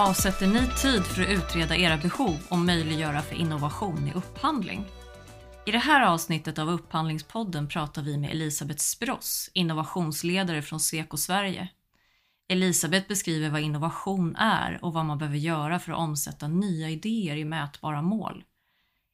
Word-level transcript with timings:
Avsätter 0.00 0.46
ni 0.46 0.66
tid 0.82 1.04
för 1.04 1.22
att 1.22 1.28
utreda 1.28 1.76
era 1.76 1.96
behov 1.96 2.38
och 2.48 2.58
möjliggöra 2.58 3.22
för 3.22 3.36
innovation 3.36 4.08
i 4.08 4.12
upphandling? 4.12 4.84
I 5.66 5.70
det 5.70 5.78
här 5.78 6.06
avsnittet 6.06 6.58
av 6.58 6.70
Upphandlingspodden 6.70 7.68
pratar 7.68 8.02
vi 8.02 8.18
med 8.18 8.30
Elisabeth 8.30 8.80
Spross, 8.80 9.50
innovationsledare 9.54 10.62
från 10.62 10.80
Sweco 10.80 11.16
Sverige. 11.16 11.68
Elisabeth 12.48 13.08
beskriver 13.08 13.50
vad 13.50 13.60
innovation 13.60 14.36
är 14.36 14.84
och 14.84 14.92
vad 14.92 15.04
man 15.04 15.18
behöver 15.18 15.38
göra 15.38 15.78
för 15.78 15.92
att 15.92 15.98
omsätta 15.98 16.48
nya 16.48 16.90
idéer 16.90 17.36
i 17.36 17.44
mätbara 17.44 18.02
mål. 18.02 18.44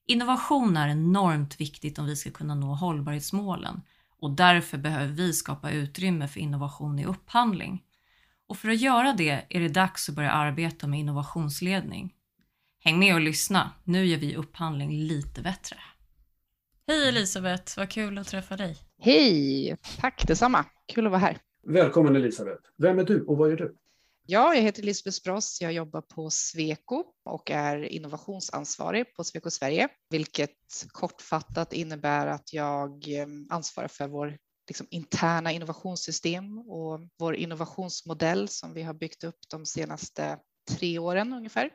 Innovation 0.07 0.77
är 0.77 0.89
enormt 0.89 1.61
viktigt 1.61 1.99
om 1.99 2.07
vi 2.07 2.17
ska 2.17 2.31
kunna 2.31 2.55
nå 2.55 2.75
hållbarhetsmålen 2.75 3.83
och 4.21 4.31
därför 4.31 4.79
behöver 4.79 5.13
vi 5.13 5.33
skapa 5.33 5.71
utrymme 5.71 6.29
för 6.29 6.41
innovation 6.41 6.99
i 6.99 7.05
upphandling. 7.05 7.83
Och 8.49 8.57
för 8.57 8.69
att 8.69 8.81
göra 8.81 9.13
det 9.13 9.47
är 9.49 9.61
det 9.61 9.69
dags 9.69 10.09
att 10.09 10.15
börja 10.15 10.31
arbeta 10.31 10.87
med 10.87 11.01
innovationsledning. 11.01 12.15
Häng 12.85 12.99
med 12.99 13.15
och 13.15 13.21
lyssna, 13.21 13.71
nu 13.85 14.05
gör 14.05 14.19
vi 14.19 14.37
upphandling 14.37 14.91
lite 14.91 15.43
bättre. 15.43 15.77
Hej 16.87 17.09
Elisabeth, 17.09 17.79
vad 17.79 17.91
kul 17.91 18.19
att 18.19 18.27
träffa 18.27 18.57
dig. 18.57 18.77
Hej, 18.99 19.77
tack 20.01 20.27
detsamma. 20.27 20.65
Kul 20.87 21.07
att 21.07 21.13
vara 21.13 21.21
här. 21.21 21.39
Välkommen 21.63 22.17
Elisabeth. 22.17 22.63
Vem 22.77 22.99
är 22.99 23.05
du 23.05 23.23
och 23.25 23.37
vad 23.37 23.51
gör 23.51 23.57
du? 23.57 23.77
Ja, 24.27 24.55
jag 24.55 24.63
heter 24.63 24.83
Elisabeth 24.83 25.15
Spross. 25.15 25.61
Jag 25.61 25.73
jobbar 25.73 26.01
på 26.01 26.31
Sweco 26.31 27.05
och 27.25 27.51
är 27.51 27.83
innovationsansvarig 27.83 29.15
på 29.15 29.25
Sweco 29.25 29.51
Sverige, 29.51 29.89
vilket 30.11 30.87
kortfattat 30.89 31.73
innebär 31.73 32.27
att 32.27 32.53
jag 32.53 33.09
eh, 33.09 33.27
ansvarar 33.51 33.89
för 33.89 34.09
vår 34.09 34.37
liksom, 34.69 34.87
interna 34.91 35.53
innovationssystem 35.53 36.59
och 36.59 37.01
vår 37.19 37.35
innovationsmodell 37.35 38.49
som 38.49 38.75
vi 38.75 38.83
har 38.83 38.95
byggt 38.95 39.25
upp 39.25 39.39
de 39.51 39.67
senaste 39.67 40.39
tre 40.71 40.99
åren 40.99 41.33
ungefär. 41.33 41.71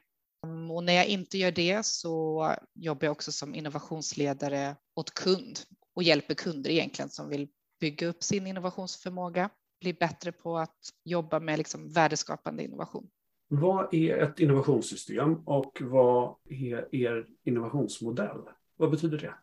Och 0.71 0.83
när 0.83 0.93
jag 0.93 1.07
inte 1.07 1.37
gör 1.37 1.51
det 1.51 1.85
så 1.85 2.55
jobbar 2.73 3.05
jag 3.05 3.11
också 3.11 3.31
som 3.31 3.55
innovationsledare 3.55 4.75
åt 4.95 5.13
kund 5.13 5.59
och 5.95 6.03
hjälper 6.03 6.33
kunder 6.33 6.69
egentligen 6.69 7.09
som 7.09 7.29
vill 7.29 7.47
bygga 7.79 8.07
upp 8.07 8.23
sin 8.23 8.47
innovationsförmåga, 8.47 9.49
bli 9.81 9.93
bättre 9.93 10.31
på 10.31 10.57
att 10.57 10.77
jobba 11.05 11.39
med 11.39 11.57
liksom 11.57 11.89
värdeskapande 11.89 12.63
innovation. 12.63 13.09
Vad 13.47 13.93
är 13.93 14.17
ett 14.17 14.39
innovationssystem 14.39 15.35
och 15.35 15.81
vad 15.81 16.35
är 16.49 16.95
er 16.95 17.27
innovationsmodell? 17.43 18.41
Vad 18.75 18.91
betyder 18.91 19.17
det? 19.17 19.33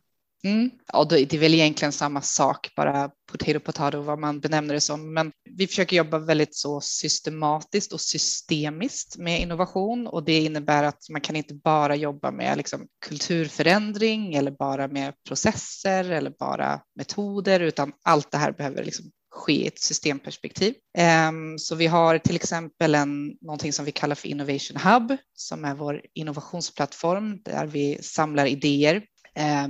Mm. 0.45 0.71
Ja, 0.93 1.05
det 1.05 1.35
är 1.35 1.39
väl 1.39 1.55
egentligen 1.55 1.93
samma 1.93 2.23
sak, 2.23 2.73
bara 2.77 3.11
potato 3.33 3.61
potato 3.61 4.01
vad 4.01 4.19
man 4.19 4.41
benämner 4.41 4.75
det 4.75 4.81
som. 4.81 5.15
Men 5.15 5.33
vi 5.51 5.67
försöker 5.67 5.97
jobba 5.97 6.19
väldigt 6.19 6.55
så 6.55 6.81
systematiskt 6.81 7.93
och 7.93 8.01
systemiskt 8.01 9.17
med 9.17 9.41
innovation 9.41 10.07
och 10.07 10.25
det 10.25 10.39
innebär 10.39 10.85
att 10.85 11.09
man 11.11 11.21
kan 11.21 11.37
inte 11.37 11.55
bara 11.55 11.97
jobba 11.97 12.31
med 12.31 12.57
liksom 12.57 12.87
kulturförändring 13.07 14.35
eller 14.35 14.51
bara 14.51 14.89
med 14.89 15.15
processer 15.29 16.11
eller 16.11 16.31
bara 16.39 16.81
metoder, 16.95 17.61
utan 17.61 17.93
allt 18.05 18.31
det 18.31 18.39
här 18.39 18.53
behöver 18.53 18.85
liksom 18.85 19.11
ske 19.31 19.53
i 19.53 19.67
ett 19.67 19.79
systemperspektiv. 19.79 20.75
Ehm, 20.99 21.59
så 21.59 21.75
vi 21.75 21.87
har 21.87 22.19
till 22.19 22.37
exempel 22.37 22.95
en, 22.95 23.37
någonting 23.41 23.73
som 23.73 23.85
vi 23.85 23.93
kallar 23.93 24.15
för 24.15 24.29
Innovation 24.29 24.77
Hub 24.77 25.17
som 25.35 25.65
är 25.65 25.75
vår 25.75 26.03
innovationsplattform 26.15 27.43
där 27.43 27.67
vi 27.67 27.99
samlar 28.03 28.47
idéer 28.47 29.03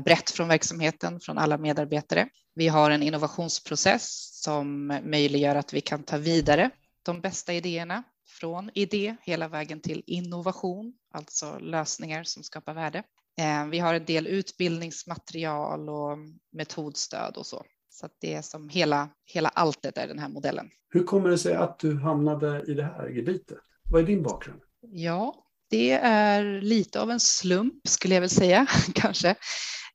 brett 0.04 0.30
från 0.30 0.48
verksamheten, 0.48 1.20
från 1.20 1.38
alla 1.38 1.58
medarbetare. 1.58 2.28
Vi 2.54 2.68
har 2.68 2.90
en 2.90 3.02
innovationsprocess 3.02 4.30
som 4.42 4.86
möjliggör 4.86 5.56
att 5.56 5.72
vi 5.72 5.80
kan 5.80 6.02
ta 6.02 6.18
vidare 6.18 6.70
de 7.02 7.20
bästa 7.20 7.52
idéerna 7.52 8.02
från 8.28 8.70
idé 8.74 9.16
hela 9.22 9.48
vägen 9.48 9.80
till 9.80 10.02
innovation, 10.06 10.92
alltså 11.10 11.58
lösningar 11.58 12.24
som 12.24 12.42
skapar 12.42 12.74
värde. 12.74 13.02
Eh, 13.40 13.66
vi 13.66 13.78
har 13.78 13.94
en 13.94 14.04
del 14.04 14.26
utbildningsmaterial 14.26 15.88
och 15.88 16.18
metodstöd 16.52 17.36
och 17.36 17.46
så. 17.46 17.64
Så 17.88 18.08
det 18.20 18.34
är 18.34 18.42
som 18.42 18.68
hela, 18.68 19.08
hela 19.24 19.48
alltet 19.48 19.98
är 19.98 20.08
den 20.08 20.18
här 20.18 20.28
modellen. 20.28 20.70
Hur 20.88 21.04
kommer 21.04 21.30
det 21.30 21.38
sig 21.38 21.54
att 21.54 21.78
du 21.78 21.98
hamnade 21.98 22.64
i 22.66 22.74
det 22.74 22.82
här 22.82 23.08
gebitet? 23.08 23.58
Vad 23.90 24.02
är 24.02 24.06
din 24.06 24.22
bakgrund? 24.22 24.60
Ja, 24.80 25.44
det 25.70 25.92
är 26.02 26.60
lite 26.60 27.00
av 27.00 27.10
en 27.10 27.20
slump 27.20 27.88
skulle 27.88 28.14
jag 28.14 28.20
väl 28.20 28.30
säga 28.30 28.66
kanske. 28.94 29.34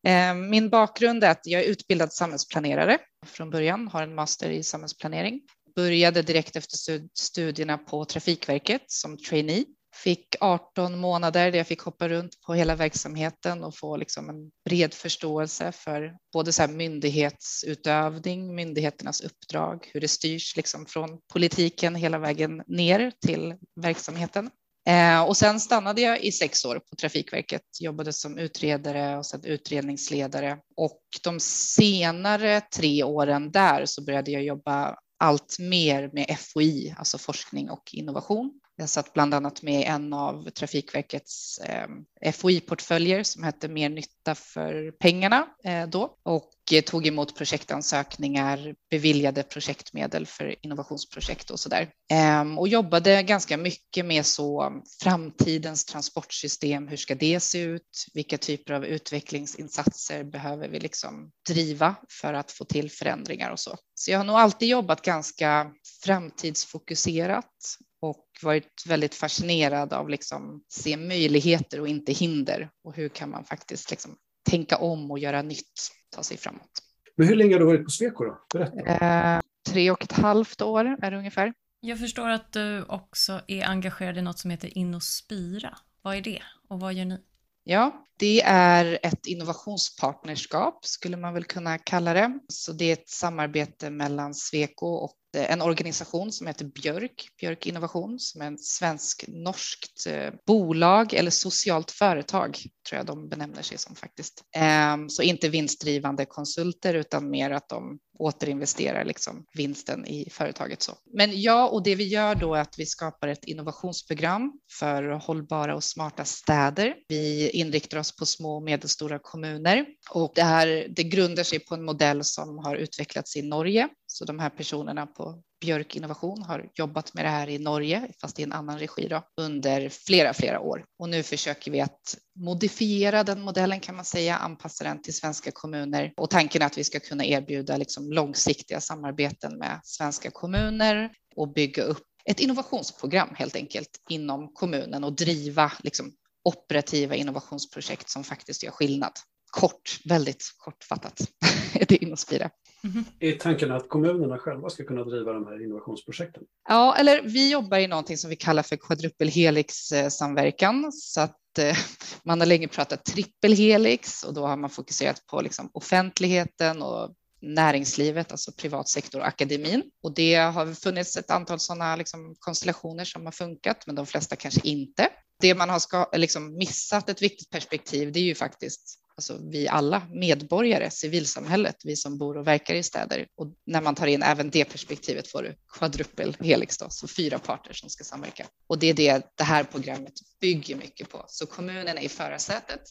Ehm, 0.04 0.50
min 0.50 0.70
bakgrund 0.70 1.24
är 1.24 1.30
att 1.30 1.42
jag 1.44 1.62
är 1.62 1.68
utbildad 1.68 2.14
samhällsplanerare 2.14 2.98
från 3.26 3.50
början, 3.50 3.88
har 3.88 4.04
en 4.04 4.16
master 4.16 4.50
i 4.50 4.64
samhällsplanering. 4.64 5.42
Började 5.76 6.22
direkt 6.22 6.56
efter 6.56 7.02
studierna 7.14 7.78
på 7.78 8.06
Trafikverket 8.06 8.84
som 8.88 9.18
trainee. 9.18 9.66
Fick 9.96 10.36
18 10.40 11.00
månader 11.00 11.52
där 11.52 11.58
jag 11.58 11.68
fick 11.68 11.82
hoppa 11.82 12.10
runt 12.10 12.42
på 12.42 12.54
hela 12.54 12.76
verksamheten 12.76 13.64
och 13.64 13.78
få 13.78 13.98
liksom 13.98 14.30
en 14.30 14.52
bred 14.66 14.94
förståelse 14.94 15.72
för 15.72 16.18
både 16.34 16.52
så 16.52 16.68
myndighetsutövning, 16.68 18.56
myndigheternas 18.56 19.22
uppdrag, 19.22 19.90
hur 19.94 20.02
det 20.02 20.08
styrs 20.08 20.56
liksom 20.56 20.86
från 20.86 21.20
politiken 21.34 21.96
hela 21.96 22.20
vägen 22.20 22.64
ner 22.68 23.12
till 23.26 23.56
verksamheten. 23.82 24.50
Eh, 24.86 25.22
och 25.22 25.38
sen 25.38 25.60
stannade 25.60 26.02
jag 26.02 26.24
i 26.24 26.32
sex 26.32 26.66
år 26.66 26.80
på 26.80 26.96
Trafikverket, 26.96 27.62
jobbade 27.80 28.14
som 28.14 28.38
utredare 28.38 29.18
och 29.18 29.26
sen 29.26 29.44
utredningsledare. 29.44 30.58
Och 30.78 31.02
de 31.24 31.40
senare 31.40 32.62
tre 32.62 33.04
åren 33.04 33.52
där 33.52 33.86
så 33.86 34.04
började 34.04 34.32
jag 34.32 34.44
jobba 34.44 34.96
allt 35.20 35.60
mer 35.60 36.10
med 36.14 36.38
FOI, 36.40 36.96
alltså 36.98 37.18
forskning 37.18 37.70
och 37.70 37.84
innovation. 37.94 38.60
Jag 38.76 38.90
satt 38.90 39.14
bland 39.14 39.34
annat 39.34 39.62
med 39.62 39.88
en 39.88 40.14
av 40.14 40.50
Trafikverkets 40.50 41.60
eh, 41.60 42.32
FOI-portföljer 42.32 43.24
som 43.24 43.44
hette 43.44 43.68
Mer 43.68 43.90
nytta 43.90 44.36
för 44.36 44.92
pengarna 44.92 45.48
eh, 45.64 45.88
då 45.88 46.18
och 46.24 46.53
Eh, 46.72 46.82
tog 46.82 47.08
emot 47.08 47.38
projektansökningar, 47.38 48.76
beviljade 48.90 49.44
projektmedel 49.44 50.26
för 50.26 50.56
innovationsprojekt 50.66 51.50
och 51.50 51.60
så 51.60 51.70
där. 51.70 51.90
Ehm, 52.12 52.58
och 52.60 52.68
jobbade 52.68 53.24
ganska 53.24 53.58
mycket 53.58 54.06
med 54.06 54.26
så 54.26 54.82
framtidens 55.04 55.86
transportsystem. 55.86 56.88
Hur 56.88 56.98
ska 56.98 57.16
det 57.16 57.40
se 57.40 57.60
ut? 57.62 58.06
Vilka 58.14 58.38
typer 58.38 58.74
av 58.74 58.86
utvecklingsinsatser 58.86 60.24
behöver 60.24 60.70
vi 60.70 60.80
liksom 60.80 61.32
driva 61.48 61.96
för 62.22 62.34
att 62.34 62.52
få 62.52 62.66
till 62.66 62.92
förändringar 62.92 63.52
och 63.52 63.60
så. 63.60 63.78
Så 63.96 64.12
jag 64.12 64.20
har 64.20 64.26
nog 64.26 64.36
alltid 64.36 64.70
jobbat 64.70 65.02
ganska 65.02 65.72
framtidsfokuserat 66.04 67.78
och 68.02 68.26
varit 68.42 68.84
väldigt 68.86 69.16
fascinerad 69.16 69.94
av 69.94 70.10
liksom 70.10 70.64
se 70.70 70.98
möjligheter 70.98 71.80
och 71.80 71.88
inte 71.88 72.12
hinder 72.12 72.70
och 72.84 72.96
hur 72.96 73.10
kan 73.10 73.30
man 73.30 73.46
faktiskt 73.46 73.90
liksom 73.90 74.16
tänka 74.50 74.78
om 74.78 75.12
och 75.12 75.20
göra 75.20 75.42
nytt, 75.42 75.92
ta 76.16 76.24
sig 76.24 76.38
framåt. 76.38 76.72
Men 77.16 77.28
hur 77.28 77.36
länge 77.36 77.54
har 77.54 77.60
du 77.60 77.66
varit 77.66 77.84
på 77.84 77.90
Sweco 77.90 78.24
då? 78.24 78.38
Berätta. 78.54 79.36
Eh, 79.36 79.42
tre 79.70 79.92
och 79.92 80.04
ett 80.04 80.12
halvt 80.12 80.62
år 80.62 80.98
är 81.02 81.12
det 81.12 81.18
ungefär. 81.18 81.54
Jag 81.80 82.00
förstår 82.00 82.30
att 82.30 82.52
du 82.52 82.84
också 82.84 83.42
är 83.48 83.66
engagerad 83.66 84.18
i 84.18 84.22
något 84.22 84.40
som 84.40 84.52
heter 84.52 84.78
Innospira. 84.78 85.78
Vad 86.02 86.16
är 86.16 86.22
det 86.22 86.42
och 86.70 86.80
vad 86.80 86.94
gör 86.94 87.06
ni? 87.06 87.18
Ja, 87.64 88.06
det 88.18 88.42
är 88.46 89.00
ett 89.04 89.26
innovationspartnerskap 89.26 90.86
skulle 90.86 91.18
man 91.18 91.34
väl 91.34 91.44
kunna 91.44 91.78
kalla 91.78 92.14
det. 92.14 92.40
Så 92.48 92.74
det 92.74 92.86
är 92.86 92.94
ett 92.94 93.10
samarbete 93.10 93.90
mellan 93.90 94.34
Sweco 94.34 94.86
och 94.86 95.14
Eh, 95.34 95.52
en 95.52 95.62
organisation 95.62 96.32
som 96.32 96.48
heter 96.48 96.66
Björk, 96.66 97.28
Björk 97.40 97.66
Innovation, 97.66 98.20
som 98.20 98.42
är 98.42 98.46
en 98.46 98.58
svensk-norskt 98.58 100.08
eh, 100.08 100.34
bolag 100.48 101.14
eller 101.14 101.32
socialt 101.32 101.92
företag, 101.92 102.58
tror 102.90 102.98
jag 102.98 103.06
de 103.06 103.30
benämner 103.30 103.62
sig 103.62 103.78
som 103.78 103.96
faktiskt. 103.96 104.44
Ehm, 104.56 105.10
så 105.10 105.22
inte 105.22 105.50
vinstdrivande 105.50 106.26
konsulter 106.26 106.94
utan 106.94 107.30
mer 107.30 107.52
att 107.52 107.70
de 107.70 108.00
återinvesterar 108.20 109.06
liksom 109.06 109.46
vinsten 109.54 110.08
i 110.08 110.30
företaget. 110.32 110.82
Så. 110.82 110.94
Men 111.14 111.42
ja, 111.42 111.68
och 111.68 111.84
det 111.84 111.96
vi 111.96 112.04
gör 112.04 112.36
då 112.36 112.56
är 112.56 112.62
att 112.62 112.80
vi 112.80 112.86
skapar 112.86 113.28
ett 113.28 113.46
innovationsprogram 113.46 114.54
för 114.80 115.04
hållbara 115.04 115.76
och 115.76 115.84
smarta 115.84 116.26
städer. 116.26 116.96
Vi 117.08 117.50
inriktar 117.50 117.98
oss 117.98 118.16
på 118.16 118.26
små 118.26 118.56
och 118.56 118.64
medelstora 118.64 119.20
kommuner 119.20 119.86
och 120.10 120.32
det 120.36 120.44
här 120.44 120.88
det 120.90 121.04
grundar 121.04 121.44
sig 121.44 121.60
på 121.60 121.76
en 121.76 121.86
modell 121.86 122.24
som 122.24 122.58
har 122.58 122.76
utvecklats 122.76 123.36
i 123.36 123.42
Norge. 123.42 123.90
Så 124.14 124.26
de 124.26 124.40
här 124.40 124.50
personerna 124.50 125.06
på 125.06 125.42
Björk 125.62 125.96
Innovation 125.96 126.42
har 126.42 126.70
jobbat 126.74 127.14
med 127.14 127.26
det 127.26 127.30
här 127.30 127.50
i 127.50 127.60
Norge, 127.60 128.12
fast 128.22 128.40
i 128.40 128.44
en 128.44 128.54
annan 128.54 128.80
regi 128.80 129.08
då, 129.08 129.22
under 129.42 129.90
flera, 129.90 130.34
flera 130.34 130.60
år. 130.60 130.86
Och 131.00 131.10
nu 131.10 131.24
försöker 131.24 131.72
vi 131.72 131.82
att 131.82 132.18
modifiera 132.36 133.24
den 133.24 133.42
modellen 133.42 133.80
kan 133.80 133.96
man 133.96 134.06
säga, 134.06 134.38
anpassa 134.38 134.84
den 134.84 135.02
till 135.02 135.14
svenska 135.14 135.52
kommuner. 135.52 136.14
Och 136.18 136.30
tanken 136.30 136.62
är 136.62 136.66
att 136.66 136.78
vi 136.78 136.84
ska 136.84 137.00
kunna 137.00 137.26
erbjuda 137.26 137.78
liksom 137.78 138.12
långsiktiga 138.12 138.82
samarbeten 138.82 139.58
med 139.58 139.80
svenska 139.84 140.32
kommuner 140.32 141.12
och 141.36 141.54
bygga 141.54 141.84
upp 141.84 142.04
ett 142.26 142.40
innovationsprogram 142.40 143.30
helt 143.36 143.56
enkelt 143.56 143.90
inom 144.10 144.54
kommunen 144.54 145.04
och 145.04 145.14
driva 145.14 145.72
liksom 145.84 146.14
operativa 146.44 147.16
innovationsprojekt 147.16 148.10
som 148.10 148.24
faktiskt 148.24 148.64
gör 148.64 148.72
skillnad 148.72 149.14
kort, 149.54 150.00
väldigt 150.06 150.44
kortfattat 150.58 151.22
är 151.74 151.86
det 151.86 152.04
Innospira. 152.04 152.50
Mm. 152.84 153.06
Är 153.20 153.32
tanken 153.32 153.72
att 153.72 153.90
kommunerna 153.90 154.38
själva 154.38 154.70
ska 154.70 154.84
kunna 154.84 155.04
driva 155.04 155.34
de 155.34 155.48
här 155.48 155.64
innovationsprojekten? 155.64 156.44
Ja, 156.70 156.96
eller 156.96 157.22
vi 157.22 157.52
jobbar 157.52 157.78
i 157.78 157.88
någonting 157.88 158.18
som 158.18 158.30
vi 158.30 158.36
kallar 158.36 158.64
för 158.64 158.76
kvadrupelhelix-samverkan. 158.76 160.92
Så 160.92 161.22
att 161.22 161.60
eh, 161.60 161.78
man 162.24 162.40
har 162.40 162.48
länge 162.48 162.68
pratat 162.68 163.06
trippelhelix 163.06 164.24
och 164.24 164.34
då 164.34 164.48
har 164.48 164.58
man 164.58 164.70
fokuserat 164.70 165.26
på 165.26 165.42
liksom 165.42 165.70
offentligheten 165.74 166.82
och 166.82 167.14
näringslivet, 167.42 168.32
alltså 168.32 168.52
privatsektor 168.52 169.20
och 169.20 169.28
akademin. 169.28 169.84
Och 170.04 170.14
det 170.14 170.36
har 170.36 170.74
funnits 170.74 171.18
ett 171.18 171.32
antal 171.32 171.60
sådana 171.60 171.96
liksom 171.96 172.36
konstellationer 172.40 173.06
som 173.06 173.26
har 173.26 173.32
funkat, 173.32 173.88
men 173.88 173.96
de 173.96 174.06
flesta 174.06 174.36
kanske 174.36 174.62
inte. 174.64 175.10
Det 175.42 175.56
man 175.56 175.70
har 175.70 175.80
ska, 175.80 176.10
liksom 176.14 176.58
missat 176.58 177.10
ett 177.10 177.22
viktigt 177.22 177.50
perspektiv, 177.50 178.12
det 178.12 178.20
är 178.20 178.24
ju 178.24 178.36
faktiskt 178.36 179.03
alltså 179.16 179.40
vi 179.52 179.68
alla 179.68 180.02
medborgare, 180.10 180.90
civilsamhället, 180.90 181.76
vi 181.84 181.96
som 181.96 182.18
bor 182.18 182.38
och 182.38 182.48
verkar 182.48 182.76
i 182.76 182.84
städer. 182.84 183.28
Och 183.38 183.54
när 183.66 183.82
man 183.82 183.96
tar 183.96 184.08
in 184.08 184.24
även 184.24 184.50
det 184.50 184.66
perspektivet 184.66 185.28
får 185.28 185.44
du 185.44 185.56
kvadrupel 185.78 186.38
helix, 186.40 186.78
då, 186.78 186.86
så 186.90 187.08
fyra 187.08 187.40
parter 187.40 187.74
som 187.74 187.90
ska 187.90 188.04
samverka. 188.04 188.46
Och 188.68 188.80
det 188.80 188.88
är 188.88 188.94
det 188.94 189.32
det 189.38 189.44
här 189.44 189.64
programmet 189.64 190.14
bygger 190.42 190.76
mycket 190.76 191.10
på. 191.10 191.26
Så 191.28 191.46
kommunen 191.46 191.98
är 191.98 192.02
i 192.02 192.10
förarsätet, 192.10 192.82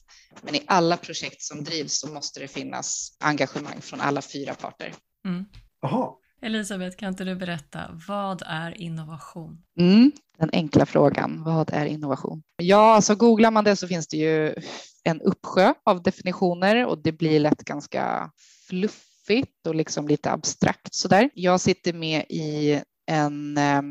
men 0.42 0.54
i 0.54 0.62
alla 0.66 0.96
projekt 0.96 1.42
som 1.42 1.64
drivs 1.64 2.00
så 2.00 2.12
måste 2.12 2.40
det 2.40 2.48
finnas 2.48 3.16
engagemang 3.20 3.80
från 3.80 4.00
alla 4.00 4.22
fyra 4.22 4.54
parter. 4.54 4.94
Mm. 5.28 5.44
Elisabeth, 6.42 6.96
kan 6.96 7.08
inte 7.08 7.24
du 7.24 7.34
berätta, 7.34 8.00
vad 8.08 8.42
är 8.46 8.80
innovation? 8.80 9.62
Mm, 9.78 10.12
den 10.38 10.50
enkla 10.52 10.86
frågan, 10.86 11.42
vad 11.44 11.70
är 11.72 11.86
innovation? 11.86 12.42
Ja, 12.56 12.94
alltså 12.94 13.14
googlar 13.14 13.50
man 13.50 13.64
det 13.64 13.76
så 13.76 13.88
finns 13.88 14.08
det 14.08 14.16
ju 14.16 14.54
en 15.04 15.20
uppsjö 15.20 15.74
av 15.84 16.02
definitioner 16.02 16.86
och 16.86 17.02
det 17.02 17.12
blir 17.12 17.40
lätt 17.40 17.64
ganska 17.64 18.30
fluffigt 18.68 19.66
och 19.66 19.74
liksom 19.74 20.08
lite 20.08 20.30
abstrakt 20.30 20.94
sådär. 20.94 21.30
Jag 21.34 21.60
sitter 21.60 21.92
med 21.92 22.24
i 22.28 22.80
en 23.12 23.58
eh, 23.58 23.82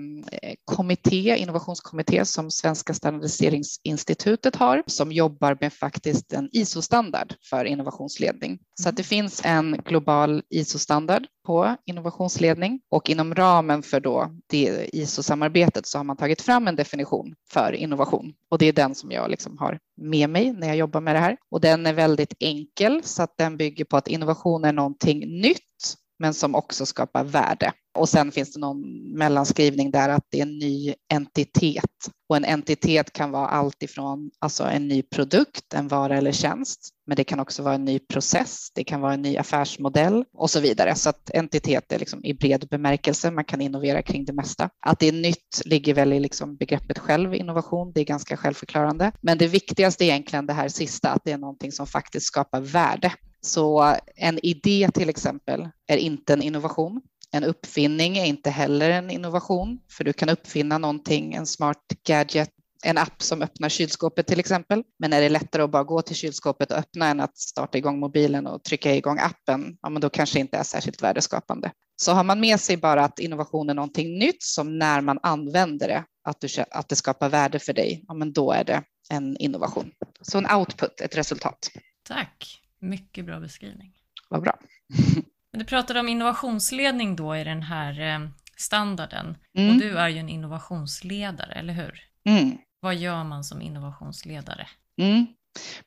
kommitté, 0.66 1.38
innovationskommitté 1.38 2.26
som 2.26 2.52
Svenska 2.52 2.94
standardiseringsinstitutet 2.94 4.56
har 4.56 4.84
som 4.88 5.12
jobbar 5.12 5.58
med 5.62 5.74
faktiskt 5.74 6.34
en 6.34 6.50
ISO-standard 6.52 7.34
för 7.50 7.66
innovationsledning. 7.66 8.60
Så 8.82 8.90
att 8.90 8.98
det 8.98 9.04
finns 9.04 9.42
en 9.46 9.82
global 9.86 10.44
ISO-standard 10.50 11.24
på 11.46 11.76
innovationsledning 11.86 12.82
och 12.90 13.10
inom 13.10 13.36
ramen 13.36 13.84
för 13.84 14.00
då 14.00 14.32
det 14.48 14.90
ISO-samarbetet 14.94 15.86
så 15.86 16.00
har 16.00 16.04
man 16.04 16.18
tagit 16.18 16.42
fram 16.42 16.68
en 16.68 16.76
definition 16.76 17.36
för 17.50 17.74
innovation 17.74 18.34
och 18.50 18.58
det 18.58 18.66
är 18.66 18.74
den 18.74 18.96
som 18.96 19.12
jag 19.12 19.30
liksom 19.30 19.58
har 19.58 19.80
med 19.98 20.30
mig 20.30 20.54
när 20.54 20.68
jag 20.68 20.78
jobbar 20.78 21.02
med 21.02 21.16
det 21.16 21.20
här 21.20 21.38
och 21.52 21.62
den 21.62 21.86
är 21.86 21.94
väldigt 21.94 22.34
enkel 22.40 23.02
så 23.04 23.24
att 23.24 23.38
den 23.38 23.58
bygger 23.58 23.86
på 23.86 23.98
att 23.98 24.08
innovation 24.08 24.66
är 24.66 24.74
någonting 24.74 25.42
nytt 25.42 25.98
men 26.22 26.34
som 26.34 26.56
också 26.56 26.86
skapar 26.86 27.24
värde. 27.24 27.72
Och 27.94 28.10
sen 28.10 28.32
finns 28.32 28.54
det 28.54 28.60
någon 28.60 29.12
mellanskrivning 29.18 29.92
där 29.92 30.10
att 30.10 30.26
det 30.30 30.38
är 30.38 30.42
en 30.42 30.58
ny 30.58 30.94
entitet. 31.14 32.10
Och 32.30 32.38
en 32.38 32.46
entitet 32.46 33.14
kan 33.14 33.32
vara 33.32 33.48
allt 33.48 33.84
ifrån 33.84 34.32
alltså 34.40 34.64
en 34.64 34.88
ny 34.88 35.02
produkt, 35.02 35.74
en 35.74 35.88
vara 35.88 36.18
eller 36.18 36.32
tjänst, 36.32 36.90
men 37.08 37.16
det 37.16 37.24
kan 37.24 37.40
också 37.40 37.64
vara 37.64 37.76
en 37.76 37.86
ny 37.86 38.00
process, 38.00 38.72
det 38.76 38.84
kan 38.84 39.02
vara 39.02 39.14
en 39.14 39.22
ny 39.22 39.38
affärsmodell 39.38 40.26
och 40.34 40.50
så 40.50 40.60
vidare. 40.60 40.96
Så 40.96 41.10
att 41.10 41.30
entitet 41.34 41.92
är 41.92 42.00
liksom 42.00 42.26
i 42.26 42.34
bred 42.34 42.68
bemärkelse, 42.70 43.32
man 43.32 43.44
kan 43.44 43.62
innovera 43.62 44.02
kring 44.02 44.26
det 44.26 44.34
mesta. 44.34 44.70
Att 44.86 45.00
det 45.00 45.08
är 45.08 45.12
nytt 45.12 45.62
ligger 45.66 45.94
väl 45.94 46.14
i 46.14 46.20
liksom 46.20 46.56
begreppet 46.56 47.00
själv, 47.00 47.34
innovation, 47.36 47.92
det 47.96 48.02
är 48.02 48.06
ganska 48.06 48.38
självförklarande. 48.38 49.12
Men 49.22 49.38
det 49.38 49.48
viktigaste 49.48 50.04
är 50.04 50.06
egentligen 50.06 50.46
det 50.46 50.54
här 50.54 50.70
sista, 50.70 51.10
att 51.10 51.22
det 51.26 51.32
är 51.32 51.38
någonting 51.38 51.72
som 51.72 51.88
faktiskt 51.88 52.26
skapar 52.26 52.62
värde. 52.62 53.14
Så 53.42 53.96
en 54.16 54.40
idé 54.46 54.90
till 54.94 55.10
exempel 55.10 55.70
är 55.88 55.98
inte 55.98 56.34
en 56.34 56.42
innovation. 56.42 57.02
En 57.32 57.44
uppfinning 57.44 58.18
är 58.18 58.26
inte 58.26 58.50
heller 58.50 58.90
en 58.90 59.10
innovation, 59.10 59.80
för 59.92 60.04
du 60.04 60.14
kan 60.14 60.30
uppfinna 60.30 60.78
någonting, 60.78 61.34
en 61.34 61.46
smart 61.46 61.84
gadget, 62.08 62.50
en 62.84 62.98
app 62.98 63.22
som 63.22 63.42
öppnar 63.42 63.70
kylskåpet 63.70 64.28
till 64.28 64.40
exempel. 64.40 64.84
Men 65.00 65.14
är 65.14 65.22
det 65.22 65.30
lättare 65.30 65.64
att 65.64 65.72
bara 65.72 65.84
gå 65.84 66.02
till 66.02 66.16
kylskåpet 66.16 66.72
och 66.72 66.78
öppna 66.78 67.08
än 67.08 67.20
att 67.20 67.38
starta 67.38 67.78
igång 67.78 68.00
mobilen 68.00 68.48
och 68.48 68.64
trycka 68.64 68.96
igång 68.96 69.20
appen, 69.20 69.78
ja, 69.82 69.90
men 69.90 70.02
då 70.02 70.10
kanske 70.10 70.40
inte 70.40 70.58
är 70.58 70.64
särskilt 70.64 71.04
värdeskapande. 71.04 71.72
Så 71.96 72.12
har 72.12 72.24
man 72.24 72.40
med 72.40 72.60
sig 72.60 72.78
bara 72.78 73.04
att 73.04 73.20
innovation 73.20 73.70
är 73.70 73.74
någonting 73.74 74.20
nytt 74.20 74.44
som 74.44 74.80
när 74.80 75.02
man 75.02 75.20
använder 75.24 75.88
det, 75.88 76.04
att, 76.24 76.42
du, 76.42 76.48
att 76.72 76.90
det 76.90 76.96
skapar 76.96 77.30
värde 77.30 77.60
för 77.60 77.74
dig, 77.74 78.06
ja, 78.08 78.14
men 78.14 78.34
då 78.34 78.52
är 78.52 78.64
det 78.64 78.84
en 79.10 79.38
innovation. 79.38 79.92
Så 80.22 80.38
en 80.38 80.52
output, 80.52 81.02
ett 81.02 81.18
resultat. 81.18 81.72
Tack. 82.04 82.62
Mycket 82.80 83.26
bra 83.26 83.40
beskrivning. 83.40 83.94
Vad 84.30 84.42
bra. 84.42 84.60
Du 85.58 85.66
pratade 85.66 86.00
om 86.00 86.08
innovationsledning 86.08 87.16
då 87.16 87.36
i 87.36 87.44
den 87.44 87.62
här 87.64 88.02
eh, 88.02 88.30
standarden. 88.58 89.38
Mm. 89.58 89.70
Och 89.70 89.82
du 89.82 89.98
är 89.98 90.10
ju 90.10 90.18
en 90.18 90.30
innovationsledare, 90.30 91.54
eller 91.54 91.74
hur? 91.74 92.00
Mm. 92.26 92.58
Vad 92.80 92.96
gör 92.96 93.24
man 93.24 93.44
som 93.44 93.62
innovationsledare? 93.62 94.68
Mm. 94.98 95.26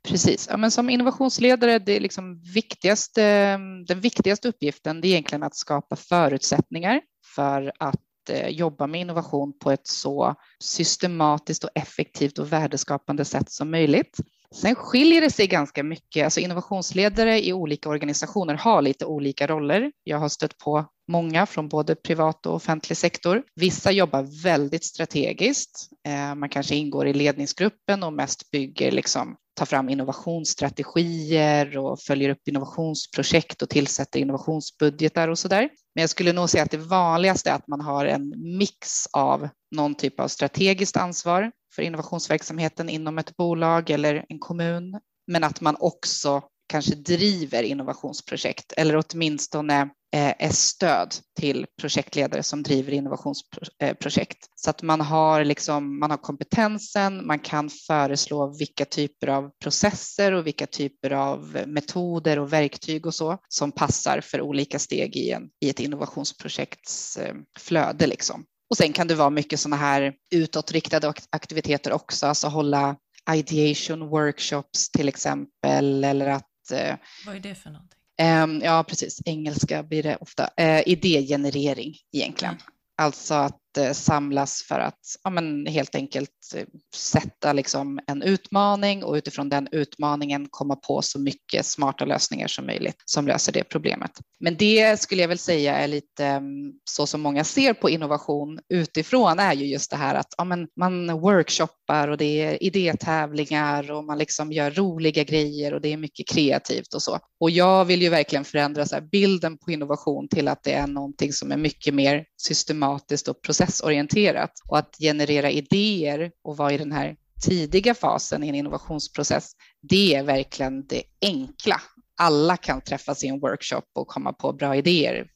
Precis. 0.08 0.48
Ja, 0.50 0.56
men 0.56 0.70
som 0.70 0.90
innovationsledare, 0.90 1.78
det 1.78 1.92
är 1.92 2.00
liksom 2.00 2.40
viktigaste, 2.40 3.56
den 3.86 4.00
viktigaste 4.00 4.48
uppgiften 4.48 5.00
det 5.00 5.08
är 5.08 5.10
egentligen 5.10 5.42
att 5.42 5.56
skapa 5.56 5.96
förutsättningar 5.96 7.00
för 7.34 7.72
att 7.78 8.30
eh, 8.30 8.48
jobba 8.48 8.86
med 8.86 9.00
innovation 9.00 9.58
på 9.58 9.70
ett 9.70 9.86
så 9.86 10.34
systematiskt 10.60 11.64
och 11.64 11.70
effektivt 11.74 12.38
och 12.38 12.52
värdeskapande 12.52 13.24
sätt 13.24 13.50
som 13.50 13.70
möjligt. 13.70 14.20
Sen 14.54 14.74
skiljer 14.74 15.20
det 15.20 15.30
sig 15.30 15.46
ganska 15.46 15.82
mycket. 15.82 16.24
Alltså 16.24 16.40
innovationsledare 16.40 17.46
i 17.46 17.52
olika 17.52 17.88
organisationer 17.88 18.54
har 18.54 18.82
lite 18.82 19.06
olika 19.06 19.46
roller. 19.46 19.92
Jag 20.04 20.18
har 20.18 20.28
stött 20.28 20.58
på 20.58 20.84
många 21.08 21.46
från 21.46 21.68
både 21.68 21.94
privat 21.94 22.46
och 22.46 22.54
offentlig 22.54 22.96
sektor. 22.96 23.42
Vissa 23.54 23.92
jobbar 23.92 24.42
väldigt 24.42 24.84
strategiskt. 24.84 25.90
Eh, 26.06 26.34
man 26.34 26.48
kanske 26.48 26.74
ingår 26.74 27.06
i 27.06 27.14
ledningsgruppen 27.14 28.02
och 28.02 28.12
mest 28.12 28.50
bygger 28.50 28.92
liksom 28.92 29.36
tar 29.56 29.66
fram 29.66 29.88
innovationsstrategier 29.88 31.78
och 31.78 32.00
följer 32.00 32.30
upp 32.30 32.48
innovationsprojekt 32.48 33.62
och 33.62 33.70
tillsätter 33.70 34.20
innovationsbudgetar 34.20 35.28
och 35.28 35.38
så 35.38 35.48
där. 35.48 35.68
Men 35.94 36.02
jag 36.02 36.10
skulle 36.10 36.32
nog 36.32 36.50
säga 36.50 36.62
att 36.62 36.70
det 36.70 36.76
vanligaste 36.76 37.50
är 37.50 37.54
att 37.54 37.68
man 37.68 37.80
har 37.80 38.06
en 38.06 38.34
mix 38.58 39.06
av 39.12 39.48
någon 39.76 39.94
typ 39.94 40.20
av 40.20 40.28
strategiskt 40.28 40.96
ansvar 40.96 41.50
för 41.74 41.82
innovationsverksamheten 41.82 42.88
inom 42.88 43.18
ett 43.18 43.36
bolag 43.36 43.90
eller 43.90 44.24
en 44.28 44.38
kommun, 44.38 45.00
men 45.26 45.44
att 45.44 45.60
man 45.60 45.76
också 45.80 46.42
kanske 46.66 46.94
driver 46.94 47.62
innovationsprojekt 47.62 48.72
eller 48.72 49.04
åtminstone 49.08 49.80
eh, 50.14 50.34
är 50.38 50.52
stöd 50.52 51.14
till 51.38 51.66
projektledare 51.80 52.42
som 52.42 52.62
driver 52.62 52.92
innovationsprojekt. 52.92 54.38
Så 54.54 54.70
att 54.70 54.82
man 54.82 55.00
har, 55.00 55.44
liksom, 55.44 55.98
man 55.98 56.10
har 56.10 56.18
kompetensen, 56.18 57.26
man 57.26 57.38
kan 57.38 57.70
föreslå 57.70 58.56
vilka 58.58 58.84
typer 58.84 59.26
av 59.26 59.50
processer 59.62 60.32
och 60.32 60.46
vilka 60.46 60.66
typer 60.66 61.10
av 61.10 61.58
metoder 61.66 62.38
och 62.38 62.52
verktyg 62.52 63.06
och 63.06 63.14
så 63.14 63.38
som 63.48 63.72
passar 63.72 64.20
för 64.20 64.40
olika 64.40 64.78
steg 64.78 65.16
i, 65.16 65.30
en, 65.30 65.48
i 65.60 65.70
ett 65.70 65.80
innovationsprojekts 65.80 67.16
eh, 67.16 67.34
flöde. 67.58 68.06
Liksom. 68.06 68.44
Och 68.70 68.76
sen 68.76 68.92
kan 68.92 69.06
det 69.06 69.14
vara 69.14 69.30
mycket 69.30 69.60
sådana 69.60 69.76
här 69.76 70.12
utåtriktade 70.34 71.12
aktiviteter 71.30 71.92
också, 71.92 72.26
alltså 72.26 72.48
hålla 72.48 72.96
ideation 73.34 74.08
workshops 74.08 74.90
till 74.90 75.08
exempel 75.08 76.04
eller 76.04 76.26
att 76.26 76.50
Eh, 76.72 76.96
Vad 77.26 77.36
är 77.36 77.40
det 77.40 77.54
för 77.54 77.70
någonting? 77.70 77.98
Ehm, 78.18 78.60
ja, 78.64 78.84
precis. 78.88 79.20
Engelska 79.24 79.82
blir 79.82 80.02
det 80.02 80.16
ofta. 80.16 80.50
Eh, 80.56 80.82
idégenerering 80.88 81.94
egentligen. 82.12 82.54
Mm. 82.54 82.66
Alltså 83.02 83.34
att 83.34 83.58
Eh, 83.78 83.92
samlas 83.92 84.62
för 84.62 84.80
att 84.80 85.00
ja, 85.24 85.30
men 85.30 85.66
helt 85.66 85.94
enkelt 85.94 86.30
eh, 86.54 86.64
sätta 86.94 87.52
liksom 87.52 88.00
en 88.06 88.22
utmaning 88.22 89.04
och 89.04 89.14
utifrån 89.14 89.48
den 89.48 89.68
utmaningen 89.72 90.46
komma 90.50 90.76
på 90.76 91.02
så 91.02 91.20
mycket 91.20 91.66
smarta 91.66 92.04
lösningar 92.04 92.48
som 92.48 92.66
möjligt 92.66 93.02
som 93.04 93.26
löser 93.26 93.52
det 93.52 93.64
problemet. 93.64 94.10
Men 94.40 94.56
det 94.56 95.00
skulle 95.00 95.20
jag 95.20 95.28
väl 95.28 95.38
säga 95.38 95.76
är 95.76 95.88
lite 95.88 96.26
mm, 96.26 96.72
så 96.84 97.06
som 97.06 97.20
många 97.20 97.44
ser 97.44 97.72
på 97.74 97.90
innovation 97.90 98.60
utifrån 98.68 99.38
är 99.38 99.54
ju 99.54 99.66
just 99.66 99.90
det 99.90 99.96
här 99.96 100.14
att 100.14 100.34
ja, 100.38 100.44
men 100.44 100.68
man 100.76 101.20
workshoppar 101.20 102.08
och 102.08 102.16
det 102.16 102.42
är 102.42 102.62
idétävlingar 102.62 103.90
och 103.90 104.04
man 104.04 104.18
liksom 104.18 104.52
gör 104.52 104.70
roliga 104.70 105.24
grejer 105.24 105.74
och 105.74 105.80
det 105.80 105.92
är 105.92 105.96
mycket 105.96 106.28
kreativt 106.28 106.94
och 106.94 107.02
så. 107.02 107.18
Och 107.40 107.50
jag 107.50 107.84
vill 107.84 108.02
ju 108.02 108.08
verkligen 108.08 108.44
förändra 108.44 108.86
så 108.86 109.00
bilden 109.12 109.58
på 109.58 109.70
innovation 109.70 110.28
till 110.28 110.48
att 110.48 110.62
det 110.62 110.72
är 110.72 110.86
någonting 110.86 111.32
som 111.32 111.52
är 111.52 111.56
mycket 111.56 111.94
mer 111.94 112.24
systematiskt 112.36 113.28
och 113.28 113.42
processorienterat 113.64 114.52
och 114.68 114.78
att 114.78 114.96
generera 115.00 115.50
idéer 115.50 116.30
och 116.44 116.56
vara 116.56 116.72
i 116.72 116.78
den 116.78 116.92
här 116.92 117.16
tidiga 117.42 117.94
fasen 117.94 118.44
i 118.44 118.48
en 118.48 118.54
innovationsprocess, 118.54 119.52
det 119.82 120.14
är 120.14 120.22
verkligen 120.22 120.86
det 120.86 121.02
enkla. 121.22 121.80
Alla 122.16 122.56
kan 122.56 122.80
träffas 122.80 123.24
i 123.24 123.28
en 123.28 123.40
workshop 123.40 123.82
och 123.94 124.08
komma 124.08 124.32
på 124.32 124.52
bra 124.52 124.76
idéer. 124.76 125.26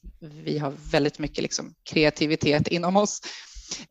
Vi 0.43 0.57
har 0.57 0.73
väldigt 0.91 1.19
mycket 1.19 1.43
liksom 1.43 1.73
kreativitet 1.83 2.67
inom 2.67 2.97
oss. 2.97 3.21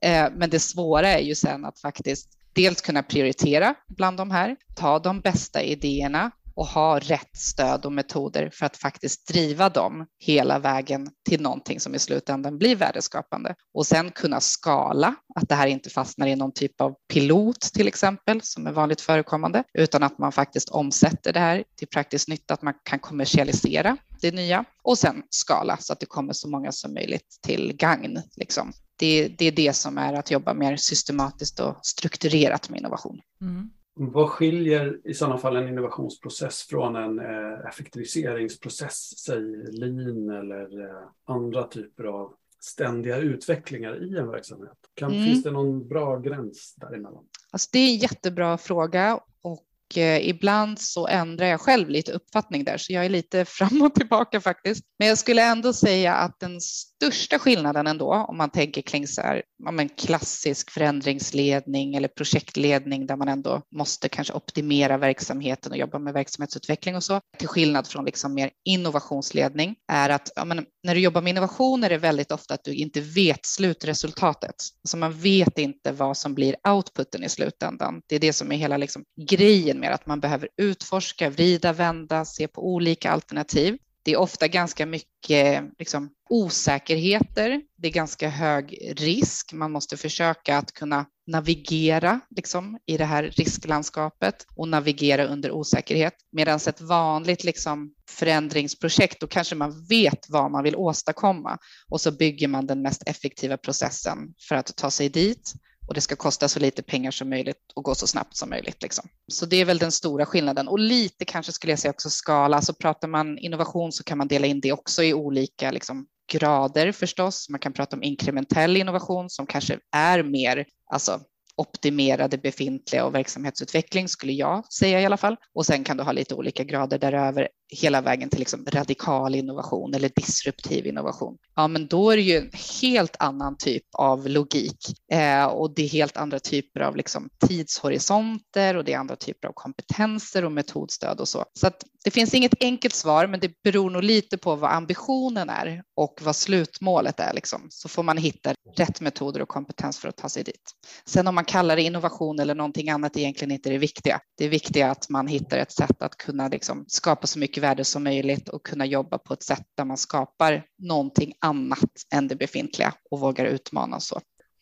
Eh, 0.00 0.28
men 0.36 0.50
det 0.50 0.60
svåra 0.60 1.08
är 1.08 1.22
ju 1.22 1.34
sen 1.34 1.64
att 1.64 1.80
faktiskt 1.80 2.28
dels 2.52 2.80
kunna 2.80 3.02
prioritera 3.02 3.74
bland 3.88 4.16
de 4.16 4.30
här, 4.30 4.56
ta 4.76 4.98
de 4.98 5.20
bästa 5.20 5.62
idéerna 5.62 6.30
och 6.58 6.66
ha 6.66 6.98
rätt 6.98 7.36
stöd 7.36 7.84
och 7.84 7.92
metoder 7.92 8.50
för 8.52 8.66
att 8.66 8.76
faktiskt 8.76 9.28
driva 9.28 9.68
dem 9.68 10.06
hela 10.18 10.58
vägen 10.58 11.10
till 11.28 11.40
någonting 11.40 11.80
som 11.80 11.94
i 11.94 11.98
slutändan 11.98 12.58
blir 12.58 12.76
värdeskapande 12.76 13.54
och 13.74 13.86
sen 13.86 14.10
kunna 14.10 14.40
skala, 14.40 15.14
att 15.34 15.48
det 15.48 15.54
här 15.54 15.66
inte 15.66 15.90
fastnar 15.90 16.26
i 16.26 16.36
någon 16.36 16.52
typ 16.52 16.80
av 16.80 16.94
pilot 17.12 17.60
till 17.60 17.88
exempel 17.88 18.40
som 18.42 18.66
är 18.66 18.72
vanligt 18.72 19.00
förekommande, 19.00 19.64
utan 19.74 20.02
att 20.02 20.18
man 20.18 20.32
faktiskt 20.32 20.68
omsätter 20.68 21.32
det 21.32 21.40
här 21.40 21.64
till 21.76 21.88
praktisk 21.88 22.28
nytta, 22.28 22.54
att 22.54 22.62
man 22.62 22.74
kan 22.82 22.98
kommersialisera 22.98 23.96
det 24.20 24.34
nya 24.34 24.64
och 24.82 24.98
sen 24.98 25.22
skala 25.30 25.76
så 25.80 25.92
att 25.92 26.00
det 26.00 26.06
kommer 26.06 26.32
så 26.32 26.48
många 26.48 26.72
som 26.72 26.94
möjligt 26.94 27.38
till 27.42 27.76
gagn. 27.76 28.22
Liksom. 28.36 28.72
Det, 28.98 29.28
det 29.28 29.44
är 29.44 29.52
det 29.52 29.76
som 29.76 29.98
är 29.98 30.12
att 30.12 30.30
jobba 30.30 30.54
mer 30.54 30.76
systematiskt 30.76 31.60
och 31.60 31.76
strukturerat 31.82 32.68
med 32.70 32.78
innovation. 32.78 33.20
Mm. 33.40 33.70
Vad 34.00 34.28
skiljer 34.28 35.00
i 35.04 35.14
sådana 35.14 35.38
fall 35.38 35.56
en 35.56 35.68
innovationsprocess 35.68 36.62
från 36.62 36.96
en 36.96 37.18
eh, 37.18 37.68
effektiviseringsprocess, 37.68 39.18
säg 39.18 39.40
lean 39.72 40.30
eller 40.30 40.84
eh, 40.84 41.08
andra 41.24 41.62
typer 41.62 42.04
av 42.04 42.34
ständiga 42.60 43.16
utvecklingar 43.16 44.04
i 44.04 44.18
en 44.18 44.30
verksamhet? 44.30 44.78
Kan, 44.94 45.12
mm. 45.12 45.24
Finns 45.24 45.42
det 45.42 45.50
någon 45.50 45.88
bra 45.88 46.18
gräns 46.18 46.74
däremellan? 46.76 47.24
Alltså 47.50 47.68
det 47.72 47.78
är 47.78 47.92
en 47.92 47.98
jättebra 47.98 48.58
fråga 48.58 49.20
och 49.42 49.67
Eh, 49.96 50.28
ibland 50.28 50.78
så 50.78 51.06
ändrar 51.06 51.46
jag 51.46 51.60
själv 51.60 51.88
lite 51.88 52.12
uppfattning 52.12 52.64
där, 52.64 52.78
så 52.78 52.92
jag 52.92 53.04
är 53.04 53.08
lite 53.08 53.44
fram 53.48 53.82
och 53.82 53.94
tillbaka 53.94 54.40
faktiskt. 54.40 54.84
Men 54.98 55.08
jag 55.08 55.18
skulle 55.18 55.42
ändå 55.42 55.72
säga 55.72 56.14
att 56.14 56.40
den 56.40 56.60
största 56.60 57.38
skillnaden 57.38 57.86
ändå, 57.86 58.14
om 58.14 58.36
man 58.36 58.50
tänker 58.50 58.82
kring 58.82 59.06
så 59.06 59.20
här, 59.20 59.42
en 59.80 59.88
klassisk 59.88 60.70
förändringsledning 60.70 61.94
eller 61.94 62.08
projektledning 62.08 63.06
där 63.06 63.16
man 63.16 63.28
ändå 63.28 63.62
måste 63.76 64.08
kanske 64.08 64.32
optimera 64.32 64.98
verksamheten 64.98 65.72
och 65.72 65.78
jobba 65.78 65.98
med 65.98 66.14
verksamhetsutveckling 66.14 66.96
och 66.96 67.04
så, 67.04 67.20
till 67.38 67.48
skillnad 67.48 67.86
från 67.86 68.04
liksom 68.04 68.34
mer 68.34 68.50
innovationsledning, 68.64 69.74
är 69.92 70.10
att 70.10 70.30
men, 70.46 70.66
när 70.82 70.94
du 70.94 71.00
jobbar 71.00 71.20
med 71.20 71.30
innovation 71.30 71.84
är 71.84 71.88
det 71.88 71.98
väldigt 71.98 72.32
ofta 72.32 72.54
att 72.54 72.64
du 72.64 72.74
inte 72.74 73.00
vet 73.00 73.46
slutresultatet. 73.46 74.54
Alltså 74.84 74.96
man 74.96 75.12
vet 75.12 75.58
inte 75.58 75.92
vad 75.92 76.16
som 76.16 76.34
blir 76.34 76.56
outputen 76.68 77.24
i 77.24 77.28
slutändan. 77.28 78.02
Det 78.06 78.16
är 78.16 78.20
det 78.20 78.32
som 78.32 78.52
är 78.52 78.56
hela 78.56 78.76
liksom 78.76 79.04
grejen 79.28 79.77
mer 79.80 79.90
att 79.90 80.06
man 80.06 80.20
behöver 80.20 80.48
utforska, 80.56 81.30
vrida, 81.30 81.72
vända, 81.72 82.24
se 82.24 82.48
på 82.48 82.72
olika 82.74 83.10
alternativ. 83.10 83.78
Det 84.02 84.12
är 84.12 84.16
ofta 84.16 84.48
ganska 84.48 84.86
mycket 84.86 85.64
liksom, 85.78 86.10
osäkerheter. 86.28 87.62
Det 87.76 87.88
är 87.88 87.92
ganska 87.92 88.28
hög 88.28 88.94
risk. 88.96 89.52
Man 89.52 89.72
måste 89.72 89.96
försöka 89.96 90.58
att 90.58 90.72
kunna 90.72 91.06
navigera 91.26 92.20
liksom, 92.36 92.78
i 92.86 92.96
det 92.96 93.04
här 93.04 93.22
risklandskapet 93.22 94.46
och 94.56 94.68
navigera 94.68 95.24
under 95.24 95.50
osäkerhet. 95.50 96.14
Medan 96.32 96.56
ett 96.56 96.80
vanligt 96.80 97.44
liksom, 97.44 97.94
förändringsprojekt, 98.10 99.20
då 99.20 99.26
kanske 99.26 99.54
man 99.54 99.86
vet 99.88 100.26
vad 100.28 100.50
man 100.50 100.64
vill 100.64 100.76
åstadkomma 100.76 101.58
och 101.90 102.00
så 102.00 102.12
bygger 102.12 102.48
man 102.48 102.66
den 102.66 102.82
mest 102.82 103.02
effektiva 103.06 103.56
processen 103.56 104.18
för 104.48 104.54
att 104.54 104.76
ta 104.76 104.90
sig 104.90 105.08
dit 105.08 105.52
och 105.88 105.94
det 105.94 106.00
ska 106.00 106.16
kosta 106.16 106.48
så 106.48 106.60
lite 106.60 106.82
pengar 106.82 107.10
som 107.10 107.28
möjligt 107.30 107.72
och 107.74 107.84
gå 107.84 107.94
så 107.94 108.06
snabbt 108.06 108.36
som 108.36 108.50
möjligt. 108.50 108.82
Liksom. 108.82 109.08
Så 109.32 109.46
det 109.46 109.56
är 109.56 109.64
väl 109.64 109.78
den 109.78 109.92
stora 109.92 110.26
skillnaden 110.26 110.68
och 110.68 110.78
lite 110.78 111.24
kanske 111.24 111.52
skulle 111.52 111.72
jag 111.72 111.78
säga 111.78 111.90
också 111.90 112.10
skala. 112.10 112.62
Så 112.62 112.72
pratar 112.72 113.08
man 113.08 113.38
innovation 113.38 113.92
så 113.92 114.04
kan 114.04 114.18
man 114.18 114.28
dela 114.28 114.46
in 114.46 114.60
det 114.60 114.72
också 114.72 115.02
i 115.02 115.14
olika 115.14 115.70
liksom, 115.70 116.06
grader 116.32 116.92
förstås. 116.92 117.48
Man 117.48 117.60
kan 117.60 117.72
prata 117.72 117.96
om 117.96 118.02
inkrementell 118.02 118.76
innovation 118.76 119.30
som 119.30 119.46
kanske 119.46 119.78
är 119.96 120.22
mer 120.22 120.66
alltså, 120.92 121.20
optimerade 121.58 122.38
befintliga 122.38 123.04
och 123.04 123.14
verksamhetsutveckling 123.14 124.08
skulle 124.08 124.32
jag 124.32 124.72
säga 124.72 125.00
i 125.00 125.04
alla 125.04 125.16
fall. 125.16 125.36
Och 125.54 125.66
sen 125.66 125.84
kan 125.84 125.96
du 125.96 126.02
ha 126.02 126.12
lite 126.12 126.34
olika 126.34 126.64
grader 126.64 126.98
däröver 126.98 127.48
hela 127.68 128.00
vägen 128.00 128.30
till 128.30 128.38
liksom 128.38 128.66
radikal 128.72 129.34
innovation 129.34 129.94
eller 129.94 130.10
disruptiv 130.16 130.86
innovation. 130.86 131.36
Ja, 131.56 131.68
men 131.68 131.86
då 131.86 132.10
är 132.10 132.16
det 132.16 132.22
ju 132.22 132.36
en 132.36 132.50
helt 132.82 133.16
annan 133.18 133.56
typ 133.56 133.84
av 133.92 134.28
logik 134.28 134.78
eh, 135.12 135.44
och 135.44 135.74
det 135.74 135.82
är 135.82 135.88
helt 135.88 136.16
andra 136.16 136.38
typer 136.40 136.80
av 136.80 136.96
liksom 136.96 137.28
tidshorisonter 137.48 138.76
och 138.76 138.84
det 138.84 138.92
är 138.92 138.98
andra 138.98 139.16
typer 139.16 139.48
av 139.48 139.52
kompetenser 139.52 140.44
och 140.44 140.52
metodstöd 140.52 141.20
och 141.20 141.28
så. 141.28 141.44
Så 141.54 141.66
att 141.66 141.84
det 142.08 142.12
finns 142.12 142.34
inget 142.34 142.62
enkelt 142.62 142.94
svar, 142.94 143.26
men 143.26 143.40
det 143.40 143.62
beror 143.62 143.90
nog 143.90 144.02
lite 144.02 144.38
på 144.38 144.56
vad 144.56 144.70
ambitionen 144.70 145.50
är 145.50 145.82
och 145.96 146.20
vad 146.22 146.36
slutmålet 146.36 147.20
är. 147.20 147.32
Liksom. 147.32 147.66
Så 147.70 147.88
får 147.88 148.02
man 148.02 148.16
hitta 148.16 148.54
rätt 148.76 149.00
metoder 149.00 149.42
och 149.42 149.48
kompetens 149.48 149.98
för 149.98 150.08
att 150.08 150.16
ta 150.16 150.28
sig 150.28 150.44
dit. 150.44 150.72
Sen 151.06 151.26
om 151.26 151.34
man 151.34 151.44
kallar 151.44 151.76
det 151.76 151.82
innovation 151.82 152.40
eller 152.40 152.54
någonting 152.54 152.90
annat 152.90 153.16
är 153.16 153.20
egentligen 153.20 153.52
inte 153.52 153.70
det 153.70 153.78
viktiga. 153.78 154.20
Det 154.38 154.48
viktiga 154.48 154.86
är 154.86 154.90
att 154.90 155.08
man 155.08 155.26
hittar 155.26 155.58
ett 155.58 155.72
sätt 155.72 156.02
att 156.02 156.16
kunna 156.16 156.48
liksom 156.48 156.84
skapa 156.88 157.26
så 157.26 157.38
mycket 157.38 157.62
värde 157.62 157.84
som 157.84 158.04
möjligt 158.04 158.48
och 158.48 158.66
kunna 158.66 158.86
jobba 158.86 159.18
på 159.18 159.34
ett 159.34 159.42
sätt 159.42 159.66
där 159.76 159.84
man 159.84 159.96
skapar 159.96 160.64
någonting 160.78 161.32
annat 161.40 161.90
än 162.14 162.28
det 162.28 162.36
befintliga 162.36 162.94
och 163.10 163.20
vågar 163.20 163.46
utmana 163.46 164.00
så. 164.00 164.20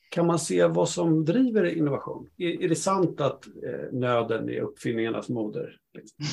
Kan 0.08 0.26
man 0.26 0.38
se 0.38 0.66
vad 0.66 0.88
som 0.88 1.24
driver 1.24 1.76
innovation? 1.76 2.28
Är, 2.36 2.62
är 2.62 2.68
det 2.68 2.76
sant 2.76 3.20
att 3.20 3.46
eh, 3.46 3.92
nöden 3.92 4.48
är 4.48 4.60
uppfinningarnas 4.60 5.28
moder? 5.28 5.76
Liksom? 5.94 6.26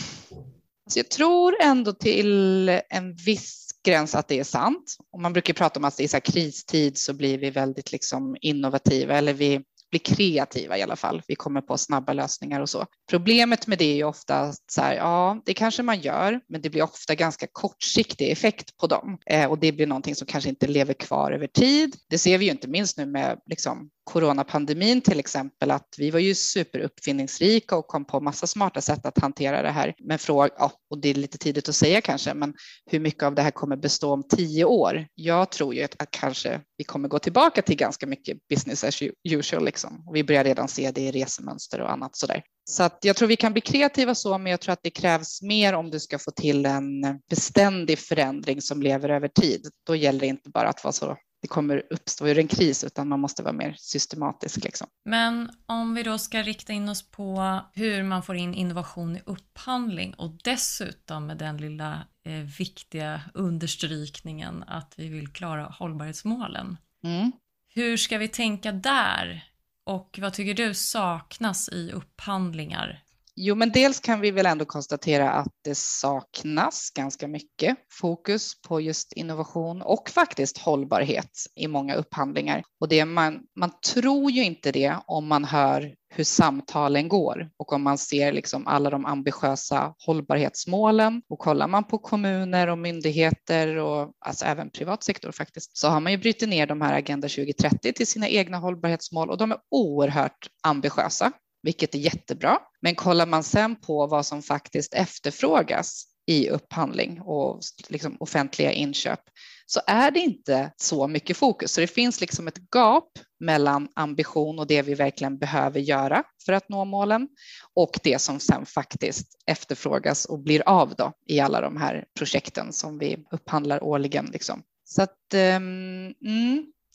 Så 0.89 0.99
jag 0.99 1.09
tror 1.09 1.55
ändå 1.61 1.93
till 1.93 2.69
en 2.89 3.15
viss 3.25 3.69
gräns 3.85 4.15
att 4.15 4.27
det 4.27 4.39
är 4.39 4.43
sant. 4.43 4.97
Och 5.11 5.21
man 5.21 5.33
brukar 5.33 5.53
prata 5.53 5.79
om 5.79 5.85
att 5.85 5.99
i 5.99 6.07
så 6.07 6.21
kristid 6.21 6.97
så 6.97 7.13
blir 7.13 7.37
vi 7.37 7.49
väldigt 7.49 7.91
liksom 7.91 8.37
innovativa 8.41 9.17
eller 9.17 9.33
vi 9.33 9.63
blir 9.93 10.15
kreativa 10.15 10.77
i 10.77 10.81
alla 10.81 10.95
fall. 10.95 11.21
Vi 11.27 11.35
kommer 11.35 11.61
på 11.61 11.77
snabba 11.77 12.13
lösningar 12.13 12.61
och 12.61 12.69
så. 12.69 12.85
Problemet 13.09 13.67
med 13.67 13.77
det 13.77 13.85
är 13.85 13.95
ju 13.95 14.03
ofta 14.03 14.53
så 14.71 14.81
här, 14.81 14.95
ja, 14.95 15.41
det 15.45 15.53
kanske 15.53 15.83
man 15.83 15.99
gör, 15.99 16.39
men 16.49 16.61
det 16.61 16.69
blir 16.69 16.81
ofta 16.81 17.15
ganska 17.15 17.47
kortsiktig 17.51 18.31
effekt 18.31 18.77
på 18.77 18.87
dem 18.87 19.17
eh, 19.25 19.49
och 19.49 19.59
det 19.59 19.71
blir 19.71 19.87
någonting 19.87 20.15
som 20.15 20.27
kanske 20.27 20.49
inte 20.49 20.67
lever 20.67 20.93
kvar 20.93 21.31
över 21.31 21.47
tid. 21.47 21.95
Det 22.09 22.17
ser 22.17 22.37
vi 22.37 22.45
ju 22.45 22.51
inte 22.51 22.67
minst 22.67 22.97
nu 22.97 23.05
med 23.05 23.39
liksom, 23.45 23.89
coronapandemin 24.03 25.01
till 25.01 25.19
exempel, 25.19 25.71
att 25.71 25.95
vi 25.97 26.11
var 26.11 26.19
ju 26.19 26.35
superuppfinningsrika 26.35 27.75
och 27.77 27.87
kom 27.87 28.05
på 28.05 28.19
massa 28.19 28.47
smarta 28.47 28.81
sätt 28.81 29.05
att 29.05 29.19
hantera 29.19 29.61
det 29.61 29.69
här. 29.69 29.93
Men 29.99 30.19
fråga, 30.19 30.49
ja, 30.57 30.71
och 30.89 31.01
det 31.01 31.09
är 31.09 31.13
lite 31.13 31.37
tidigt 31.37 31.69
att 31.69 31.75
säga 31.75 32.01
kanske, 32.01 32.33
men 32.33 32.53
hur 32.85 32.99
mycket 32.99 33.23
av 33.23 33.35
det 33.35 33.41
här 33.41 33.51
kommer 33.51 33.75
bestå 33.75 34.13
om 34.13 34.23
tio 34.27 34.65
år? 34.65 35.07
Jag 35.15 35.51
tror 35.51 35.75
ju 35.75 35.83
att, 35.83 36.01
att 36.01 36.11
kanske 36.11 36.61
vi 36.77 36.83
kommer 36.83 37.09
gå 37.09 37.19
tillbaka 37.19 37.61
till 37.61 37.75
ganska 37.75 38.07
mycket 38.07 38.37
business 38.49 38.83
as 38.83 39.01
usual, 39.29 39.65
liksom. 39.65 40.03
Och 40.07 40.15
vi 40.15 40.23
börjar 40.23 40.43
redan 40.43 40.67
se 40.67 40.91
det 40.91 41.01
i 41.01 41.11
resemönster 41.11 41.81
och 41.81 41.91
annat 41.91 42.15
sådär. 42.15 42.43
Så 42.69 42.83
att 42.83 42.99
jag 43.01 43.15
tror 43.15 43.27
vi 43.27 43.35
kan 43.35 43.53
bli 43.53 43.61
kreativa 43.61 44.15
så, 44.15 44.37
men 44.37 44.51
jag 44.51 44.61
tror 44.61 44.73
att 44.73 44.83
det 44.83 44.89
krävs 44.89 45.41
mer 45.41 45.73
om 45.73 45.91
du 45.91 45.99
ska 45.99 46.19
få 46.19 46.31
till 46.31 46.65
en 46.65 47.19
beständig 47.29 47.99
förändring 47.99 48.61
som 48.61 48.81
lever 48.81 49.09
över 49.09 49.27
tid. 49.27 49.67
Då 49.87 49.95
gäller 49.95 50.19
det 50.19 50.27
inte 50.27 50.49
bara 50.49 50.69
att 50.69 50.83
vara 50.83 50.91
så 50.91 51.17
det 51.43 51.47
kommer 51.47 51.83
uppstå 51.89 52.27
ur 52.27 52.39
en 52.39 52.47
kris 52.47 52.83
utan 52.83 53.07
man 53.07 53.19
måste 53.19 53.43
vara 53.43 53.53
mer 53.53 53.75
systematisk. 53.77 54.63
Liksom. 54.63 54.87
Men 55.05 55.51
om 55.65 55.95
vi 55.95 56.03
då 56.03 56.17
ska 56.17 56.41
rikta 56.41 56.73
in 56.73 56.89
oss 56.89 57.11
på 57.11 57.59
hur 57.73 58.03
man 58.03 58.23
får 58.23 58.35
in 58.35 58.53
innovation 58.53 59.15
i 59.17 59.21
upphandling 59.25 60.13
och 60.13 60.31
dessutom 60.43 61.27
med 61.27 61.37
den 61.37 61.57
lilla 61.57 62.07
eh, 62.25 62.33
viktiga 62.57 63.21
understrykningen 63.33 64.63
att 64.67 64.93
vi 64.97 65.09
vill 65.09 65.27
klara 65.27 65.63
hållbarhetsmålen. 65.63 66.77
Mm. 67.03 67.31
Hur 67.73 67.97
ska 67.97 68.17
vi 68.17 68.27
tänka 68.27 68.71
där? 68.71 69.45
Och 69.85 70.19
vad 70.21 70.33
tycker 70.33 70.53
du 70.53 70.73
saknas 70.73 71.69
i 71.69 71.91
upphandlingar 71.91 73.02
Jo, 73.35 73.55
men 73.55 73.71
dels 73.71 73.99
kan 73.99 74.21
vi 74.21 74.31
väl 74.31 74.45
ändå 74.45 74.65
konstatera 74.65 75.31
att 75.31 75.53
det 75.63 75.77
saknas 75.77 76.91
ganska 76.95 77.27
mycket 77.27 77.77
fokus 77.91 78.61
på 78.61 78.81
just 78.81 79.13
innovation 79.13 79.81
och 79.81 80.09
faktiskt 80.09 80.57
hållbarhet 80.57 81.31
i 81.55 81.67
många 81.67 81.95
upphandlingar. 81.95 82.63
Och 82.79 82.87
det 82.87 83.05
man, 83.05 83.39
man 83.59 83.71
tror 83.93 84.31
ju 84.31 84.43
inte 84.43 84.71
det 84.71 84.97
om 85.07 85.27
man 85.27 85.45
hör 85.45 85.95
hur 86.09 86.23
samtalen 86.23 87.07
går 87.07 87.49
och 87.57 87.73
om 87.73 87.83
man 87.83 87.97
ser 87.97 88.31
liksom 88.31 88.67
alla 88.67 88.89
de 88.89 89.05
ambitiösa 89.05 89.93
hållbarhetsmålen 90.05 91.21
och 91.29 91.39
kollar 91.39 91.67
man 91.67 91.83
på 91.83 91.97
kommuner 91.97 92.67
och 92.67 92.77
myndigheter 92.77 93.75
och 93.75 94.11
alltså 94.19 94.45
även 94.45 94.69
privatsektor 94.69 95.31
faktiskt 95.31 95.77
så 95.77 95.87
har 95.87 95.99
man 95.99 96.11
ju 96.11 96.17
brutit 96.17 96.49
ner 96.49 96.67
de 96.67 96.81
här 96.81 96.93
Agenda 96.93 97.27
2030 97.27 97.93
till 97.93 98.07
sina 98.07 98.27
egna 98.27 98.57
hållbarhetsmål 98.57 99.29
och 99.29 99.37
de 99.37 99.51
är 99.51 99.57
oerhört 99.71 100.47
ambitiösa 100.63 101.31
vilket 101.63 101.95
är 101.95 101.99
jättebra. 101.99 102.59
Men 102.81 102.95
kollar 102.95 103.25
man 103.25 103.43
sen 103.43 103.75
på 103.75 104.07
vad 104.07 104.25
som 104.25 104.41
faktiskt 104.41 104.93
efterfrågas 104.93 106.05
i 106.25 106.49
upphandling 106.49 107.21
och 107.21 107.59
liksom 107.89 108.17
offentliga 108.19 108.71
inköp 108.71 109.19
så 109.65 109.81
är 109.87 110.11
det 110.11 110.19
inte 110.19 110.71
så 110.77 111.07
mycket 111.07 111.37
fokus. 111.37 111.73
Så 111.73 111.81
det 111.81 111.87
finns 111.87 112.21
liksom 112.21 112.47
ett 112.47 112.71
gap 112.75 113.09
mellan 113.39 113.87
ambition 113.95 114.59
och 114.59 114.67
det 114.67 114.81
vi 114.81 114.93
verkligen 114.93 115.37
behöver 115.37 115.79
göra 115.79 116.23
för 116.45 116.53
att 116.53 116.69
nå 116.69 116.85
målen 116.85 117.27
och 117.73 117.99
det 118.03 118.21
som 118.21 118.39
sen 118.39 118.65
faktiskt 118.65 119.27
efterfrågas 119.45 120.25
och 120.25 120.39
blir 120.39 120.63
av 120.65 120.95
då 120.95 121.11
i 121.27 121.39
alla 121.39 121.61
de 121.61 121.77
här 121.77 122.05
projekten 122.17 122.73
som 122.73 122.99
vi 122.99 123.17
upphandlar 123.31 123.83
årligen. 123.83 124.25
Liksom. 124.25 124.63
Så 124.83 125.01
att 125.01 125.33
um, 125.57 126.13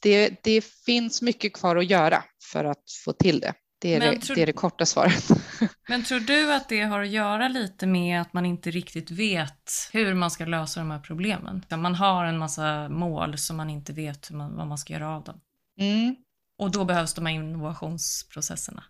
det, 0.02 0.42
det 0.42 0.64
finns 0.64 1.22
mycket 1.22 1.52
kvar 1.52 1.76
att 1.76 1.90
göra 1.90 2.25
för 2.52 2.64
att 2.64 2.84
få 3.04 3.12
till 3.12 3.40
det. 3.40 3.54
Det 3.80 3.94
är, 3.94 4.00
det, 4.00 4.18
tror, 4.18 4.37
det 4.37 4.42
är 4.42 4.47
det 4.47 4.52
korta 4.52 4.87
svaret. 4.87 5.28
Men 5.88 6.04
tror 6.04 6.20
du 6.20 6.52
att 6.52 6.68
det 6.68 6.82
har 6.82 7.00
att 7.00 7.08
göra 7.08 7.49
lite 7.49 7.87
med 7.87 8.20
att 8.20 8.32
man 8.32 8.47
inte 8.47 8.70
riktigt 8.70 9.11
vet 9.11 9.73
hur 9.92 10.14
man 10.14 10.30
ska 10.30 10.44
lösa 10.44 10.80
de 10.80 10.90
här 10.90 11.00
problemen? 11.00 11.64
Man 11.70 11.94
har 11.94 12.25
en 12.25 12.38
massa 12.38 12.88
mål 12.88 13.38
som 13.38 13.56
man 13.56 13.70
inte 13.70 13.92
vet 13.92 14.30
man, 14.30 14.56
vad 14.56 14.66
man 14.66 14.78
ska 14.78 14.92
göra 14.92 15.16
av 15.16 15.25
dem. 15.25 15.40
Mm. 15.80 16.16
Och 16.58 16.70
då 16.70 16.85
behövs 16.85 17.14
de 17.14 17.26
här 17.26 17.32
innovationsprocesserna. 17.32 18.85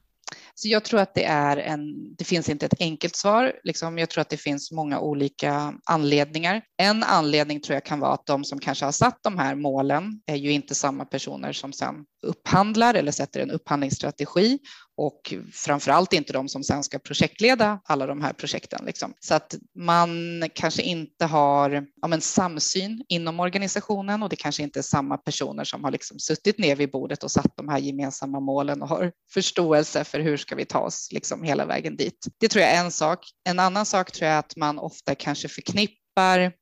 Så 0.54 0.68
jag 0.68 0.84
tror 0.84 1.00
att 1.00 1.14
det 1.14 1.24
är 1.24 1.56
en, 1.56 2.14
det 2.14 2.24
finns 2.24 2.48
inte 2.48 2.66
ett 2.66 2.80
enkelt 2.80 3.16
svar. 3.16 3.52
Liksom, 3.64 3.98
jag 3.98 4.10
tror 4.10 4.22
att 4.22 4.28
det 4.28 4.36
finns 4.36 4.72
många 4.72 5.00
olika 5.00 5.74
anledningar. 5.84 6.62
En 6.76 7.02
anledning 7.02 7.60
tror 7.60 7.74
jag 7.74 7.84
kan 7.84 8.00
vara 8.00 8.14
att 8.14 8.26
de 8.26 8.44
som 8.44 8.58
kanske 8.58 8.84
har 8.84 8.92
satt 8.92 9.18
de 9.22 9.38
här 9.38 9.54
målen 9.54 10.20
är 10.26 10.36
ju 10.36 10.52
inte 10.52 10.74
samma 10.74 11.04
personer 11.04 11.52
som 11.52 11.72
sen 11.72 11.94
upphandlar 12.22 12.94
eller 12.94 13.12
sätter 13.12 13.40
en 13.40 13.50
upphandlingsstrategi 13.50 14.58
och 14.96 15.34
framför 15.52 15.90
allt 15.90 16.12
inte 16.12 16.32
de 16.32 16.48
som 16.48 16.64
sen 16.64 16.84
ska 16.84 16.98
projektleda 16.98 17.80
alla 17.84 18.06
de 18.06 18.22
här 18.22 18.32
projekten. 18.32 18.84
Liksom. 18.86 19.14
Så 19.20 19.34
att 19.34 19.54
man 19.74 20.42
kanske 20.54 20.82
inte 20.82 21.26
har 21.26 21.86
ja, 22.02 22.08
men 22.08 22.20
samsyn 22.20 23.04
inom 23.08 23.40
organisationen 23.40 24.22
och 24.22 24.28
det 24.28 24.36
kanske 24.36 24.62
inte 24.62 24.80
är 24.80 24.82
samma 24.82 25.16
personer 25.16 25.64
som 25.64 25.84
har 25.84 25.90
liksom 25.90 26.18
suttit 26.18 26.58
ner 26.58 26.76
vid 26.76 26.90
bordet 26.90 27.24
och 27.24 27.30
satt 27.30 27.56
de 27.56 27.68
här 27.68 27.78
gemensamma 27.78 28.40
målen 28.40 28.82
och 28.82 28.88
har 28.88 29.12
förståelse 29.34 30.04
för 30.04 30.20
hur 30.20 30.36
ska 30.36 30.54
vi 30.54 30.64
ta 30.64 30.78
oss 30.78 31.08
liksom 31.12 31.42
hela 31.42 31.66
vägen 31.66 31.96
dit. 31.96 32.26
Det 32.40 32.48
tror 32.48 32.62
jag 32.62 32.74
är 32.74 32.84
en 32.84 32.90
sak. 32.90 33.18
En 33.48 33.58
annan 33.58 33.86
sak 33.86 34.12
tror 34.12 34.30
jag 34.30 34.38
att 34.38 34.56
man 34.56 34.78
ofta 34.78 35.14
kanske 35.14 35.48
förknippar 35.48 36.07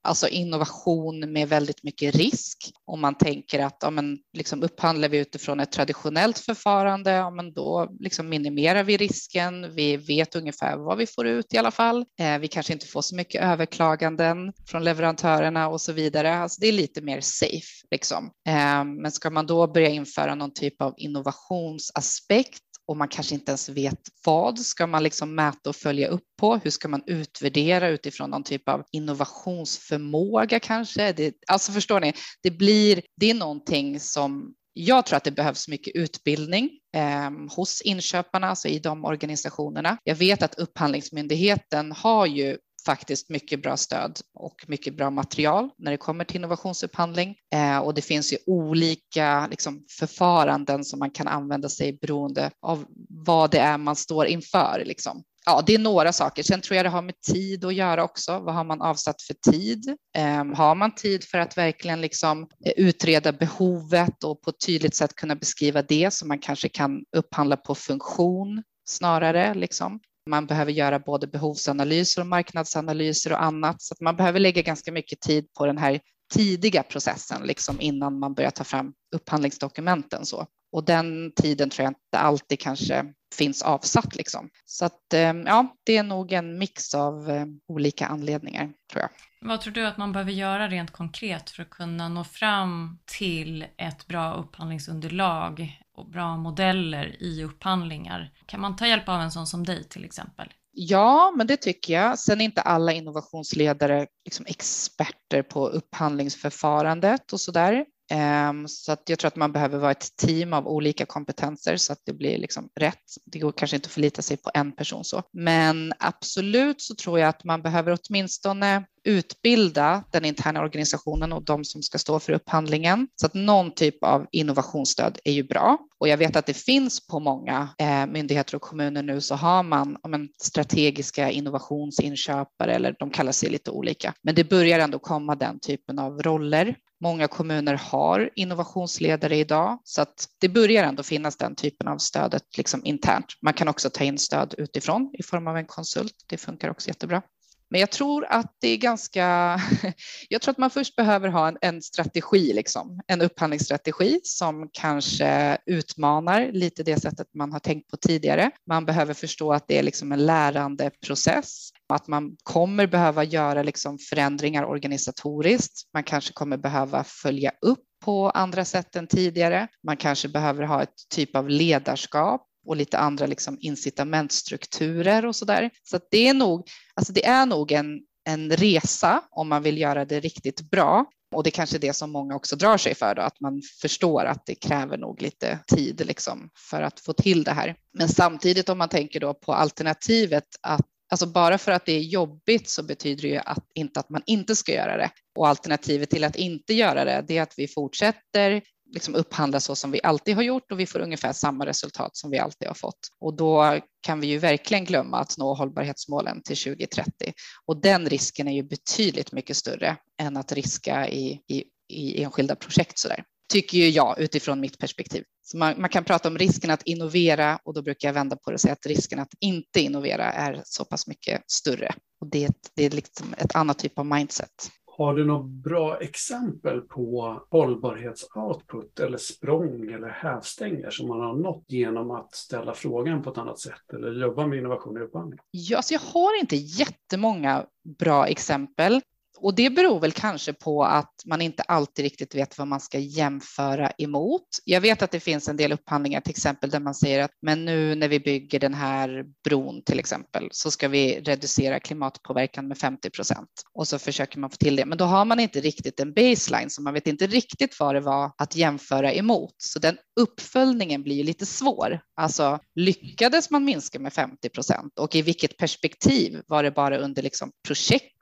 alltså 0.02 0.28
innovation 0.28 1.32
med 1.32 1.48
väldigt 1.48 1.82
mycket 1.82 2.14
risk. 2.14 2.72
Om 2.84 3.00
man 3.00 3.14
tänker 3.14 3.64
att 3.64 3.78
ja, 3.80 3.90
men, 3.90 4.18
liksom 4.32 4.62
upphandlar 4.62 5.08
vi 5.08 5.18
utifrån 5.18 5.60
ett 5.60 5.72
traditionellt 5.72 6.38
förfarande, 6.38 7.10
ja, 7.10 7.30
men 7.30 7.52
då 7.52 7.96
liksom 8.00 8.28
minimerar 8.28 8.82
vi 8.82 8.96
risken. 8.96 9.74
Vi 9.74 9.96
vet 9.96 10.36
ungefär 10.36 10.76
vad 10.76 10.98
vi 10.98 11.06
får 11.06 11.26
ut 11.26 11.54
i 11.54 11.58
alla 11.58 11.70
fall. 11.70 12.04
Eh, 12.20 12.38
vi 12.38 12.48
kanske 12.48 12.72
inte 12.72 12.86
får 12.86 13.02
så 13.02 13.16
mycket 13.16 13.42
överklaganden 13.42 14.52
från 14.66 14.84
leverantörerna 14.84 15.68
och 15.68 15.80
så 15.80 15.92
vidare. 15.92 16.34
Alltså, 16.34 16.60
det 16.60 16.66
är 16.66 16.72
lite 16.72 17.00
mer 17.00 17.20
safe. 17.20 17.86
Liksom. 17.90 18.30
Eh, 18.48 18.84
men 18.84 19.12
ska 19.12 19.30
man 19.30 19.46
då 19.46 19.66
börja 19.66 19.88
införa 19.88 20.34
någon 20.34 20.52
typ 20.52 20.82
av 20.82 20.94
innovationsaspekt 20.96 22.65
och 22.88 22.96
man 22.96 23.08
kanske 23.08 23.34
inte 23.34 23.50
ens 23.50 23.68
vet 23.68 24.00
vad 24.24 24.58
ska 24.58 24.86
man 24.86 25.02
liksom 25.02 25.34
mäta 25.34 25.70
och 25.70 25.76
följa 25.76 26.08
upp 26.08 26.24
på? 26.40 26.56
Hur 26.56 26.70
ska 26.70 26.88
man 26.88 27.02
utvärdera 27.06 27.88
utifrån 27.88 28.30
någon 28.30 28.44
typ 28.44 28.68
av 28.68 28.84
innovationsförmåga 28.92 30.60
kanske? 30.60 31.12
Det, 31.12 31.34
alltså 31.46 31.72
förstår 31.72 32.00
ni, 32.00 32.12
det 32.42 32.50
blir, 32.50 33.02
det 33.16 33.30
är 33.30 33.34
någonting 33.34 34.00
som 34.00 34.54
jag 34.78 35.06
tror 35.06 35.16
att 35.16 35.24
det 35.24 35.30
behövs 35.30 35.68
mycket 35.68 35.96
utbildning 35.96 36.70
eh, 36.96 37.30
hos 37.56 37.82
inköparna, 37.82 38.48
alltså 38.48 38.68
i 38.68 38.78
de 38.78 39.04
organisationerna. 39.04 39.98
Jag 40.04 40.14
vet 40.14 40.42
att 40.42 40.54
Upphandlingsmyndigheten 40.54 41.92
har 41.92 42.26
ju 42.26 42.58
faktiskt 42.86 43.30
mycket 43.30 43.62
bra 43.62 43.76
stöd 43.76 44.20
och 44.34 44.64
mycket 44.66 44.96
bra 44.96 45.10
material 45.10 45.68
när 45.78 45.90
det 45.90 45.96
kommer 45.96 46.24
till 46.24 46.36
innovationsupphandling. 46.36 47.36
Eh, 47.54 47.78
och 47.78 47.94
det 47.94 48.02
finns 48.02 48.32
ju 48.32 48.36
olika 48.46 49.46
liksom, 49.46 49.84
förfaranden 49.98 50.84
som 50.84 50.98
man 50.98 51.10
kan 51.10 51.28
använda 51.28 51.68
sig 51.68 51.98
beroende 52.00 52.50
av 52.62 52.84
vad 53.08 53.50
det 53.50 53.58
är 53.58 53.78
man 53.78 53.96
står 53.96 54.26
inför. 54.26 54.82
Liksom. 54.84 55.22
Ja, 55.46 55.62
det 55.66 55.74
är 55.74 55.78
några 55.78 56.12
saker. 56.12 56.42
Sen 56.42 56.60
tror 56.60 56.76
jag 56.76 56.86
det 56.86 56.90
har 56.90 57.02
med 57.02 57.20
tid 57.20 57.64
att 57.64 57.74
göra 57.74 58.04
också. 58.04 58.38
Vad 58.38 58.54
har 58.54 58.64
man 58.64 58.82
avsatt 58.82 59.22
för 59.22 59.34
tid? 59.52 59.96
Eh, 60.16 60.44
har 60.44 60.74
man 60.74 60.94
tid 60.94 61.24
för 61.24 61.38
att 61.38 61.56
verkligen 61.56 62.00
liksom 62.00 62.48
utreda 62.76 63.32
behovet 63.32 64.24
och 64.24 64.42
på 64.42 64.50
ett 64.50 64.66
tydligt 64.66 64.94
sätt 64.94 65.14
kunna 65.14 65.34
beskriva 65.34 65.82
det 65.82 66.12
så 66.12 66.26
man 66.26 66.38
kanske 66.38 66.68
kan 66.68 67.04
upphandla 67.16 67.56
på 67.56 67.74
funktion 67.74 68.62
snarare. 68.88 69.54
Liksom. 69.54 70.00
Man 70.26 70.46
behöver 70.46 70.72
göra 70.72 70.98
både 70.98 71.26
behovsanalyser 71.26 72.20
och 72.20 72.26
marknadsanalyser 72.26 73.32
och 73.32 73.42
annat, 73.42 73.82
så 73.82 73.94
att 73.94 74.00
man 74.00 74.16
behöver 74.16 74.40
lägga 74.40 74.62
ganska 74.62 74.92
mycket 74.92 75.20
tid 75.20 75.52
på 75.58 75.66
den 75.66 75.78
här 75.78 76.00
tidiga 76.34 76.82
processen 76.82 77.42
liksom 77.42 77.80
innan 77.80 78.18
man 78.18 78.34
börjar 78.34 78.50
ta 78.50 78.64
fram 78.64 78.92
upphandlingsdokumenten. 79.14 80.26
Så. 80.26 80.46
Och 80.72 80.84
den 80.84 81.32
tiden 81.36 81.70
tror 81.70 81.84
jag 81.84 81.90
inte 81.90 82.18
alltid 82.18 82.60
kanske 82.60 83.12
finns 83.34 83.62
avsatt. 83.62 84.16
Liksom. 84.16 84.50
Så 84.64 84.84
att, 84.84 85.14
eh, 85.14 85.20
ja, 85.20 85.76
det 85.84 85.96
är 85.96 86.02
nog 86.02 86.32
en 86.32 86.58
mix 86.58 86.94
av 86.94 87.30
eh, 87.30 87.46
olika 87.68 88.06
anledningar, 88.06 88.72
tror 88.92 89.02
jag. 89.02 89.10
Vad 89.48 89.60
tror 89.60 89.72
du 89.72 89.86
att 89.86 89.96
man 89.96 90.12
behöver 90.12 90.32
göra 90.32 90.68
rent 90.68 90.90
konkret 90.90 91.50
för 91.50 91.62
att 91.62 91.70
kunna 91.70 92.08
nå 92.08 92.24
fram 92.24 92.98
till 93.04 93.66
ett 93.76 94.06
bra 94.06 94.34
upphandlingsunderlag 94.34 95.80
och 95.96 96.10
bra 96.10 96.36
modeller 96.36 97.22
i 97.22 97.44
upphandlingar? 97.44 98.32
Kan 98.46 98.60
man 98.60 98.76
ta 98.76 98.86
hjälp 98.86 99.08
av 99.08 99.20
en 99.20 99.30
sån 99.30 99.46
som 99.46 99.64
dig 99.64 99.84
till 99.84 100.04
exempel? 100.04 100.48
Ja, 100.78 101.32
men 101.36 101.46
det 101.46 101.56
tycker 101.56 101.94
jag. 101.94 102.18
Sen 102.18 102.40
är 102.40 102.44
inte 102.44 102.60
alla 102.60 102.92
innovationsledare 102.92 104.06
liksom 104.24 104.46
experter 104.48 105.42
på 105.42 105.68
upphandlingsförfarandet 105.68 107.32
och 107.32 107.40
så 107.40 107.52
där. 107.52 107.84
Ehm, 108.10 108.68
så 108.68 108.92
att 108.92 109.08
jag 109.08 109.18
tror 109.18 109.28
att 109.28 109.36
man 109.36 109.52
behöver 109.52 109.78
vara 109.78 109.90
ett 109.90 110.16
team 110.16 110.52
av 110.52 110.68
olika 110.68 111.06
kompetenser 111.06 111.76
så 111.76 111.92
att 111.92 112.00
det 112.04 112.12
blir 112.12 112.38
liksom 112.38 112.68
rätt. 112.80 113.04
Det 113.24 113.38
går 113.38 113.52
kanske 113.52 113.76
inte 113.76 113.86
att 113.86 113.92
förlita 113.92 114.22
sig 114.22 114.36
på 114.36 114.50
en 114.54 114.72
person 114.72 115.04
så, 115.04 115.22
men 115.32 115.92
absolut 115.98 116.80
så 116.80 116.94
tror 116.94 117.18
jag 117.18 117.28
att 117.28 117.44
man 117.44 117.62
behöver 117.62 117.98
åtminstone 118.02 118.84
utbilda 119.06 120.04
den 120.12 120.24
interna 120.24 120.60
organisationen 120.60 121.32
och 121.32 121.44
de 121.44 121.64
som 121.64 121.82
ska 121.82 121.98
stå 121.98 122.20
för 122.20 122.32
upphandlingen. 122.32 123.08
Så 123.16 123.26
att 123.26 123.34
någon 123.34 123.74
typ 123.74 124.04
av 124.04 124.26
innovationsstöd 124.32 125.18
är 125.24 125.32
ju 125.32 125.42
bra. 125.42 125.78
Och 125.98 126.08
jag 126.08 126.16
vet 126.16 126.36
att 126.36 126.46
det 126.46 126.54
finns 126.54 127.06
på 127.06 127.20
många 127.20 127.68
eh, 127.78 128.06
myndigheter 128.06 128.54
och 128.56 128.62
kommuner 128.62 129.02
nu 129.02 129.20
så 129.20 129.34
har 129.34 129.62
man 129.62 129.96
men, 130.08 130.28
strategiska 130.38 131.30
innovationsinköpare 131.30 132.74
eller 132.74 132.96
de 132.98 133.10
kallar 133.10 133.32
sig 133.32 133.50
lite 133.50 133.70
olika. 133.70 134.14
Men 134.22 134.34
det 134.34 134.44
börjar 134.44 134.78
ändå 134.78 134.98
komma 134.98 135.34
den 135.34 135.60
typen 135.60 135.98
av 135.98 136.22
roller. 136.22 136.76
Många 137.00 137.28
kommuner 137.28 137.74
har 137.74 138.30
innovationsledare 138.34 139.36
idag 139.36 139.78
så 139.84 140.02
att 140.02 140.28
det 140.40 140.48
börjar 140.48 140.84
ändå 140.84 141.02
finnas 141.02 141.36
den 141.36 141.54
typen 141.54 141.88
av 141.88 141.98
stödet 141.98 142.56
liksom 142.56 142.84
internt. 142.84 143.26
Man 143.42 143.54
kan 143.54 143.68
också 143.68 143.90
ta 143.90 144.04
in 144.04 144.18
stöd 144.18 144.54
utifrån 144.58 145.10
i 145.18 145.22
form 145.22 145.46
av 145.46 145.56
en 145.56 145.66
konsult. 145.66 146.14
Det 146.26 146.36
funkar 146.36 146.70
också 146.70 146.88
jättebra. 146.88 147.22
Men 147.70 147.80
jag 147.80 147.90
tror 147.90 148.24
att 148.24 148.56
det 148.60 148.68
är 148.68 148.76
ganska, 148.76 149.60
jag 150.28 150.42
tror 150.42 150.52
att 150.52 150.58
man 150.58 150.70
först 150.70 150.96
behöver 150.96 151.28
ha 151.28 151.48
en, 151.48 151.58
en, 151.60 151.82
strategi, 151.82 152.52
liksom, 152.52 153.00
en 153.06 153.20
upphandlingsstrategi 153.20 154.20
som 154.22 154.68
kanske 154.72 155.58
utmanar 155.66 156.52
lite 156.52 156.82
det 156.82 157.00
sättet 157.00 157.26
man 157.34 157.52
har 157.52 157.60
tänkt 157.60 157.90
på 157.90 157.96
tidigare. 157.96 158.50
Man 158.66 158.84
behöver 158.84 159.14
förstå 159.14 159.52
att 159.52 159.68
det 159.68 159.78
är 159.78 159.82
liksom 159.82 160.12
en 160.12 160.26
lärande 160.26 160.90
process, 161.06 161.70
att 161.88 162.08
man 162.08 162.36
kommer 162.42 162.86
behöva 162.86 163.24
göra 163.24 163.62
liksom 163.62 163.98
förändringar 163.98 164.64
organisatoriskt. 164.64 165.92
Man 165.94 166.02
kanske 166.02 166.32
kommer 166.32 166.56
behöva 166.56 167.04
följa 167.04 167.52
upp 167.60 167.84
på 168.04 168.30
andra 168.30 168.64
sätt 168.64 168.96
än 168.96 169.06
tidigare. 169.06 169.68
Man 169.86 169.96
kanske 169.96 170.28
behöver 170.28 170.62
ha 170.62 170.82
ett 170.82 170.94
typ 171.14 171.36
av 171.36 171.48
ledarskap 171.48 172.46
och 172.66 172.76
lite 172.76 172.98
andra 172.98 173.26
liksom 173.26 173.58
incitamentstrukturer 173.60 175.26
och 175.26 175.36
så 175.36 175.44
där. 175.44 175.70
Så 175.82 176.00
det 176.10 176.28
är 176.28 176.34
nog, 176.34 176.68
alltså 176.94 177.12
det 177.12 177.26
är 177.26 177.46
nog 177.46 177.72
en, 177.72 178.00
en 178.24 178.50
resa 178.50 179.22
om 179.30 179.48
man 179.48 179.62
vill 179.62 179.78
göra 179.78 180.04
det 180.04 180.20
riktigt 180.20 180.70
bra. 180.70 181.06
Och 181.34 181.42
det 181.42 181.48
är 181.48 181.52
kanske 181.52 181.78
det 181.78 181.92
som 181.92 182.12
många 182.12 182.34
också 182.34 182.56
drar 182.56 182.76
sig 182.76 182.94
för, 182.94 183.14
då, 183.14 183.22
att 183.22 183.40
man 183.40 183.62
förstår 183.82 184.24
att 184.24 184.46
det 184.46 184.54
kräver 184.54 184.98
nog 184.98 185.22
lite 185.22 185.58
tid 185.66 186.06
liksom 186.06 186.50
för 186.70 186.82
att 186.82 187.00
få 187.00 187.12
till 187.12 187.44
det 187.44 187.52
här. 187.52 187.76
Men 187.98 188.08
samtidigt 188.08 188.68
om 188.68 188.78
man 188.78 188.88
tänker 188.88 189.20
då 189.20 189.34
på 189.34 189.54
alternativet 189.54 190.46
att 190.60 190.86
Alltså 191.08 191.26
bara 191.26 191.58
för 191.58 191.72
att 191.72 191.86
det 191.86 191.92
är 191.92 192.00
jobbigt 192.00 192.70
så 192.70 192.82
betyder 192.82 193.22
det 193.22 193.28
ju 193.28 193.36
att, 193.36 193.64
inte 193.74 194.00
att 194.00 194.10
man 194.10 194.22
inte 194.26 194.56
ska 194.56 194.72
göra 194.72 194.96
det. 194.96 195.10
Och 195.38 195.48
alternativet 195.48 196.10
till 196.10 196.24
att 196.24 196.36
inte 196.36 196.74
göra 196.74 197.04
det, 197.04 197.24
det 197.28 197.38
är 197.38 197.42
att 197.42 197.54
vi 197.56 197.68
fortsätter 197.68 198.62
liksom 198.92 199.14
upphandla 199.14 199.60
så 199.60 199.74
som 199.74 199.90
vi 199.90 200.00
alltid 200.02 200.34
har 200.34 200.42
gjort 200.42 200.72
och 200.72 200.80
vi 200.80 200.86
får 200.86 200.98
ungefär 200.98 201.32
samma 201.32 201.66
resultat 201.66 202.16
som 202.16 202.30
vi 202.30 202.38
alltid 202.38 202.68
har 202.68 202.74
fått. 202.74 202.98
Och 203.20 203.36
då 203.36 203.80
kan 204.00 204.20
vi 204.20 204.26
ju 204.26 204.38
verkligen 204.38 204.84
glömma 204.84 205.18
att 205.18 205.38
nå 205.38 205.54
hållbarhetsmålen 205.54 206.42
till 206.42 206.56
2030. 206.56 207.32
Och 207.66 207.80
den 207.80 208.08
risken 208.08 208.48
är 208.48 208.52
ju 208.52 208.62
betydligt 208.62 209.32
mycket 209.32 209.56
större 209.56 209.96
än 210.20 210.36
att 210.36 210.52
riska 210.52 211.08
i, 211.08 211.40
i, 211.48 211.64
i 211.88 212.22
enskilda 212.22 212.56
projekt 212.56 212.98
sådär. 212.98 213.24
Tycker 213.52 213.78
ju 213.78 213.88
jag 213.88 214.20
utifrån 214.20 214.60
mitt 214.60 214.78
perspektiv. 214.78 215.24
Så 215.42 215.56
man, 215.58 215.80
man, 215.80 215.90
kan 215.90 216.04
prata 216.04 216.28
om 216.28 216.38
risken 216.38 216.70
att 216.70 216.82
innovera 216.82 217.58
och 217.64 217.74
då 217.74 217.82
brukar 217.82 218.08
jag 218.08 218.14
vända 218.14 218.36
på 218.36 218.50
det 218.50 218.54
och 218.54 218.60
säga 218.60 218.72
att 218.72 218.86
risken 218.86 219.18
att 219.18 219.34
inte 219.40 219.80
innovera 219.80 220.32
är 220.32 220.62
så 220.64 220.84
pass 220.84 221.06
mycket 221.06 221.42
större. 221.50 221.94
Och 222.20 222.30
det, 222.30 222.48
det 222.74 222.84
är 222.84 222.90
liksom 222.90 223.34
ett 223.38 223.56
annat 223.56 223.78
typ 223.78 223.98
av 223.98 224.06
mindset. 224.06 224.70
Har 224.98 225.14
du 225.14 225.24
något 225.24 225.46
bra 225.46 225.96
exempel 226.00 226.80
på 226.80 227.42
hållbarhetsoutput 227.50 229.00
eller 229.00 229.18
språng 229.18 229.92
eller 229.92 230.08
hävstänger 230.08 230.90
som 230.90 231.08
man 231.08 231.20
har 231.20 231.34
nått 231.34 231.64
genom 231.68 232.10
att 232.10 232.34
ställa 232.34 232.74
frågan 232.74 233.22
på 233.22 233.30
ett 233.30 233.38
annat 233.38 233.58
sätt 233.58 233.92
eller 233.94 234.12
jobba 234.12 234.46
med 234.46 234.58
innovation 234.58 234.96
i 234.96 235.00
upphandling? 235.00 235.38
Ja, 235.50 235.76
alltså 235.76 235.94
jag 235.94 236.00
har 236.00 236.40
inte 236.40 236.56
jättemånga 236.56 237.64
bra 237.98 238.26
exempel 238.26 239.00
och 239.36 239.54
det 239.54 239.70
beror 239.70 240.00
väl 240.00 240.12
kanske 240.12 240.52
på 240.52 240.84
att 240.84 241.12
man 241.26 241.40
inte 241.40 241.62
alltid 241.62 242.02
riktigt 242.02 242.34
vet 242.34 242.58
vad 242.58 242.68
man 242.68 242.80
ska 242.80 242.98
jämföra 242.98 243.90
emot. 243.98 244.42
Jag 244.64 244.80
vet 244.80 245.02
att 245.02 245.10
det 245.10 245.20
finns 245.20 245.48
en 245.48 245.56
del 245.56 245.72
upphandlingar, 245.72 246.20
till 246.20 246.30
exempel 246.30 246.70
där 246.70 246.80
man 246.80 246.94
säger 246.94 247.22
att 247.22 247.30
men 247.42 247.64
nu 247.64 247.94
när 247.94 248.08
vi 248.08 248.20
bygger 248.20 248.60
den 248.60 248.74
här 248.74 249.24
bron 249.44 249.82
till 249.82 249.98
exempel 249.98 250.48
så 250.50 250.70
ska 250.70 250.88
vi 250.88 251.20
reducera 251.20 251.80
klimatpåverkan 251.80 252.68
med 252.68 252.78
50 252.78 253.10
procent 253.10 253.50
och 253.74 253.88
så 253.88 253.98
försöker 253.98 254.38
man 254.38 254.50
få 254.50 254.56
till 254.56 254.76
det. 254.76 254.86
Men 254.86 254.98
då 254.98 255.04
har 255.04 255.24
man 255.24 255.40
inte 255.40 255.60
riktigt 255.60 256.00
en 256.00 256.12
baseline 256.12 256.70
så 256.70 256.82
man 256.82 256.94
vet 256.94 257.06
inte 257.06 257.26
riktigt 257.26 257.80
vad 257.80 257.94
det 257.94 258.00
var 258.00 258.32
att 258.38 258.56
jämföra 258.56 259.12
emot. 259.12 259.54
Så 259.58 259.78
den 259.78 259.96
uppföljningen 260.20 261.02
blir 261.02 261.16
ju 261.16 261.22
lite 261.22 261.46
svår. 261.46 262.00
Alltså 262.16 262.58
lyckades 262.74 263.50
man 263.50 263.64
minska 263.64 263.98
med 263.98 264.12
50 264.12 264.48
procent 264.48 264.98
och 264.98 265.14
i 265.14 265.22
vilket 265.22 265.56
perspektiv 265.56 266.42
var 266.46 266.62
det 266.62 266.70
bara 266.70 266.98
under 266.98 267.22
liksom 267.22 267.50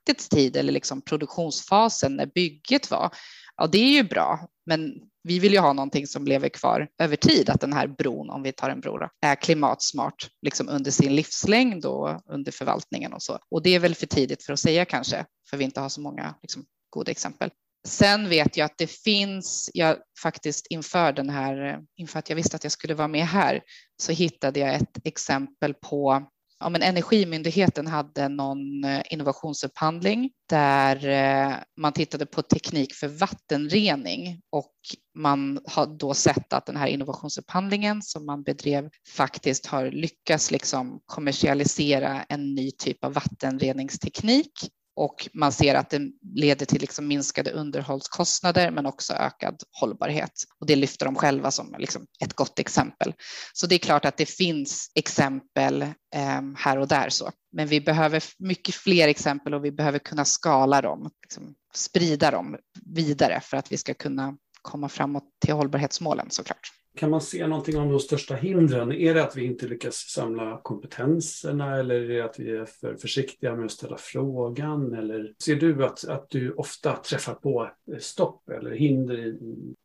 projektets 0.04 0.28
tid 0.28 0.56
eller 0.56 0.72
liksom 0.72 1.02
produktionsfasen 1.02 2.16
när 2.16 2.26
bygget 2.26 2.90
var? 2.90 3.10
Ja, 3.56 3.66
det 3.66 3.78
är 3.78 3.90
ju 3.90 4.02
bra, 4.02 4.48
men 4.66 4.94
vi 5.22 5.38
vill 5.38 5.52
ju 5.52 5.58
ha 5.58 5.72
någonting 5.72 6.06
som 6.06 6.26
lever 6.26 6.48
kvar 6.48 6.88
över 6.98 7.16
tid, 7.16 7.50
att 7.50 7.60
den 7.60 7.72
här 7.72 7.86
bron, 7.86 8.30
om 8.30 8.42
vi 8.42 8.52
tar 8.52 8.70
en 8.70 8.80
bro, 8.80 8.98
då, 8.98 9.08
är 9.20 9.34
klimatsmart 9.34 10.28
liksom 10.42 10.68
under 10.68 10.90
sin 10.90 11.16
livslängd 11.16 11.84
och 11.84 12.20
under 12.26 12.52
förvaltningen 12.52 13.12
och 13.12 13.22
så. 13.22 13.38
Och 13.50 13.62
det 13.62 13.74
är 13.74 13.80
väl 13.80 13.94
för 13.94 14.06
tidigt 14.06 14.42
för 14.42 14.52
att 14.52 14.60
säga 14.60 14.84
kanske, 14.84 15.26
för 15.50 15.56
vi 15.56 15.64
inte 15.64 15.80
har 15.80 15.88
så 15.88 16.00
många 16.00 16.34
liksom, 16.42 16.64
goda 16.90 17.10
exempel. 17.10 17.50
Sen 17.86 18.28
vet 18.28 18.56
jag 18.56 18.64
att 18.64 18.78
det 18.78 18.90
finns, 18.90 19.70
jag 19.74 19.96
faktiskt 20.22 20.66
inför 20.70 21.12
den 21.12 21.30
här, 21.30 21.80
inför 21.96 22.18
att 22.18 22.28
jag 22.28 22.36
visste 22.36 22.56
att 22.56 22.64
jag 22.64 22.72
skulle 22.72 22.94
vara 22.94 23.08
med 23.08 23.26
här, 23.26 23.62
så 24.02 24.12
hittade 24.12 24.60
jag 24.60 24.74
ett 24.74 25.06
exempel 25.06 25.74
på 25.74 26.26
ja, 26.64 26.70
men 26.70 26.82
Energimyndigheten 26.82 27.86
hade 27.86 28.28
någon 28.28 28.84
eh, 28.84 29.02
innovationsupphandling 29.10 30.30
där 30.48 31.06
eh, 31.06 31.56
man 31.76 31.92
tittade 31.92 32.26
på 32.26 32.42
teknik 32.42 32.94
för 32.94 33.08
vattenrening 33.08 34.40
och 34.50 34.72
man 35.14 35.60
har 35.64 35.86
då 35.86 36.14
sett 36.14 36.52
att 36.52 36.66
den 36.66 36.76
här 36.76 36.86
innovationsupphandlingen 36.86 38.02
som 38.02 38.26
man 38.26 38.42
bedrev 38.42 38.90
faktiskt 39.16 39.66
har 39.66 39.90
lyckats 39.90 40.50
liksom 40.50 41.00
kommersialisera 41.06 42.22
en 42.22 42.54
ny 42.54 42.70
typ 42.70 43.04
av 43.04 43.12
vattenreningsteknik 43.12 44.52
och 44.96 45.28
man 45.32 45.52
ser 45.52 45.74
att 45.74 45.90
det 45.90 46.00
leder 46.34 46.66
till 46.66 46.80
liksom 46.80 47.08
minskade 47.08 47.50
underhållskostnader 47.50 48.70
men 48.70 48.86
också 48.86 49.12
ökad 49.12 49.62
hållbarhet. 49.80 50.32
Och 50.60 50.66
det 50.66 50.76
lyfter 50.76 51.06
de 51.06 51.14
själva 51.14 51.50
som 51.50 51.74
liksom 51.78 52.06
ett 52.20 52.34
gott 52.34 52.58
exempel. 52.58 53.14
Så 53.52 53.66
det 53.66 53.74
är 53.74 53.78
klart 53.78 54.04
att 54.04 54.16
det 54.16 54.26
finns 54.26 54.90
exempel 54.94 55.82
eh, 55.82 56.42
här 56.56 56.78
och 56.78 56.88
där 56.88 57.08
så, 57.08 57.30
men 57.52 57.66
vi 57.66 57.80
behöver 57.80 58.24
mycket 58.38 58.74
fler 58.74 59.08
exempel 59.08 59.54
och 59.54 59.64
vi 59.64 59.72
behöver 59.72 59.98
kunna 59.98 60.24
skala 60.24 60.82
dem, 60.82 61.10
liksom 61.22 61.54
sprida 61.74 62.30
dem 62.30 62.56
vidare 62.84 63.40
för 63.40 63.56
att 63.56 63.72
vi 63.72 63.76
ska 63.76 63.94
kunna 63.94 64.36
komma 64.62 64.88
framåt 64.88 65.24
till 65.44 65.54
hållbarhetsmålen 65.54 66.30
såklart. 66.30 66.83
Kan 66.96 67.10
man 67.10 67.20
se 67.20 67.46
någonting 67.46 67.76
om 67.76 67.90
de 67.90 68.00
största 68.00 68.34
hindren? 68.34 68.92
Är 68.92 69.14
det 69.14 69.22
att 69.24 69.36
vi 69.36 69.44
inte 69.44 69.66
lyckas 69.66 69.94
samla 69.94 70.60
kompetenserna 70.62 71.76
eller 71.76 71.94
är 71.94 72.08
det 72.08 72.24
att 72.24 72.38
vi 72.38 72.50
är 72.50 72.64
för 72.64 72.96
försiktiga 72.96 73.56
med 73.56 73.64
att 73.64 73.70
ställa 73.70 73.96
frågan? 73.96 74.94
Eller 74.94 75.32
ser 75.44 75.56
du 75.56 75.84
att, 75.84 76.04
att 76.08 76.30
du 76.30 76.52
ofta 76.52 76.96
träffar 76.96 77.34
på 77.34 77.70
stopp 78.00 78.48
eller 78.48 78.70
hinder 78.70 79.18
i, 79.18 79.38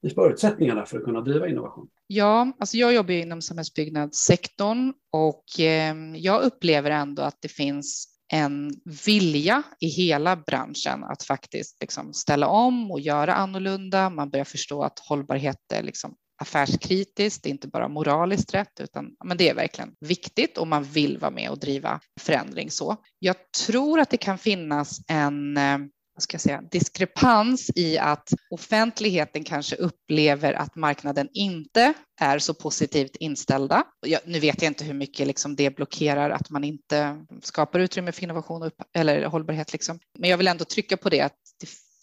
i 0.08 0.10
förutsättningarna 0.10 0.86
för 0.86 0.98
att 0.98 1.04
kunna 1.04 1.22
driva 1.22 1.48
innovation? 1.48 1.89
Ja, 2.08 2.52
alltså 2.60 2.78
jag 2.78 2.93
jobbar 2.93 3.13
inom 3.13 3.41
samhällsbyggnadssektorn 3.41 4.93
och 5.12 5.60
eh, 5.60 5.95
jag 6.15 6.41
upplever 6.41 6.91
ändå 6.91 7.22
att 7.22 7.38
det 7.41 7.52
finns 7.52 8.15
en 8.34 8.72
vilja 9.06 9.63
i 9.80 9.88
hela 9.88 10.36
branschen 10.36 11.04
att 11.04 11.24
faktiskt 11.24 11.78
liksom 11.82 12.13
ställa 12.13 12.48
om 12.48 12.91
och 12.91 13.00
göra 13.00 13.34
annorlunda. 13.34 14.10
Man 14.10 14.30
börjar 14.30 14.45
förstå 14.45 14.84
att 14.84 15.00
hållbarhet 15.00 15.72
är 15.74 15.84
liksom 15.84 16.15
affärskritiskt, 16.39 17.43
det 17.43 17.49
är 17.49 17.52
inte 17.52 17.67
bara 17.67 17.88
moraliskt 17.88 18.54
rätt, 18.54 18.80
utan 18.80 19.15
men 19.25 19.38
det 19.38 19.49
är 19.49 19.56
verkligen 19.56 19.93
viktigt 19.99 20.58
och 20.58 20.67
man 20.67 20.84
vill 20.84 21.17
vara 21.17 21.32
med 21.32 21.49
och 21.49 21.60
driva 21.60 21.99
förändring 22.19 22.71
så. 22.71 22.97
Jag 23.19 23.36
tror 23.67 23.99
att 23.99 24.10
det 24.10 24.17
kan 24.17 24.38
finnas 24.38 25.02
en 25.08 25.58
eh, 25.58 25.78
vad 26.19 26.23
ska 26.23 26.36
jag 26.36 26.41
säga, 26.41 26.62
diskrepans 26.62 27.71
i 27.75 27.97
att 27.97 28.34
offentligheten 28.49 29.43
kanske 29.43 29.75
upplever 29.75 30.54
att 30.54 30.75
marknaden 30.75 31.30
inte 31.34 31.93
är 32.21 32.39
så 32.39 32.54
positivt 32.54 33.15
inställda. 33.15 33.84
Jag, 34.08 34.21
nu 34.25 34.39
vet 34.39 34.62
jag 34.62 34.69
inte 34.69 34.84
hur 34.84 34.93
mycket 34.93 35.28
liksom 35.28 35.56
det 35.56 35.75
blockerar 35.75 36.30
att 36.30 36.49
man 36.49 36.63
inte 36.63 37.25
skapar 37.41 37.80
utrymme 37.80 38.12
för 38.12 38.23
innovation 38.23 38.63
och, 38.63 38.71
eller 38.93 39.25
hållbarhet. 39.25 39.73
Liksom. 39.73 39.99
Men 40.17 40.30
jag 40.30 40.38
vill 40.38 40.47
ändå 40.47 40.65
trycka 40.65 40.97
på 40.97 41.10
det 41.10 41.21
att 41.21 41.34
det 41.34 41.48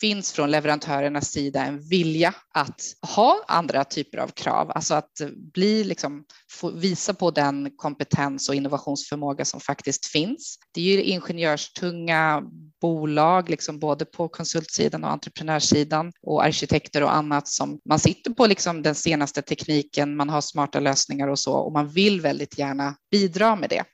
finns 0.01 0.33
från 0.33 0.51
leverantörernas 0.51 1.31
sida 1.31 1.65
en 1.65 1.89
vilja 1.89 2.35
att 2.55 2.83
ha 3.17 3.45
andra 3.49 3.85
typer 3.85 4.19
av 4.19 4.29
krav, 4.29 4.71
alltså 4.75 4.95
att 4.95 5.21
bli 5.55 5.85
liksom, 5.85 6.25
visa 6.75 7.15
på 7.15 7.31
den 7.31 7.71
kompetens 7.77 8.49
och 8.49 8.55
innovationsförmåga 8.55 9.45
som 9.45 9.61
faktiskt 9.61 10.07
finns. 10.07 10.59
Det 10.75 10.81
är 10.81 10.85
ju 10.85 11.03
ingenjörstunga 11.03 12.43
bolag, 12.81 13.51
liksom 13.51 13.79
både 13.79 14.05
på 14.05 14.29
konsultsidan 14.29 15.05
och 15.05 15.11
entreprenörssidan 15.11 16.13
och 16.23 16.45
arkitekter 16.45 17.03
och 17.03 17.15
annat 17.15 17.49
som 17.49 17.81
man 17.89 17.99
sitter 17.99 18.31
på 18.31 18.47
liksom 18.47 18.83
den 18.83 18.95
senaste 18.95 19.43
tekniken, 19.43 20.17
man 20.17 20.29
har 20.29 20.41
smarta 20.41 20.81
lösningar 20.81 21.29
och 21.29 21.39
så 21.39 21.53
och 21.53 21.73
man 21.73 21.89
vill 21.89 22.21
väldigt 22.21 22.59
gärna 22.59 22.97
bidra 23.11 23.57
med 23.57 23.71
det. 23.71 23.85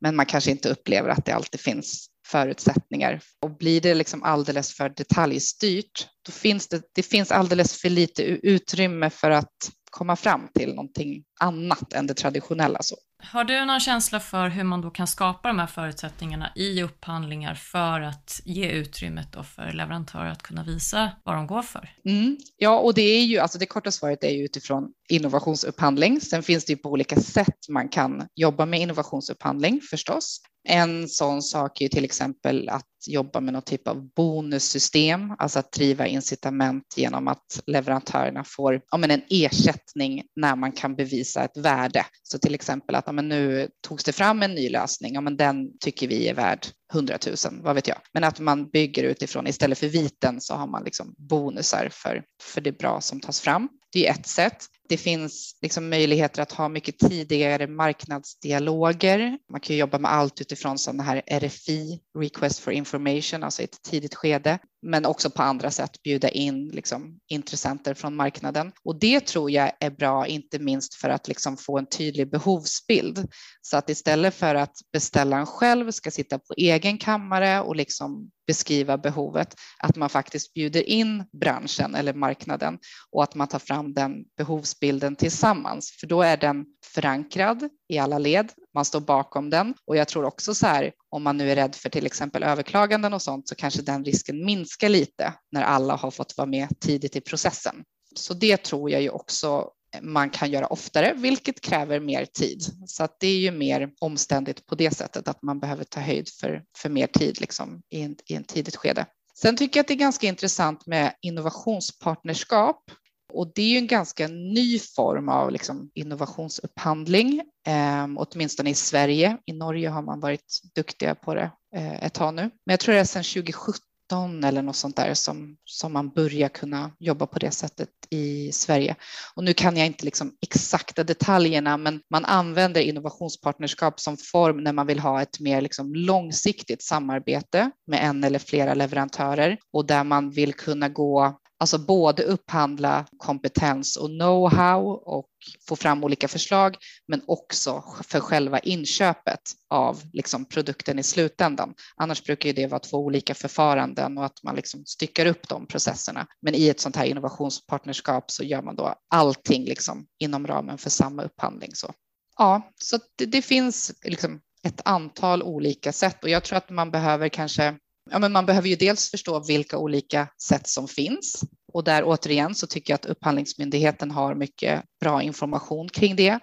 Men 0.00 0.16
man 0.16 0.26
kanske 0.26 0.50
inte 0.50 0.68
upplever 0.68 1.08
att 1.08 1.24
det 1.24 1.32
alltid 1.32 1.60
finns 1.60 2.08
förutsättningar. 2.26 3.20
Och 3.42 3.56
blir 3.56 3.80
det 3.80 3.94
liksom 3.94 4.22
alldeles 4.22 4.74
för 4.74 4.88
detaljstyrt, 4.88 6.08
då 6.26 6.32
finns 6.32 6.68
det, 6.68 6.82
det 6.94 7.02
finns 7.02 7.32
alldeles 7.32 7.80
för 7.80 7.90
lite 7.90 8.22
utrymme 8.22 9.10
för 9.10 9.30
att 9.30 9.70
komma 9.90 10.16
fram 10.16 10.48
till 10.54 10.68
någonting 10.74 11.24
annat 11.40 11.92
än 11.92 12.06
det 12.06 12.14
traditionella. 12.14 12.82
Så. 12.82 12.96
Har 13.22 13.44
du 13.44 13.64
någon 13.64 13.80
känsla 13.80 14.20
för 14.20 14.48
hur 14.48 14.64
man 14.64 14.80
då 14.80 14.90
kan 14.90 15.06
skapa 15.06 15.48
de 15.48 15.58
här 15.58 15.66
förutsättningarna 15.66 16.52
i 16.56 16.82
upphandlingar 16.82 17.54
för 17.54 18.00
att 18.00 18.40
ge 18.44 18.70
utrymmet 18.70 19.32
då 19.32 19.42
för 19.42 19.72
leverantörer 19.72 20.30
att 20.30 20.42
kunna 20.42 20.64
visa 20.64 21.10
vad 21.24 21.34
de 21.34 21.46
går 21.46 21.62
för? 21.62 21.90
Mm, 22.04 22.36
ja, 22.56 22.78
och 22.78 22.94
det 22.94 23.02
är 23.02 23.24
ju, 23.24 23.38
alltså 23.38 23.58
det 23.58 23.66
korta 23.66 23.90
svaret 23.90 24.24
är 24.24 24.30
ju 24.30 24.44
utifrån 24.44 24.92
innovationsupphandling. 25.08 26.20
Sen 26.20 26.42
finns 26.42 26.64
det 26.64 26.72
ju 26.72 26.76
på 26.76 26.90
olika 26.90 27.20
sätt 27.20 27.68
man 27.68 27.88
kan 27.88 28.26
jobba 28.34 28.66
med 28.66 28.80
innovationsupphandling 28.80 29.80
förstås. 29.90 30.40
En 30.68 31.08
sån 31.08 31.42
sak 31.42 31.80
är 31.80 31.88
till 31.88 32.04
exempel 32.04 32.68
att 32.68 32.86
jobba 33.06 33.40
med 33.40 33.52
någon 33.52 33.62
typ 33.62 33.88
av 33.88 34.08
bonussystem, 34.14 35.34
alltså 35.38 35.58
att 35.58 35.72
driva 35.72 36.06
incitament 36.06 36.94
genom 36.96 37.28
att 37.28 37.60
leverantörerna 37.66 38.44
får 38.44 38.80
ja, 38.90 38.96
men 38.98 39.10
en 39.10 39.22
ersättning 39.30 40.22
när 40.36 40.56
man 40.56 40.72
kan 40.72 40.96
bevisa 40.96 41.44
ett 41.44 41.56
värde. 41.56 42.06
Så 42.22 42.38
till 42.38 42.54
exempel 42.54 42.94
att 42.94 43.04
ja, 43.06 43.12
men 43.12 43.28
nu 43.28 43.68
togs 43.88 44.04
det 44.04 44.12
fram 44.12 44.42
en 44.42 44.54
ny 44.54 44.68
lösning, 44.68 45.14
ja, 45.14 45.20
men 45.20 45.36
den 45.36 45.78
tycker 45.78 46.08
vi 46.08 46.28
är 46.28 46.34
värd 46.34 46.66
100 46.92 47.18
000, 47.26 47.36
vad 47.62 47.74
vet 47.74 47.88
jag. 47.88 47.98
Men 48.12 48.24
att 48.24 48.40
man 48.40 48.70
bygger 48.70 49.04
utifrån, 49.04 49.46
istället 49.46 49.78
för 49.78 49.88
viten 49.88 50.40
så 50.40 50.54
har 50.54 50.66
man 50.66 50.84
liksom 50.84 51.14
bonusar 51.18 51.88
för, 51.92 52.22
för 52.42 52.60
det 52.60 52.78
bra 52.78 53.00
som 53.00 53.20
tas 53.20 53.40
fram. 53.40 53.68
Det 53.92 54.06
är 54.06 54.10
ett 54.10 54.26
sätt. 54.26 54.66
Det 54.88 54.96
finns 54.96 55.58
liksom 55.62 55.88
möjligheter 55.88 56.42
att 56.42 56.52
ha 56.52 56.68
mycket 56.68 56.98
tidigare 56.98 57.66
marknadsdialoger. 57.66 59.38
Man 59.52 59.60
kan 59.60 59.76
jobba 59.76 59.98
med 59.98 60.12
allt 60.12 60.40
utifrån 60.40 60.78
sådana 60.78 61.02
här 61.02 61.22
RFI, 61.26 62.00
Request 62.18 62.58
for 62.58 62.72
Information, 62.72 63.42
alltså 63.42 63.62
i 63.62 63.64
ett 63.64 63.82
tidigt 63.82 64.14
skede, 64.14 64.58
men 64.82 65.06
också 65.06 65.30
på 65.30 65.42
andra 65.42 65.70
sätt 65.70 66.02
bjuda 66.02 66.28
in 66.28 66.68
liksom, 66.68 67.18
intressenter 67.28 67.94
från 67.94 68.16
marknaden. 68.16 68.72
Och 68.84 68.98
det 68.98 69.26
tror 69.26 69.50
jag 69.50 69.72
är 69.80 69.90
bra, 69.90 70.26
inte 70.26 70.58
minst 70.58 70.94
för 70.94 71.08
att 71.08 71.28
liksom 71.28 71.56
få 71.56 71.78
en 71.78 71.86
tydlig 71.86 72.30
behovsbild. 72.30 73.28
Så 73.62 73.76
att 73.76 73.90
istället 73.90 74.34
för 74.34 74.54
att 74.54 74.76
beställaren 74.92 75.46
själv 75.46 75.90
ska 75.90 76.10
sitta 76.10 76.38
på 76.38 76.54
egen 76.56 76.98
kammare 76.98 77.60
och 77.60 77.76
liksom 77.76 78.30
beskriva 78.46 78.98
behovet, 78.98 79.54
att 79.78 79.96
man 79.96 80.08
faktiskt 80.08 80.54
bjuder 80.54 80.88
in 80.88 81.24
branschen 81.40 81.94
eller 81.94 82.14
marknaden 82.14 82.78
och 83.10 83.22
att 83.22 83.34
man 83.34 83.48
tar 83.48 83.58
fram 83.58 83.94
den 83.94 84.24
behovsbilden 84.36 84.75
tillsammans, 85.16 85.96
för 86.00 86.06
då 86.06 86.22
är 86.22 86.36
den 86.36 86.64
förankrad 86.84 87.68
i 87.88 87.98
alla 87.98 88.18
led. 88.18 88.52
Man 88.74 88.84
står 88.84 89.00
bakom 89.00 89.50
den 89.50 89.74
och 89.86 89.96
jag 89.96 90.08
tror 90.08 90.24
också 90.24 90.54
så 90.54 90.66
här, 90.66 90.92
om 91.08 91.22
man 91.22 91.36
nu 91.36 91.50
är 91.50 91.56
rädd 91.56 91.74
för 91.74 91.88
till 91.88 92.06
exempel 92.06 92.42
överklaganden 92.42 93.14
och 93.14 93.22
sånt 93.22 93.48
så 93.48 93.54
kanske 93.54 93.82
den 93.82 94.04
risken 94.04 94.44
minskar 94.44 94.88
lite 94.88 95.32
när 95.52 95.62
alla 95.62 95.96
har 95.96 96.10
fått 96.10 96.36
vara 96.36 96.46
med 96.46 96.80
tidigt 96.80 97.16
i 97.16 97.20
processen. 97.20 97.84
Så 98.14 98.34
det 98.34 98.56
tror 98.56 98.90
jag 98.90 99.02
ju 99.02 99.10
också 99.10 99.70
man 100.02 100.30
kan 100.30 100.50
göra 100.50 100.66
oftare, 100.66 101.14
vilket 101.16 101.60
kräver 101.60 102.00
mer 102.00 102.24
tid. 102.24 102.62
Så 102.86 103.04
att 103.04 103.20
det 103.20 103.26
är 103.26 103.38
ju 103.38 103.50
mer 103.50 103.90
omständigt 104.00 104.66
på 104.66 104.74
det 104.74 104.90
sättet 104.90 105.28
att 105.28 105.42
man 105.42 105.60
behöver 105.60 105.84
ta 105.84 106.00
höjd 106.00 106.28
för, 106.40 106.62
för 106.78 106.88
mer 106.88 107.06
tid 107.06 107.40
liksom, 107.40 107.82
i, 107.90 108.02
en, 108.02 108.16
i 108.26 108.34
en 108.34 108.44
tidigt 108.44 108.76
skede. 108.76 109.06
Sen 109.34 109.56
tycker 109.56 109.78
jag 109.78 109.84
att 109.84 109.88
det 109.88 109.94
är 109.94 109.98
ganska 109.98 110.26
intressant 110.26 110.86
med 110.86 111.14
innovationspartnerskap. 111.22 112.90
Och 113.36 113.52
det 113.54 113.62
är 113.62 113.68
ju 113.68 113.78
en 113.78 113.86
ganska 113.86 114.28
ny 114.28 114.78
form 114.78 115.28
av 115.28 115.50
liksom 115.50 115.90
innovationsupphandling, 115.94 117.40
eh, 117.66 118.06
åtminstone 118.16 118.70
i 118.70 118.74
Sverige. 118.74 119.38
I 119.46 119.52
Norge 119.52 119.88
har 119.88 120.02
man 120.02 120.20
varit 120.20 120.60
duktiga 120.74 121.14
på 121.14 121.34
det 121.34 121.50
eh, 121.76 122.04
ett 122.04 122.14
tag 122.14 122.34
nu. 122.34 122.42
Men 122.42 122.72
jag 122.72 122.80
tror 122.80 122.94
det 122.94 123.00
är 123.00 123.04
sedan 123.04 123.24
2017 123.24 124.44
eller 124.44 124.62
något 124.62 124.76
sånt 124.76 124.96
där 124.96 125.14
som, 125.14 125.56
som 125.64 125.92
man 125.92 126.10
börjar 126.10 126.48
kunna 126.48 126.90
jobba 126.98 127.26
på 127.26 127.38
det 127.38 127.50
sättet 127.50 127.88
i 128.10 128.52
Sverige. 128.52 128.96
Och 129.34 129.44
nu 129.44 129.52
kan 129.52 129.76
jag 129.76 129.86
inte 129.86 130.04
liksom 130.04 130.32
exakta 130.42 131.04
detaljerna, 131.04 131.76
men 131.76 132.00
man 132.10 132.24
använder 132.24 132.80
innovationspartnerskap 132.80 134.00
som 134.00 134.16
form 134.16 134.64
när 134.64 134.72
man 134.72 134.86
vill 134.86 135.00
ha 135.00 135.22
ett 135.22 135.40
mer 135.40 135.60
liksom 135.60 135.94
långsiktigt 135.94 136.82
samarbete 136.82 137.70
med 137.86 138.04
en 138.04 138.24
eller 138.24 138.38
flera 138.38 138.74
leverantörer 138.74 139.58
och 139.72 139.86
där 139.86 140.04
man 140.04 140.30
vill 140.30 140.54
kunna 140.54 140.88
gå 140.88 141.38
Alltså 141.58 141.78
både 141.78 142.22
upphandla 142.22 143.06
kompetens 143.16 143.96
och 143.96 144.08
know-how 144.08 144.82
och 144.92 145.28
få 145.68 145.76
fram 145.76 146.04
olika 146.04 146.28
förslag, 146.28 146.76
men 147.08 147.22
också 147.26 147.84
för 148.02 148.20
själva 148.20 148.58
inköpet 148.58 149.40
av 149.70 150.02
liksom 150.12 150.44
produkten 150.44 150.98
i 150.98 151.02
slutändan. 151.02 151.74
Annars 151.96 152.22
brukar 152.24 152.52
det 152.52 152.66
vara 152.66 152.80
två 152.80 152.98
olika 152.98 153.34
förfaranden 153.34 154.18
och 154.18 154.24
att 154.24 154.42
man 154.42 154.56
liksom 154.56 154.86
styckar 154.86 155.26
upp 155.26 155.48
de 155.48 155.66
processerna. 155.66 156.26
Men 156.42 156.54
i 156.54 156.68
ett 156.68 156.80
sånt 156.80 156.96
här 156.96 157.04
innovationspartnerskap 157.04 158.30
så 158.30 158.44
gör 158.44 158.62
man 158.62 158.76
då 158.76 158.94
allting 159.10 159.64
liksom 159.64 160.06
inom 160.18 160.46
ramen 160.46 160.78
för 160.78 160.90
samma 160.90 161.22
upphandling. 161.22 161.70
Så. 161.74 161.92
Ja, 162.38 162.70
så 162.82 162.98
det, 163.18 163.26
det 163.26 163.42
finns 163.42 163.92
liksom 164.04 164.40
ett 164.66 164.80
antal 164.84 165.42
olika 165.42 165.92
sätt 165.92 166.24
och 166.24 166.30
jag 166.30 166.44
tror 166.44 166.58
att 166.58 166.70
man 166.70 166.90
behöver 166.90 167.28
kanske 167.28 167.78
Ja, 168.10 168.18
men 168.18 168.32
man 168.32 168.46
behöver 168.46 168.68
ju 168.68 168.76
dels 168.76 169.10
förstå 169.10 169.44
vilka 169.44 169.78
olika 169.78 170.28
sätt 170.48 170.68
som 170.68 170.88
finns 170.88 171.44
och 171.72 171.84
där 171.84 172.02
återigen 172.04 172.54
så 172.54 172.66
tycker 172.66 172.92
jag 172.92 172.98
att 172.98 173.06
Upphandlingsmyndigheten 173.06 174.10
har 174.10 174.34
mycket 174.34 174.82
bra 175.00 175.22
information 175.22 175.88
kring 175.88 176.16
det. 176.16 176.38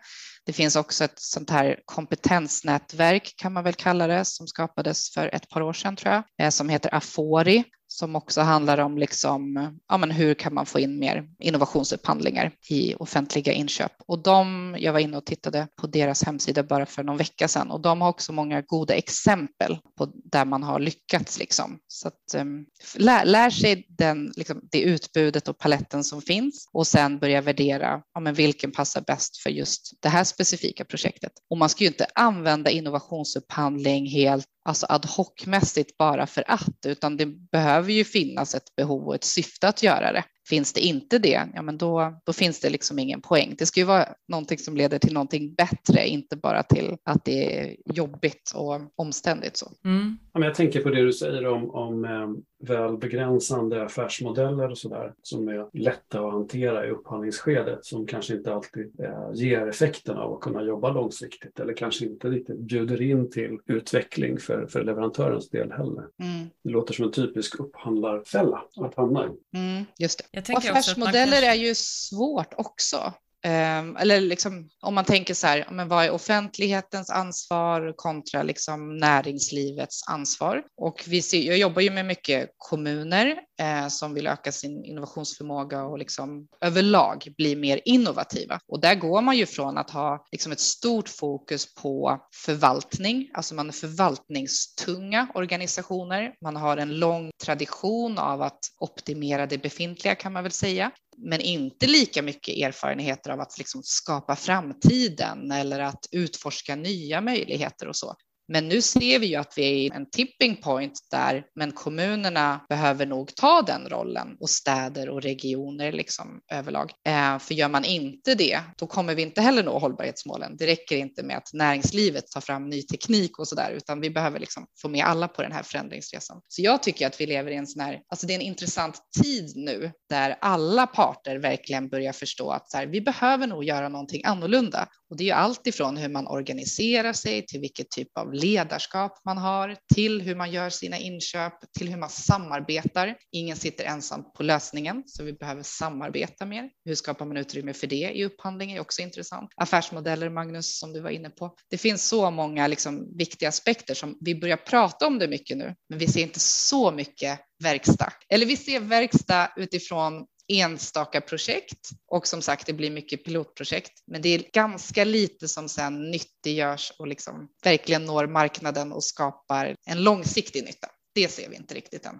Det 0.45 0.54
finns 0.54 0.76
också 0.76 1.04
ett 1.04 1.19
sånt 1.19 1.49
här 1.49 1.80
kompetensnätverk 1.86 3.34
kan 3.38 3.54
man 3.54 3.63
väl 3.63 3.73
kalla 3.73 4.08
det 4.08 4.26
som 4.26 4.47
skapades 4.47 5.13
för 5.13 5.36
ett 5.36 5.49
par 5.49 5.62
år 5.62 5.73
sedan 5.73 5.95
tror 5.95 6.13
jag, 6.13 6.23
eh, 6.41 6.49
som 6.49 6.69
heter 6.69 6.95
Afori 6.95 7.63
som 7.93 8.15
också 8.15 8.41
handlar 8.41 8.77
om 8.77 8.97
liksom, 8.97 9.69
ja, 9.88 9.97
men 9.97 10.12
hur 10.12 10.34
kan 10.34 10.53
man 10.53 10.65
få 10.65 10.79
in 10.79 10.99
mer 10.99 11.27
innovationsupphandlingar 11.39 12.51
i 12.69 12.95
offentliga 12.95 13.53
inköp. 13.53 13.91
Och 14.08 14.23
de, 14.23 14.75
jag 14.79 14.93
var 14.93 14.99
inne 14.99 15.17
och 15.17 15.25
tittade 15.25 15.67
på 15.82 15.88
deras 15.88 16.23
hemsida 16.23 16.63
bara 16.63 16.86
för 16.86 17.03
någon 17.03 17.17
vecka 17.17 17.47
sedan 17.47 17.71
och 17.71 17.82
de 17.82 18.01
har 18.01 18.10
också 18.10 18.34
många 18.34 18.62
goda 18.62 18.93
exempel 18.93 19.77
på 19.97 20.12
där 20.13 20.45
man 20.45 20.63
har 20.63 20.79
lyckats. 20.79 21.39
Liksom. 21.39 21.79
Så 21.88 22.08
att, 22.08 22.36
um, 22.36 22.65
lär, 22.95 23.25
lär, 23.25 23.49
sig 23.49 23.86
den, 23.89 24.34
liksom, 24.36 24.62
det 24.71 24.82
utbudet 24.82 25.47
och 25.47 25.58
paletten 25.58 26.03
som 26.03 26.21
finns 26.21 26.69
och 26.73 26.88
sen 26.88 27.19
börja 27.19 27.41
värdera 27.41 28.01
ja, 28.13 28.19
men 28.19 28.34
vilken 28.34 28.71
passar 28.71 29.01
bäst 29.01 29.38
för 29.38 29.49
just 29.49 30.01
det 30.01 30.10
här 30.10 30.23
specifika 30.23 30.86
projektet. 30.86 31.32
Och 31.49 31.58
man 31.58 31.69
ska 31.69 31.84
ju 31.84 31.88
inte 31.88 32.08
använda 32.15 32.69
innovationsupphandling 32.69 34.08
helt 34.08 34.47
alltså 34.63 34.86
ad 34.89 35.08
hoc-mässigt 35.08 35.97
bara 35.97 36.28
för 36.28 36.43
att, 36.47 36.86
utan 36.86 37.17
det 37.17 37.26
behöver 37.26 37.91
ju 37.91 38.04
finnas 38.04 38.56
ett 38.56 38.76
behov 38.76 39.08
och 39.08 39.15
ett 39.15 39.23
syfte 39.23 39.67
att 39.67 39.84
göra 39.84 40.12
det. 40.12 40.23
Finns 40.49 40.73
det 40.73 40.82
inte 40.82 41.19
det, 41.19 41.49
ja 41.54 41.62
men 41.62 41.78
då, 41.78 42.19
då 42.26 42.34
finns 42.34 42.60
det 42.60 42.69
liksom 42.69 42.99
ingen 42.99 43.21
poäng. 43.21 43.56
Det 43.58 43.65
ska 43.65 43.80
ju 43.80 43.86
vara 43.86 44.08
någonting 44.28 44.58
som 44.58 44.78
leder 44.78 44.99
till 44.99 45.13
någonting 45.13 45.54
bättre, 45.54 46.08
inte 46.08 46.36
bara 46.36 46.63
till 46.63 46.97
att 47.04 47.26
det 47.26 47.60
är 47.60 47.76
jobbigt 47.93 48.52
och 48.56 48.82
omständigt. 48.95 49.58
Så. 49.58 49.71
Mm. 49.86 50.17
Ja, 50.34 50.39
men 50.39 50.47
jag 50.47 50.56
tänker 50.56 50.82
på 50.82 50.89
det 50.89 51.06
du 51.06 51.13
säger 51.13 51.47
om, 51.47 51.69
om 51.69 52.06
eh, 52.06 52.28
väl 52.63 52.97
begränsande 52.97 53.84
affärsmodeller 53.84 54.69
och 54.69 54.78
sådär 54.78 55.13
som 55.21 55.47
är 55.47 55.67
lätta 55.73 56.19
att 56.19 56.32
hantera 56.32 56.86
i 56.86 56.89
upphandlingsskedet 56.89 57.86
som 57.86 58.08
kanske 58.08 58.34
inte 58.34 58.54
alltid 58.54 58.99
eh, 58.99 59.30
ger 59.34 59.67
effekten 59.67 60.17
av 60.17 60.34
att 60.34 60.39
kunna 60.39 60.63
jobba 60.63 60.91
långsiktigt 60.91 61.60
eller 61.60 61.73
kanske 61.73 62.06
inte 62.06 62.28
riktigt 62.28 62.60
bjuder 62.60 63.02
in 63.02 63.32
till 63.32 63.58
utveckling 63.65 64.39
för, 64.39 64.67
för 64.67 64.84
leverantörens 64.84 65.49
del 65.49 65.71
heller. 65.71 66.04
Mm. 66.19 66.49
Det 66.63 66.69
låter 66.69 66.93
som 66.93 67.06
en 67.06 67.12
typisk 67.12 67.60
upphandlarfälla 67.60 68.63
att 68.76 68.95
hamna 68.95 69.26
i. 69.26 69.58
Mm, 69.58 69.86
just 69.97 70.23
det. 70.32 70.43
Jag 70.47 70.58
affärsmodeller 70.58 71.32
kanske... 71.32 71.47
är 71.47 71.56
ju 71.56 71.76
svårt 71.76 72.54
också. 72.58 73.13
Ehm, 73.45 73.97
eller 73.97 74.21
liksom, 74.21 74.69
om 74.82 74.95
man 74.95 75.06
tänker 75.06 75.34
så 75.34 75.47
här, 75.47 75.67
men 75.71 75.88
vad 75.88 76.06
är 76.06 76.12
offentlighetens 76.12 77.10
ansvar 77.10 77.93
kontra 77.95 78.43
liksom 78.43 78.97
näringslivets 78.97 80.08
ansvar? 80.08 80.63
Och 80.77 81.03
vi 81.08 81.21
ser, 81.21 81.41
jag 81.41 81.58
jobbar 81.58 81.82
ju 81.82 81.91
med 81.91 82.06
mycket 82.06 82.49
kommuner 82.58 83.39
eh, 83.60 83.88
som 83.88 84.13
vill 84.13 84.27
öka 84.27 84.51
sin 84.51 84.86
innovationsförmåga 84.86 85.84
och 85.84 85.97
liksom 85.97 86.47
överlag 86.62 87.27
bli 87.38 87.56
mer 87.56 87.82
innovativa. 87.86 88.60
Och 88.67 88.82
där 88.82 88.95
går 88.95 89.21
man 89.21 89.38
ju 89.38 89.45
från 89.45 89.77
att 89.77 89.89
ha 89.89 90.25
liksom 90.32 90.51
ett 90.51 90.60
stort 90.60 91.10
fokus 91.10 91.75
på 91.75 92.19
förvaltning, 92.45 93.29
alltså 93.34 93.56
man 93.56 93.67
är 93.67 93.73
förvaltningstunga 93.73 95.27
organisationer. 95.34 96.34
Man 96.41 96.56
har 96.56 96.77
en 96.77 96.99
lång 96.99 97.32
tradition 97.43 98.17
av 98.17 98.41
att 98.41 98.60
optimera 98.79 99.45
det 99.45 99.58
befintliga 99.58 100.15
kan 100.15 100.34
man 100.34 100.43
väl 100.43 100.51
säga, 100.51 100.91
men 101.17 101.41
inte 101.41 101.88
lika 101.88 102.21
mycket 102.21 102.58
erfarenheter 102.58 103.30
av 103.30 103.39
att 103.39 103.58
liksom 103.58 103.82
skapa 103.84 104.36
framtiden 104.36 105.52
eller 105.52 105.80
att 105.80 106.06
utforska 106.12 106.76
nya 106.76 107.21
möjligheter 107.21 107.88
och 107.88 107.95
så. 107.95 108.15
Men 108.47 108.67
nu 108.67 108.82
ser 108.82 109.19
vi 109.19 109.27
ju 109.27 109.36
att 109.36 109.53
vi 109.58 109.65
är 109.65 109.75
i 109.75 109.91
en 109.93 110.10
tipping 110.10 110.56
point 110.56 110.99
där, 111.12 111.45
men 111.56 111.71
kommunerna 111.71 112.65
behöver 112.69 113.06
nog 113.06 113.36
ta 113.36 113.62
den 113.62 113.89
rollen 113.89 114.36
och 114.39 114.49
städer 114.49 115.10
och 115.10 115.21
regioner 115.21 115.91
liksom 115.91 116.41
överlag. 116.51 116.91
Eh, 117.08 117.39
för 117.39 117.53
gör 117.53 117.69
man 117.69 117.86
inte 117.86 118.36
det, 118.36 118.60
då 118.77 118.88
kommer 118.88 119.15
vi 119.15 119.21
inte 119.21 119.41
heller 119.41 119.63
nå 119.63 119.79
hållbarhetsmålen. 119.79 120.58
Det 120.58 120.67
räcker 120.67 120.97
inte 120.97 121.23
med 121.23 121.38
att 121.38 121.53
näringslivet 121.53 122.27
tar 122.27 122.41
fram 122.41 122.69
ny 122.69 122.82
teknik 122.82 123.39
och 123.39 123.47
så 123.47 123.56
där, 123.56 123.71
utan 123.71 124.01
vi 124.01 124.10
behöver 124.10 124.39
liksom 124.39 124.65
få 124.82 124.89
med 124.89 125.06
alla 125.06 125.27
på 125.27 125.41
den 125.41 125.51
här 125.51 125.63
förändringsresan. 125.63 126.41
Så 126.47 126.62
jag 126.62 126.84
tycker 126.84 127.08
att 127.08 127.21
vi 127.21 127.25
lever 127.25 127.51
i 127.51 127.56
en 127.56 127.67
sån 127.67 127.82
här, 127.82 128.01
alltså 128.10 128.27
det 128.27 128.34
är 128.34 128.36
en 128.36 128.41
intressant 128.41 128.99
tid 129.21 129.53
nu 129.56 129.91
där 130.10 130.38
alla 130.41 130.88
parter 130.88 131.36
verkligen 131.36 131.89
börjar 131.89 132.13
förstå 132.13 132.51
att 132.51 132.71
så 132.71 132.77
här, 132.77 132.88
vi 132.88 133.01
behöver 133.01 133.47
nog 133.47 133.63
göra 133.63 133.89
någonting 133.89 134.21
annorlunda. 134.25 134.88
Och 135.10 135.17
det 135.17 135.23
är 135.23 135.25
ju 135.25 135.32
allt 135.32 135.67
ifrån 135.67 135.97
hur 135.97 136.10
man 136.10 136.27
organiserar 136.27 137.13
sig 137.13 137.45
till 137.45 137.60
vilket 137.60 137.89
typ 137.89 138.17
av 138.17 138.33
ledarskap 138.34 139.22
man 139.26 139.38
har, 139.38 139.78
till 139.93 140.22
hur 140.22 140.36
man 140.36 140.52
gör 140.52 140.69
sina 140.69 140.98
inköp, 140.98 141.54
till 141.78 141.89
hur 141.89 141.98
man 141.98 142.10
samarbetar. 142.10 143.15
Ingen 143.32 143.58
sitter 143.58 143.84
ensam 143.86 144.34
på 144.34 144.43
lösningen, 144.43 145.04
så 145.06 145.24
vi 145.24 145.34
behöver 145.34 145.63
samarbeta 145.63 146.46
mer. 146.46 146.69
Hur 146.86 146.96
skapar 146.96 147.26
man 147.26 147.38
utrymme 147.38 147.74
för 147.74 147.88
det 147.88 148.12
i 148.13 148.26
upphandling 148.26 148.72
är 148.72 148.80
också 148.80 149.02
intressant. 149.02 149.50
Affärsmodeller, 149.56 150.30
Magnus, 150.30 150.80
som 150.80 150.93
du 150.93 151.00
var 151.00 151.10
inne 151.10 151.30
på. 151.30 151.56
Det 151.69 151.78
finns 151.78 152.08
så 152.08 152.32
många 152.32 152.67
liksom, 152.67 153.17
viktiga 153.17 153.50
aspekter 153.50 153.93
som 153.93 154.17
vi 154.22 154.36
börjar 154.36 154.58
prata 154.58 155.08
om 155.08 155.19
det 155.19 155.28
mycket 155.28 155.58
nu, 155.58 155.76
men 155.89 156.00
vi 156.00 156.08
ser 156.08 156.22
inte 156.22 156.39
så 156.39 156.91
mycket 156.91 157.39
verkstad. 157.63 158.13
Eller 158.30 158.46
vi 158.46 158.58
ser 158.58 158.80
verkstad 158.80 159.52
utifrån 159.56 160.26
enstaka 160.47 161.21
projekt 161.21 161.89
och 162.08 162.27
som 162.27 162.41
sagt, 162.41 162.65
det 162.65 162.73
blir 162.73 162.91
mycket 162.91 163.25
pilotprojekt, 163.25 163.91
men 164.08 164.21
det 164.21 164.29
är 164.29 164.43
ganska 164.53 165.03
lite 165.03 165.47
som 165.47 165.69
sen 165.69 166.12
nyttiggörs 166.12 166.91
och 166.99 167.08
liksom 167.08 167.49
verkligen 167.63 168.06
når 168.06 168.27
marknaden 168.27 168.91
och 168.91 169.03
skapar 169.03 169.75
en 169.86 170.03
långsiktig 170.03 170.63
nytta. 170.63 170.88
Det 171.15 171.27
ser 171.27 171.49
vi 171.49 171.56
inte 171.56 171.75
riktigt 171.75 172.06
än. 172.06 172.19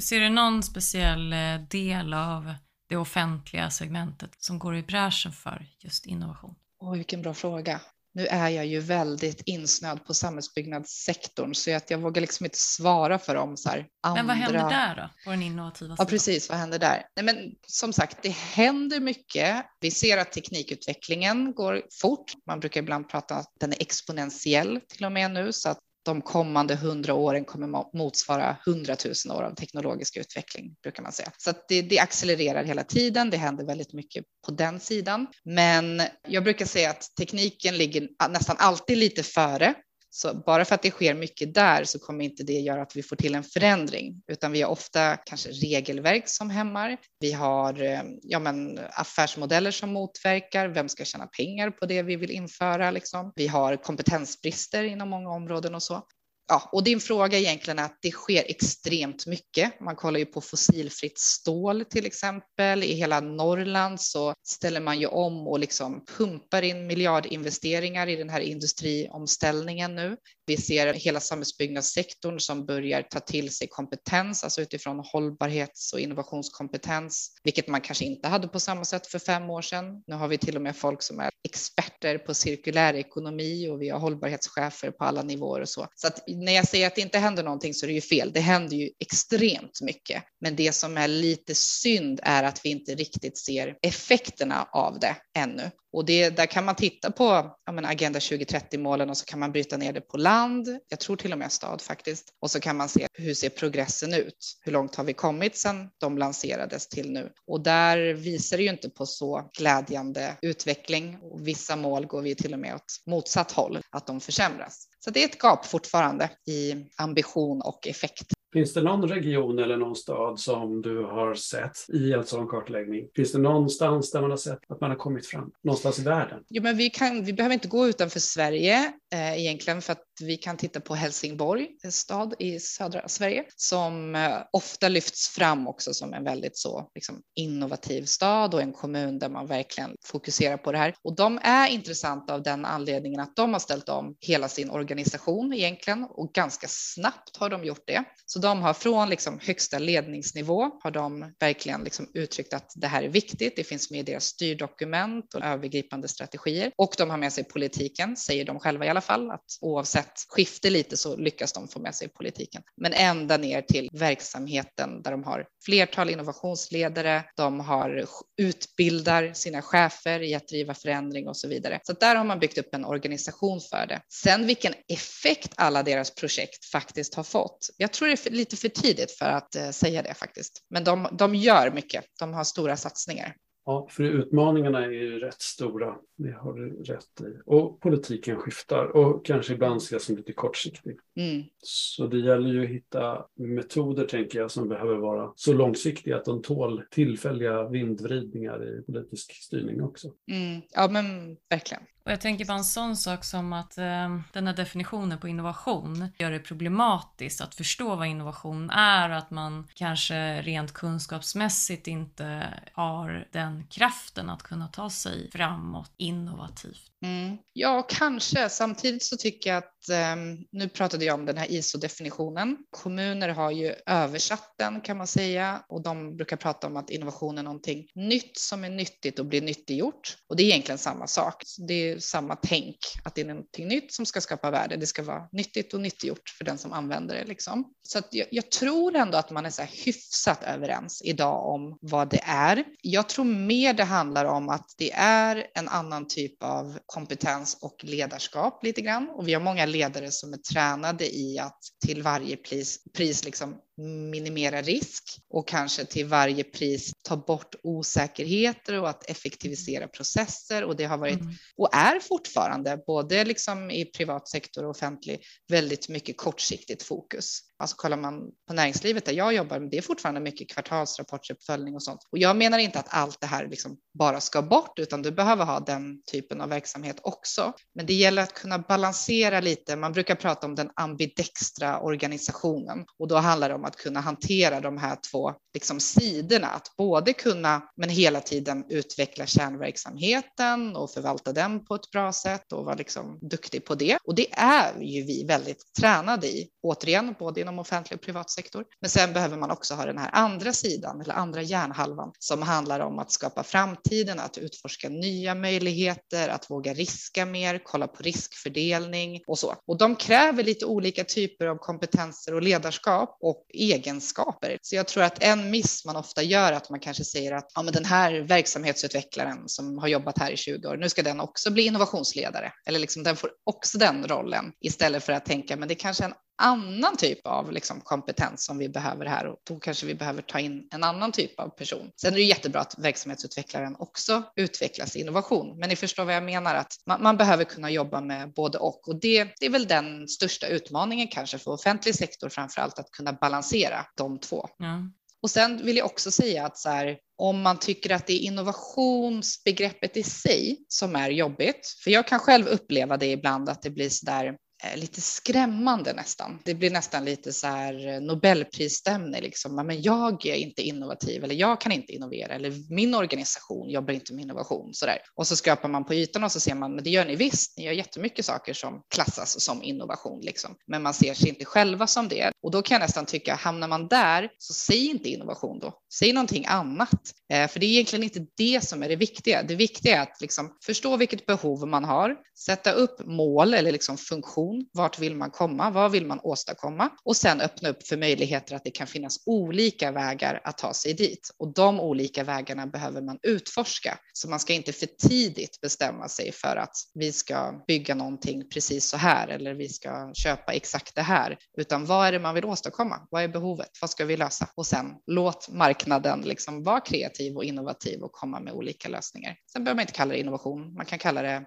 Ser 0.00 0.20
du 0.20 0.28
någon 0.28 0.62
speciell 0.62 1.32
eh, 1.32 1.38
del 1.70 2.14
av 2.14 2.54
det 2.88 2.96
offentliga 2.96 3.70
segmentet 3.70 4.30
som 4.38 4.58
går 4.58 4.76
i 4.76 4.82
bräschen 4.82 5.32
för 5.32 5.66
just 5.78 6.06
innovation? 6.06 6.54
Oj, 6.78 6.98
vilken 6.98 7.22
bra 7.22 7.34
fråga. 7.34 7.80
Nu 8.14 8.26
är 8.26 8.48
jag 8.48 8.66
ju 8.66 8.80
väldigt 8.80 9.42
insnöad 9.46 10.04
på 10.04 10.14
samhällsbyggnadssektorn 10.14 11.54
så 11.54 11.76
att 11.76 11.90
jag 11.90 11.98
vågar 11.98 12.20
liksom 12.20 12.46
inte 12.46 12.58
svara 12.58 13.18
för 13.18 13.34
om 13.34 13.56
så 13.56 13.68
här 13.68 13.86
andra... 14.02 14.22
Men 14.22 14.26
vad 14.26 14.36
händer 14.36 14.70
där 14.70 14.96
då, 14.96 15.10
på 15.24 15.30
den 15.30 15.42
innovativa 15.42 15.86
sidan? 15.86 15.96
Ja, 15.98 16.04
precis, 16.04 16.48
vad 16.48 16.58
händer 16.58 16.78
där? 16.78 17.06
Nej, 17.16 17.24
men 17.24 17.54
som 17.66 17.92
sagt, 17.92 18.22
det 18.22 18.36
händer 18.36 19.00
mycket. 19.00 19.66
Vi 19.80 19.90
ser 19.90 20.18
att 20.18 20.32
teknikutvecklingen 20.32 21.54
går 21.54 21.82
fort. 22.00 22.32
Man 22.46 22.60
brukar 22.60 22.80
ibland 22.80 23.08
prata 23.08 23.34
att 23.34 23.52
den 23.60 23.72
är 23.72 23.82
exponentiell 23.82 24.80
till 24.88 25.04
och 25.04 25.12
med 25.12 25.30
nu, 25.30 25.52
så 25.52 25.68
att 25.68 25.78
de 26.02 26.22
kommande 26.22 26.74
hundra 26.74 27.14
åren 27.14 27.44
kommer 27.44 27.96
motsvara 27.96 28.56
hundratusen 28.66 29.32
år 29.32 29.42
av 29.42 29.54
teknologisk 29.54 30.16
utveckling, 30.16 30.74
brukar 30.82 31.02
man 31.02 31.12
säga. 31.12 31.32
Så 31.38 31.52
det, 31.68 31.82
det, 31.82 31.98
accelererar 31.98 32.64
hela 32.64 32.84
tiden. 32.84 33.30
Det 33.30 33.36
händer 33.36 33.64
väldigt 33.64 33.92
mycket 33.92 34.24
på 34.46 34.52
den 34.52 34.80
sidan. 34.80 35.26
Men 35.44 36.02
jag 36.28 36.44
brukar 36.44 36.66
säga 36.66 36.90
att 36.90 37.16
tekniken 37.18 37.76
ligger 37.76 38.08
nästan 38.28 38.56
alltid 38.58 38.98
lite 38.98 39.22
före 39.22 39.74
så 40.14 40.34
bara 40.34 40.64
för 40.64 40.74
att 40.74 40.82
det 40.82 40.90
sker 40.90 41.14
mycket 41.14 41.54
där 41.54 41.84
så 41.84 41.98
kommer 41.98 42.24
inte 42.24 42.42
det 42.42 42.52
göra 42.52 42.82
att 42.82 42.96
vi 42.96 43.02
får 43.02 43.16
till 43.16 43.34
en 43.34 43.44
förändring, 43.44 44.22
utan 44.28 44.52
vi 44.52 44.62
har 44.62 44.70
ofta 44.70 45.16
kanske 45.16 45.50
regelverk 45.50 46.28
som 46.28 46.50
hämmar. 46.50 46.96
Vi 47.20 47.32
har 47.32 47.82
eh, 47.82 48.02
ja, 48.22 48.38
men, 48.38 48.80
affärsmodeller 48.90 49.70
som 49.70 49.92
motverkar. 49.92 50.68
Vem 50.68 50.88
ska 50.88 51.04
tjäna 51.04 51.26
pengar 51.26 51.70
på 51.70 51.86
det 51.86 52.02
vi 52.02 52.16
vill 52.16 52.30
införa? 52.30 52.90
Liksom. 52.90 53.32
Vi 53.36 53.46
har 53.46 53.76
kompetensbrister 53.76 54.84
inom 54.84 55.08
många 55.08 55.30
områden 55.30 55.74
och 55.74 55.82
så 55.82 56.02
ja, 56.48 56.70
och 56.72 56.84
din 56.84 57.00
fråga 57.00 57.38
egentligen 57.38 57.78
är 57.78 57.84
att 57.84 57.98
det 58.02 58.10
sker 58.10 58.44
extremt 58.46 59.26
mycket. 59.26 59.80
Man 59.80 59.96
kollar 59.96 60.18
ju 60.18 60.26
på 60.26 60.40
fossilfritt 60.40 61.18
stål 61.18 61.84
till 61.84 62.06
exempel. 62.06 62.82
I 62.82 62.94
hela 62.94 63.20
Norrland 63.20 64.00
så 64.00 64.34
ställer 64.46 64.80
man 64.80 65.00
ju 65.00 65.06
om 65.06 65.48
och 65.48 65.58
liksom 65.58 66.04
pumpar 66.16 66.62
in 66.62 66.86
miljardinvesteringar 66.86 68.06
i 68.06 68.16
den 68.16 68.28
här 68.28 68.40
industriomställningen 68.40 69.94
nu. 69.94 70.16
Vi 70.46 70.56
ser 70.56 70.94
hela 70.94 71.20
samhällsbyggnadssektorn 71.20 72.38
som 72.38 72.66
börjar 72.66 73.02
ta 73.02 73.20
till 73.20 73.54
sig 73.54 73.68
kompetens, 73.70 74.44
alltså 74.44 74.62
utifrån 74.62 75.04
hållbarhets 75.12 75.92
och 75.92 76.00
innovationskompetens, 76.00 77.30
vilket 77.42 77.68
man 77.68 77.80
kanske 77.80 78.04
inte 78.04 78.28
hade 78.28 78.48
på 78.48 78.60
samma 78.60 78.84
sätt 78.84 79.06
för 79.06 79.18
fem 79.18 79.50
år 79.50 79.62
sedan. 79.62 80.02
Nu 80.06 80.14
har 80.14 80.28
vi 80.28 80.38
till 80.38 80.56
och 80.56 80.62
med 80.62 80.76
folk 80.76 81.02
som 81.02 81.20
är 81.20 81.30
experter 81.44 82.18
på 82.18 82.34
cirkulär 82.34 82.94
ekonomi 82.94 83.68
och 83.68 83.82
vi 83.82 83.88
har 83.88 83.98
hållbarhetschefer 83.98 84.90
på 84.90 85.04
alla 85.04 85.22
nivåer 85.22 85.60
och 85.60 85.68
så. 85.68 85.86
Så 85.94 86.06
att 86.06 86.24
när 86.36 86.52
jag 86.52 86.68
säger 86.68 86.86
att 86.86 86.94
det 86.94 87.00
inte 87.00 87.18
händer 87.18 87.42
någonting 87.42 87.74
så 87.74 87.86
är 87.86 87.88
det 87.88 87.94
ju 87.94 88.00
fel. 88.00 88.32
Det 88.32 88.40
händer 88.40 88.76
ju 88.76 88.90
extremt 89.00 89.80
mycket. 89.82 90.24
Men 90.40 90.56
det 90.56 90.72
som 90.72 90.96
är 90.96 91.08
lite 91.08 91.54
synd 91.54 92.20
är 92.22 92.42
att 92.42 92.60
vi 92.64 92.70
inte 92.70 92.94
riktigt 92.94 93.38
ser 93.38 93.76
effekterna 93.82 94.68
av 94.72 94.98
det 95.00 95.16
ännu. 95.38 95.70
Och 95.92 96.04
det, 96.04 96.30
där 96.30 96.46
kan 96.46 96.64
man 96.64 96.74
titta 96.74 97.10
på 97.10 97.56
ja, 97.66 97.72
men 97.72 97.84
Agenda 97.84 98.18
2030-målen 98.18 99.10
och 99.10 99.16
så 99.16 99.24
kan 99.24 99.38
man 99.38 99.52
bryta 99.52 99.76
ner 99.76 99.92
det 99.92 100.00
på 100.00 100.16
land, 100.16 100.78
jag 100.88 101.00
tror 101.00 101.16
till 101.16 101.32
och 101.32 101.38
med 101.38 101.52
stad 101.52 101.80
faktiskt. 101.80 102.34
Och 102.40 102.50
så 102.50 102.60
kan 102.60 102.76
man 102.76 102.88
se 102.88 103.06
hur 103.12 103.34
ser 103.34 103.48
progressen 103.48 104.14
ut? 104.14 104.58
Hur 104.60 104.72
långt 104.72 104.94
har 104.94 105.04
vi 105.04 105.12
kommit 105.12 105.56
sedan 105.56 105.90
de 106.00 106.18
lanserades 106.18 106.88
till 106.88 107.12
nu? 107.12 107.32
Och 107.46 107.62
där 107.62 108.14
visar 108.14 108.56
det 108.56 108.62
ju 108.62 108.70
inte 108.70 108.90
på 108.90 109.06
så 109.06 109.50
glädjande 109.58 110.36
utveckling. 110.42 111.18
Och 111.22 111.48
vissa 111.48 111.76
mål 111.76 112.06
går 112.06 112.22
vi 112.22 112.34
till 112.34 112.52
och 112.52 112.60
med 112.60 112.74
åt 112.74 113.02
motsatt 113.06 113.52
håll, 113.52 113.80
att 113.90 114.06
de 114.06 114.20
försämras. 114.20 114.88
Så 115.04 115.10
det 115.10 115.22
är 115.22 115.28
ett 115.28 115.42
gap 115.42 115.66
fortfarande 115.66 116.30
i 116.46 116.74
ambition 116.96 117.62
och 117.62 117.86
effekt. 117.86 118.32
Finns 118.52 118.74
det 118.74 118.82
någon 118.82 119.08
region 119.08 119.58
eller 119.58 119.76
någon 119.76 119.96
stad 119.96 120.40
som 120.40 120.82
du 120.82 121.04
har 121.04 121.34
sett 121.34 121.90
i 121.92 122.12
en 122.12 122.26
sån 122.26 122.48
kartläggning? 122.48 123.08
Finns 123.16 123.32
det 123.32 123.38
någonstans 123.38 124.10
där 124.10 124.20
man 124.20 124.30
har 124.30 124.36
sett 124.36 124.58
att 124.68 124.80
man 124.80 124.90
har 124.90 124.96
kommit 124.96 125.26
fram? 125.26 125.50
Någonstans 125.64 125.98
i 125.98 126.02
världen? 126.02 126.44
Jo, 126.48 126.62
men 126.62 126.76
vi, 126.76 126.90
kan, 126.90 127.24
vi 127.24 127.32
behöver 127.32 127.54
inte 127.54 127.68
gå 127.68 127.88
utanför 127.88 128.20
Sverige 128.20 128.92
eh, 129.12 129.40
egentligen 129.40 129.82
för 129.82 129.92
att 129.92 130.04
vi 130.20 130.36
kan 130.36 130.56
titta 130.56 130.80
på 130.80 130.94
Helsingborg, 130.94 131.68
en 131.82 131.92
stad 131.92 132.34
i 132.38 132.60
södra 132.60 133.08
Sverige 133.08 133.44
som 133.56 134.14
eh, 134.14 134.38
ofta 134.52 134.88
lyfts 134.88 135.28
fram 135.28 135.68
också 135.68 135.94
som 135.94 136.14
en 136.14 136.24
väldigt 136.24 136.58
så 136.58 136.90
liksom, 136.94 137.22
innovativ 137.34 138.04
stad 138.04 138.54
och 138.54 138.62
en 138.62 138.72
kommun 138.72 139.18
där 139.18 139.28
man 139.28 139.46
verkligen 139.46 139.96
fokuserar 140.04 140.56
på 140.56 140.72
det 140.72 140.78
här. 140.78 140.94
Och 141.04 141.16
de 141.16 141.38
är 141.42 141.68
intressanta 141.68 142.34
av 142.34 142.42
den 142.42 142.64
anledningen 142.64 143.20
att 143.20 143.36
de 143.36 143.52
har 143.52 143.60
ställt 143.60 143.88
om 143.88 144.16
hela 144.20 144.48
sin 144.48 144.70
organisation 144.70 145.52
egentligen 145.52 146.04
och 146.04 146.32
ganska 146.32 146.66
snabbt 146.68 147.36
har 147.36 147.50
de 147.50 147.64
gjort 147.64 147.86
det. 147.86 148.04
Så 148.26 148.38
de 148.38 148.62
har 148.62 148.74
från 148.74 149.08
liksom 149.08 149.38
högsta 149.42 149.78
ledningsnivå 149.78 150.70
har 150.82 150.90
de 150.90 151.34
verkligen 151.40 151.84
liksom 151.84 152.08
uttryckt 152.14 152.54
att 152.54 152.72
det 152.74 152.86
här 152.86 153.02
är 153.02 153.08
viktigt. 153.08 153.56
Det 153.56 153.64
finns 153.64 153.90
med 153.90 154.00
i 154.00 154.02
deras 154.02 154.24
styrdokument 154.24 155.34
och 155.34 155.44
övergripande 155.44 156.08
strategier 156.08 156.72
och 156.76 156.94
de 156.98 157.10
har 157.10 157.16
med 157.16 157.32
sig 157.32 157.44
politiken, 157.44 158.16
säger 158.16 158.44
de 158.44 158.60
själva 158.60 158.86
i 158.86 158.88
alla 158.88 159.00
fall, 159.00 159.30
att 159.30 159.44
oavsett 159.60 160.01
skifte 160.28 160.70
lite 160.70 160.96
så 160.96 161.16
lyckas 161.16 161.52
de 161.52 161.68
få 161.68 161.80
med 161.80 161.94
sig 161.94 162.08
politiken. 162.08 162.62
Men 162.76 162.92
ända 162.92 163.36
ner 163.36 163.62
till 163.62 163.88
verksamheten 163.92 165.02
där 165.02 165.10
de 165.10 165.24
har 165.24 165.46
flertal 165.64 166.10
innovationsledare, 166.10 167.24
de 167.36 167.60
har 167.60 168.06
utbildar 168.36 169.32
sina 169.32 169.62
chefer 169.62 170.22
i 170.22 170.34
att 170.34 170.48
driva 170.48 170.74
förändring 170.74 171.28
och 171.28 171.36
så 171.36 171.48
vidare. 171.48 171.80
Så 171.82 171.92
där 171.92 172.16
har 172.16 172.24
man 172.24 172.38
byggt 172.38 172.58
upp 172.58 172.74
en 172.74 172.84
organisation 172.84 173.60
för 173.60 173.86
det. 173.86 174.00
Sen 174.22 174.46
vilken 174.46 174.74
effekt 174.88 175.52
alla 175.56 175.82
deras 175.82 176.14
projekt 176.14 176.64
faktiskt 176.64 177.14
har 177.14 177.24
fått. 177.24 177.70
Jag 177.76 177.92
tror 177.92 178.08
det 178.08 178.26
är 178.26 178.30
lite 178.30 178.56
för 178.56 178.68
tidigt 178.68 179.12
för 179.12 179.26
att 179.26 179.54
eh, 179.54 179.70
säga 179.70 180.02
det 180.02 180.14
faktiskt. 180.14 180.62
Men 180.70 180.84
de, 180.84 181.08
de 181.12 181.34
gör 181.34 181.70
mycket. 181.70 182.04
De 182.18 182.34
har 182.34 182.44
stora 182.44 182.76
satsningar. 182.76 183.34
Ja, 183.64 183.86
för 183.90 184.04
utmaningarna 184.04 184.84
är 184.84 184.90
ju 184.90 185.18
rätt 185.18 185.40
stora. 185.42 185.96
Det 186.16 186.32
har 186.32 186.52
du 186.52 186.82
rätt 186.82 187.20
i. 187.20 187.40
Och 187.46 187.80
politiken 187.80 188.36
skiftar 188.36 188.84
och 188.84 189.24
kanske 189.24 189.54
ibland 189.54 189.76
ses 189.76 190.04
som 190.04 190.16
lite 190.16 190.32
kortsiktig. 190.32 190.98
Mm. 191.16 191.44
Så 191.58 192.06
det 192.06 192.18
gäller 192.18 192.50
ju 192.50 192.64
att 192.64 192.70
hitta 192.70 193.26
metoder, 193.34 194.04
tänker 194.04 194.38
jag, 194.38 194.50
som 194.50 194.68
behöver 194.68 194.96
vara 194.96 195.32
så 195.36 195.52
långsiktiga 195.52 196.16
att 196.16 196.24
de 196.24 196.42
tål 196.42 196.82
tillfälliga 196.90 197.68
vindvridningar 197.68 198.78
i 198.78 198.82
politisk 198.82 199.32
styrning 199.32 199.82
också. 199.82 200.08
Mm. 200.30 200.62
Ja, 200.70 200.88
men 200.90 201.36
verkligen. 201.50 201.82
Och 202.04 202.12
jag 202.12 202.20
tänker 202.20 202.44
på 202.44 202.52
en 202.52 202.64
sån 202.64 202.96
sak 202.96 203.24
som 203.24 203.52
att 203.52 203.78
eh, 203.78 204.18
den 204.32 204.46
här 204.46 204.56
definitionen 204.56 205.18
på 205.18 205.28
innovation 205.28 206.08
gör 206.18 206.30
det 206.30 206.38
problematiskt 206.38 207.40
att 207.40 207.54
förstå 207.54 207.96
vad 207.96 208.06
innovation 208.06 208.70
är 208.70 209.10
och 209.10 209.16
att 209.16 209.30
man 209.30 209.68
kanske 209.74 210.42
rent 210.42 210.72
kunskapsmässigt 210.72 211.86
inte 211.86 212.54
har 212.72 213.28
den 213.32 213.66
kraften 213.66 214.30
att 214.30 214.42
kunna 214.42 214.68
ta 214.68 214.90
sig 214.90 215.30
framåt 215.30 215.92
innovativt. 215.96 216.91
Mm. 217.02 217.36
Ja, 217.52 217.86
kanske. 217.88 218.48
Samtidigt 218.48 219.02
så 219.02 219.16
tycker 219.16 219.50
jag 219.50 219.58
att, 219.58 219.88
eh, 219.88 220.16
nu 220.52 220.68
pratade 220.68 221.04
jag 221.04 221.14
om 221.14 221.26
den 221.26 221.36
här 221.36 221.52
ISO-definitionen. 221.52 222.56
Kommuner 222.70 223.28
har 223.28 223.50
ju 223.50 223.74
översatt 223.86 224.54
den 224.58 224.80
kan 224.80 224.96
man 224.96 225.06
säga 225.06 225.64
och 225.68 225.82
de 225.82 226.16
brukar 226.16 226.36
prata 226.36 226.66
om 226.66 226.76
att 226.76 226.90
innovation 226.90 227.38
är 227.38 227.42
någonting 227.42 227.86
nytt 227.94 228.38
som 228.38 228.64
är 228.64 228.70
nyttigt 228.70 229.18
och 229.18 229.26
blir 229.26 229.42
nyttiggjort. 229.42 230.16
Och 230.28 230.36
det 230.36 230.42
är 230.42 230.46
egentligen 230.46 230.78
samma 230.78 231.06
sak. 231.06 231.42
Det 231.68 231.74
är 231.74 231.98
samma 231.98 232.36
tänk, 232.36 232.76
att 233.04 233.14
det 233.14 233.20
är 233.20 233.24
någonting 233.24 233.68
nytt 233.68 233.92
som 233.92 234.06
ska 234.06 234.20
skapa 234.20 234.50
värde. 234.50 234.76
Det 234.76 234.86
ska 234.86 235.02
vara 235.02 235.28
nyttigt 235.32 235.74
och 235.74 235.80
nyttiggjort 235.80 236.28
för 236.38 236.44
den 236.44 236.58
som 236.58 236.72
använder 236.72 237.14
det. 237.14 237.24
Liksom. 237.24 237.72
Så 237.82 237.98
att 237.98 238.08
jag, 238.10 238.26
jag 238.30 238.50
tror 238.50 238.96
ändå 238.96 239.18
att 239.18 239.30
man 239.30 239.46
är 239.46 239.50
så 239.50 239.62
här 239.62 239.70
hyfsat 239.84 240.42
överens 240.42 241.02
idag 241.04 241.48
om 241.48 241.78
vad 241.80 242.10
det 242.10 242.20
är. 242.24 242.64
Jag 242.80 243.08
tror 243.08 243.24
mer 243.24 243.74
det 243.74 243.84
handlar 243.84 244.24
om 244.24 244.48
att 244.48 244.74
det 244.78 244.92
är 244.92 245.46
en 245.54 245.68
annan 245.68 246.08
typ 246.08 246.42
av 246.42 246.78
kompetens 246.92 247.58
och 247.60 247.84
ledarskap 247.84 248.64
lite 248.64 248.80
grann. 248.80 249.10
Och 249.10 249.28
vi 249.28 249.34
har 249.34 249.40
många 249.40 249.66
ledare 249.66 250.10
som 250.10 250.32
är 250.32 250.36
tränade 250.36 251.16
i 251.16 251.38
att 251.38 251.58
till 251.86 252.02
varje 252.02 252.36
pris, 252.36 252.78
pris 252.96 253.24
liksom 253.24 253.56
minimera 253.76 254.62
risk 254.62 255.04
och 255.30 255.48
kanske 255.48 255.84
till 255.84 256.06
varje 256.06 256.44
pris 256.44 256.92
ta 257.02 257.16
bort 257.16 257.54
osäkerheter 257.62 258.80
och 258.80 258.88
att 258.88 259.10
effektivisera 259.10 259.88
processer. 259.88 260.64
Och 260.64 260.76
det 260.76 260.84
har 260.84 260.98
varit 260.98 261.20
mm. 261.20 261.34
och 261.56 261.74
är 261.74 262.00
fortfarande, 262.00 262.82
både 262.86 263.24
liksom 263.24 263.70
i 263.70 263.84
privat 263.84 264.28
sektor 264.28 264.64
och 264.64 264.70
offentlig, 264.70 265.20
väldigt 265.48 265.88
mycket 265.88 266.16
kortsiktigt 266.16 266.82
fokus. 266.82 267.40
Alltså 267.58 267.76
kollar 267.76 267.96
man 267.96 268.30
på 268.48 268.54
näringslivet 268.54 269.04
där 269.04 269.12
jag 269.12 269.34
jobbar, 269.34 269.60
det 269.60 269.78
är 269.78 269.82
fortfarande 269.82 270.20
mycket 270.20 270.50
kvartalsrapportsuppföljning 270.50 271.74
och 271.74 271.82
sånt. 271.82 272.00
Och 272.10 272.18
jag 272.18 272.36
menar 272.36 272.58
inte 272.58 272.78
att 272.78 272.86
allt 272.88 273.20
det 273.20 273.26
här 273.26 273.48
liksom 273.48 273.76
bara 273.98 274.20
ska 274.20 274.42
bort, 274.42 274.78
utan 274.78 275.02
du 275.02 275.10
behöver 275.10 275.44
ha 275.44 275.60
den 275.60 276.02
typen 276.02 276.40
av 276.40 276.48
verksamhet 276.48 277.00
också. 277.02 277.52
Men 277.74 277.86
det 277.86 277.94
gäller 277.94 278.22
att 278.22 278.32
kunna 278.32 278.58
balansera 278.58 279.40
lite. 279.40 279.76
Man 279.76 279.92
brukar 279.92 280.14
prata 280.14 280.46
om 280.46 280.54
den 280.54 280.70
ambidextra 280.76 281.80
organisationen 281.80 282.84
och 282.98 283.08
då 283.08 283.16
handlar 283.16 283.48
det 283.48 283.54
om 283.54 283.61
att 283.64 283.76
kunna 283.76 284.00
hantera 284.00 284.60
de 284.60 284.78
här 284.78 284.96
två 285.10 285.32
liksom, 285.54 285.80
sidorna, 285.80 286.46
att 286.46 286.76
både 286.76 287.12
kunna, 287.12 287.62
men 287.76 287.88
hela 287.88 288.20
tiden 288.20 288.64
utveckla 288.68 289.26
kärnverksamheten 289.26 290.76
och 290.76 290.90
förvalta 290.90 291.32
den 291.32 291.64
på 291.64 291.74
ett 291.74 291.90
bra 291.90 292.12
sätt 292.12 292.52
och 292.52 292.64
vara 292.64 292.74
liksom 292.74 293.18
duktig 293.22 293.64
på 293.64 293.74
det. 293.74 293.98
Och 294.04 294.14
det 294.14 294.32
är 294.32 294.80
ju 294.80 295.02
vi 295.02 295.24
väldigt 295.24 295.74
tränade 295.80 296.26
i, 296.26 296.48
återigen, 296.62 297.14
både 297.18 297.40
inom 297.40 297.58
offentlig 297.58 297.98
och 297.98 298.04
privat 298.04 298.30
sektor. 298.30 298.64
Men 298.80 298.90
sen 298.90 299.12
behöver 299.12 299.36
man 299.36 299.50
också 299.50 299.74
ha 299.74 299.84
den 299.84 299.98
här 299.98 300.10
andra 300.12 300.52
sidan, 300.52 301.00
eller 301.00 301.14
andra 301.14 301.42
hjärnhalvan, 301.42 302.12
som 302.18 302.42
handlar 302.42 302.80
om 302.80 302.98
att 302.98 303.12
skapa 303.12 303.42
framtiden, 303.42 304.20
att 304.20 304.38
utforska 304.38 304.88
nya 304.88 305.34
möjligheter, 305.34 306.28
att 306.28 306.50
våga 306.50 306.74
riska 306.74 307.26
mer, 307.26 307.60
kolla 307.64 307.88
på 307.88 308.02
riskfördelning 308.02 309.20
och 309.26 309.38
så. 309.38 309.54
Och 309.66 309.78
de 309.78 309.96
kräver 309.96 310.42
lite 310.42 310.66
olika 310.66 311.04
typer 311.04 311.46
av 311.46 311.56
kompetenser 311.56 312.34
och 312.34 312.42
ledarskap 312.42 313.16
och 313.20 313.44
egenskaper. 313.52 314.58
Så 314.62 314.76
jag 314.76 314.88
tror 314.88 315.02
att 315.02 315.22
en 315.22 315.50
miss 315.50 315.84
man 315.84 315.96
ofta 315.96 316.22
gör 316.22 316.52
är 316.52 316.56
att 316.56 316.70
man 316.70 316.80
kanske 316.80 317.04
säger 317.04 317.32
att 317.32 317.52
ja, 317.54 317.62
men 317.62 317.74
den 317.74 317.84
här 317.84 318.20
verksamhetsutvecklaren 318.20 319.48
som 319.48 319.78
har 319.78 319.88
jobbat 319.88 320.18
här 320.18 320.30
i 320.30 320.36
20 320.36 320.68
år, 320.68 320.76
nu 320.76 320.88
ska 320.88 321.02
den 321.02 321.20
också 321.20 321.50
bli 321.50 321.62
innovationsledare. 321.62 322.52
Eller 322.66 322.78
liksom 322.78 323.02
den 323.02 323.16
får 323.16 323.30
också 323.44 323.78
den 323.78 324.08
rollen 324.08 324.52
istället 324.60 325.04
för 325.04 325.12
att 325.12 325.24
tänka, 325.24 325.56
men 325.56 325.68
det 325.68 325.74
är 325.74 325.78
kanske 325.78 326.04
en 326.04 326.14
annan 326.38 326.96
typ 326.96 327.26
av 327.26 327.52
liksom 327.52 327.80
kompetens 327.80 328.44
som 328.44 328.58
vi 328.58 328.68
behöver 328.68 329.06
här 329.06 329.26
och 329.26 329.36
då 329.44 329.58
kanske 329.58 329.86
vi 329.86 329.94
behöver 329.94 330.22
ta 330.22 330.38
in 330.38 330.68
en 330.70 330.84
annan 330.84 331.12
typ 331.12 331.40
av 331.40 331.48
person. 331.48 331.90
Sen 332.00 332.12
är 332.12 332.16
det 332.16 332.22
jättebra 332.22 332.60
att 332.60 332.78
verksamhetsutvecklaren 332.78 333.76
också 333.78 334.22
utvecklas 334.36 334.96
i 334.96 335.00
innovation, 335.00 335.58
men 335.58 335.68
ni 335.68 335.76
förstår 335.76 336.04
vad 336.04 336.14
jag 336.14 336.24
menar 336.24 336.54
att 336.54 336.72
man, 336.86 337.02
man 337.02 337.16
behöver 337.16 337.44
kunna 337.44 337.70
jobba 337.70 338.00
med 338.00 338.32
både 338.32 338.58
och 338.58 338.88
och 338.88 339.00
det, 339.00 339.24
det 339.40 339.46
är 339.46 339.50
väl 339.50 339.66
den 339.66 340.08
största 340.08 340.46
utmaningen 340.46 341.08
kanske 341.08 341.38
för 341.38 341.50
offentlig 341.50 341.94
sektor 341.94 342.28
framför 342.28 342.60
allt 342.60 342.78
att 342.78 342.90
kunna 342.90 343.12
balansera 343.12 343.86
de 343.96 344.20
två. 344.20 344.48
Ja. 344.58 344.82
Och 345.22 345.30
sen 345.30 345.64
vill 345.64 345.76
jag 345.76 345.86
också 345.86 346.10
säga 346.10 346.46
att 346.46 346.58
så 346.58 346.68
här, 346.68 346.98
om 347.18 347.42
man 347.42 347.58
tycker 347.58 347.90
att 347.94 348.06
det 348.06 348.12
är 348.12 348.26
innovationsbegreppet 348.26 349.96
i 349.96 350.02
sig 350.02 350.64
som 350.68 350.96
är 350.96 351.10
jobbigt, 351.10 351.76
för 351.84 351.90
jag 351.90 352.08
kan 352.08 352.18
själv 352.18 352.46
uppleva 352.46 352.96
det 352.96 353.06
ibland 353.06 353.48
att 353.48 353.62
det 353.62 353.70
blir 353.70 353.88
så 353.88 354.06
där 354.06 354.36
Eh, 354.64 354.76
lite 354.76 355.00
skrämmande 355.00 355.92
nästan. 355.92 356.38
Det 356.44 356.54
blir 356.54 356.70
nästan 356.70 357.04
lite 357.04 357.32
så 357.32 357.46
här 357.46 357.88
eh, 357.88 358.00
Nobelprisstämning, 358.00 359.22
liksom. 359.22 359.54
men 359.56 359.82
jag 359.82 360.26
är 360.26 360.34
inte 360.34 360.62
innovativ 360.62 361.24
eller 361.24 361.34
jag 361.34 361.60
kan 361.60 361.72
inte 361.72 361.92
innovera 361.92 362.34
eller 362.34 362.74
min 362.74 362.94
organisation 362.94 363.70
jobbar 363.70 363.94
inte 363.94 364.14
med 364.14 364.22
innovation. 364.22 364.74
Så 364.74 364.86
där. 364.86 364.98
Och 365.14 365.26
så 365.26 365.36
skrapar 365.36 365.68
man 365.68 365.84
på 365.84 365.94
ytan 365.94 366.24
och 366.24 366.32
så 366.32 366.40
ser 366.40 366.54
man, 366.54 366.74
men 366.74 366.84
det 366.84 366.90
gör 366.90 367.04
ni 367.04 367.16
visst, 367.16 367.58
ni 367.58 367.64
gör 367.64 367.72
jättemycket 367.72 368.24
saker 368.24 368.52
som 368.54 368.82
klassas 368.94 369.40
som 369.40 369.62
innovation, 369.62 370.20
liksom. 370.20 370.56
men 370.66 370.82
man 370.82 370.94
ser 370.94 371.14
sig 371.14 371.28
inte 371.28 371.44
själva 371.44 371.86
som 371.86 372.08
det. 372.08 372.32
Och 372.42 372.50
då 372.50 372.62
kan 372.62 372.74
jag 372.74 372.80
nästan 372.80 373.06
tycka, 373.06 373.34
hamnar 373.34 373.68
man 373.68 373.88
där, 373.88 374.30
så 374.38 374.52
säg 374.52 374.86
inte 374.86 375.08
innovation 375.08 375.58
då, 375.58 375.74
säg 375.94 376.12
någonting 376.12 376.44
annat. 376.46 377.00
Eh, 377.32 377.48
för 377.48 377.60
det 377.60 377.66
är 377.66 377.70
egentligen 377.70 378.02
inte 378.02 378.26
det 378.36 378.64
som 378.64 378.82
är 378.82 378.88
det 378.88 378.96
viktiga. 378.96 379.42
Det 379.42 379.54
viktiga 379.54 379.96
är 379.96 380.02
att 380.02 380.20
liksom 380.20 380.56
förstå 380.64 380.96
vilket 380.96 381.26
behov 381.26 381.68
man 381.68 381.84
har, 381.84 382.16
sätta 382.46 382.72
upp 382.72 383.06
mål 383.06 383.54
eller 383.54 383.72
liksom 383.72 383.98
funktion. 383.98 384.51
Vart 384.72 384.98
vill 384.98 385.16
man 385.16 385.30
komma? 385.30 385.70
Vad 385.70 385.90
vill 385.90 386.06
man 386.06 386.20
åstadkomma? 386.22 386.90
Och 387.04 387.16
sen 387.16 387.40
öppna 387.40 387.68
upp 387.68 387.86
för 387.86 387.96
möjligheter 387.96 388.56
att 388.56 388.64
det 388.64 388.70
kan 388.70 388.86
finnas 388.86 389.22
olika 389.26 389.92
vägar 389.92 390.40
att 390.44 390.58
ta 390.58 390.74
sig 390.74 390.94
dit. 390.94 391.30
Och 391.38 391.54
de 391.54 391.80
olika 391.80 392.24
vägarna 392.24 392.66
behöver 392.66 393.02
man 393.02 393.18
utforska. 393.22 393.98
Så 394.12 394.30
man 394.30 394.40
ska 394.40 394.52
inte 394.52 394.72
för 394.72 394.86
tidigt 394.86 395.60
bestämma 395.60 396.08
sig 396.08 396.32
för 396.32 396.56
att 396.56 396.76
vi 396.94 397.12
ska 397.12 397.64
bygga 397.66 397.94
någonting 397.94 398.48
precis 398.48 398.88
så 398.88 398.96
här 398.96 399.28
eller 399.28 399.54
vi 399.54 399.68
ska 399.68 400.10
köpa 400.14 400.52
exakt 400.52 400.94
det 400.94 401.02
här, 401.02 401.38
utan 401.58 401.86
vad 401.86 402.06
är 402.06 402.12
det 402.12 402.18
man 402.18 402.34
vill 402.34 402.44
åstadkomma? 402.44 403.06
Vad 403.10 403.22
är 403.22 403.28
behovet? 403.28 403.70
Vad 403.80 403.90
ska 403.90 404.04
vi 404.04 404.16
lösa? 404.16 404.48
Och 404.54 404.66
sen 404.66 404.86
låt 405.06 405.48
marknaden 405.48 406.20
liksom 406.20 406.62
vara 406.62 406.80
kreativ 406.80 407.36
och 407.36 407.44
innovativ 407.44 408.02
och 408.02 408.12
komma 408.12 408.40
med 408.40 408.52
olika 408.52 408.88
lösningar. 408.88 409.36
Sen 409.52 409.64
behöver 409.64 409.76
man 409.76 409.82
inte 409.82 409.92
kalla 409.92 410.12
det 410.12 410.20
innovation. 410.20 410.74
Man 410.74 410.86
kan 410.86 410.98
kalla 410.98 411.22
det 411.22 411.44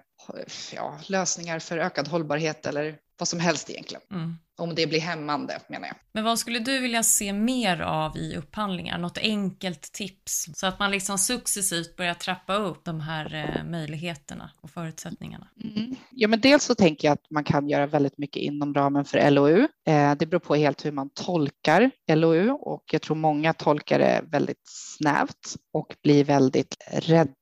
ja, 0.74 0.98
lösningar 1.06 1.58
för 1.58 1.78
ökad 1.78 2.08
hållbarhet 2.08 2.66
eller 2.66 2.95
vad 3.18 3.28
som 3.28 3.40
helst 3.40 3.70
egentligen. 3.70 4.02
Mm. 4.10 4.36
Om 4.58 4.74
det 4.74 4.86
blir 4.86 5.00
hämmande 5.00 5.58
menar 5.68 5.86
jag. 5.86 5.96
Men 6.12 6.24
vad 6.24 6.38
skulle 6.38 6.58
du 6.58 6.80
vilja 6.80 7.02
se 7.02 7.32
mer 7.32 7.80
av 7.80 8.16
i 8.16 8.36
upphandlingar? 8.36 8.98
Något 8.98 9.18
enkelt 9.18 9.92
tips 9.92 10.46
så 10.54 10.66
att 10.66 10.78
man 10.78 10.90
liksom 10.90 11.18
successivt 11.18 11.96
börjar 11.96 12.14
trappa 12.14 12.54
upp 12.54 12.84
de 12.84 13.00
här 13.00 13.34
eh, 13.34 13.70
möjligheterna 13.70 14.50
och 14.60 14.70
förutsättningarna? 14.70 15.48
Mm. 15.64 15.96
Ja, 16.10 16.28
men 16.28 16.40
dels 16.40 16.64
så 16.64 16.74
tänker 16.74 17.08
jag 17.08 17.12
att 17.12 17.30
man 17.30 17.44
kan 17.44 17.68
göra 17.68 17.86
väldigt 17.86 18.18
mycket 18.18 18.42
inom 18.42 18.74
ramen 18.74 19.04
för 19.04 19.30
LOU. 19.30 19.68
Eh, 19.86 20.14
det 20.18 20.26
beror 20.26 20.40
på 20.40 20.54
helt 20.54 20.84
hur 20.84 20.92
man 20.92 21.10
tolkar 21.10 21.90
LOU 22.12 22.50
och 22.50 22.84
jag 22.92 23.02
tror 23.02 23.16
många 23.16 23.52
tolkar 23.52 23.98
det 23.98 24.24
väldigt 24.30 24.62
snävt 24.64 25.56
och 25.72 25.96
blir 26.02 26.24
väldigt 26.24 26.76
rädda 26.92 27.32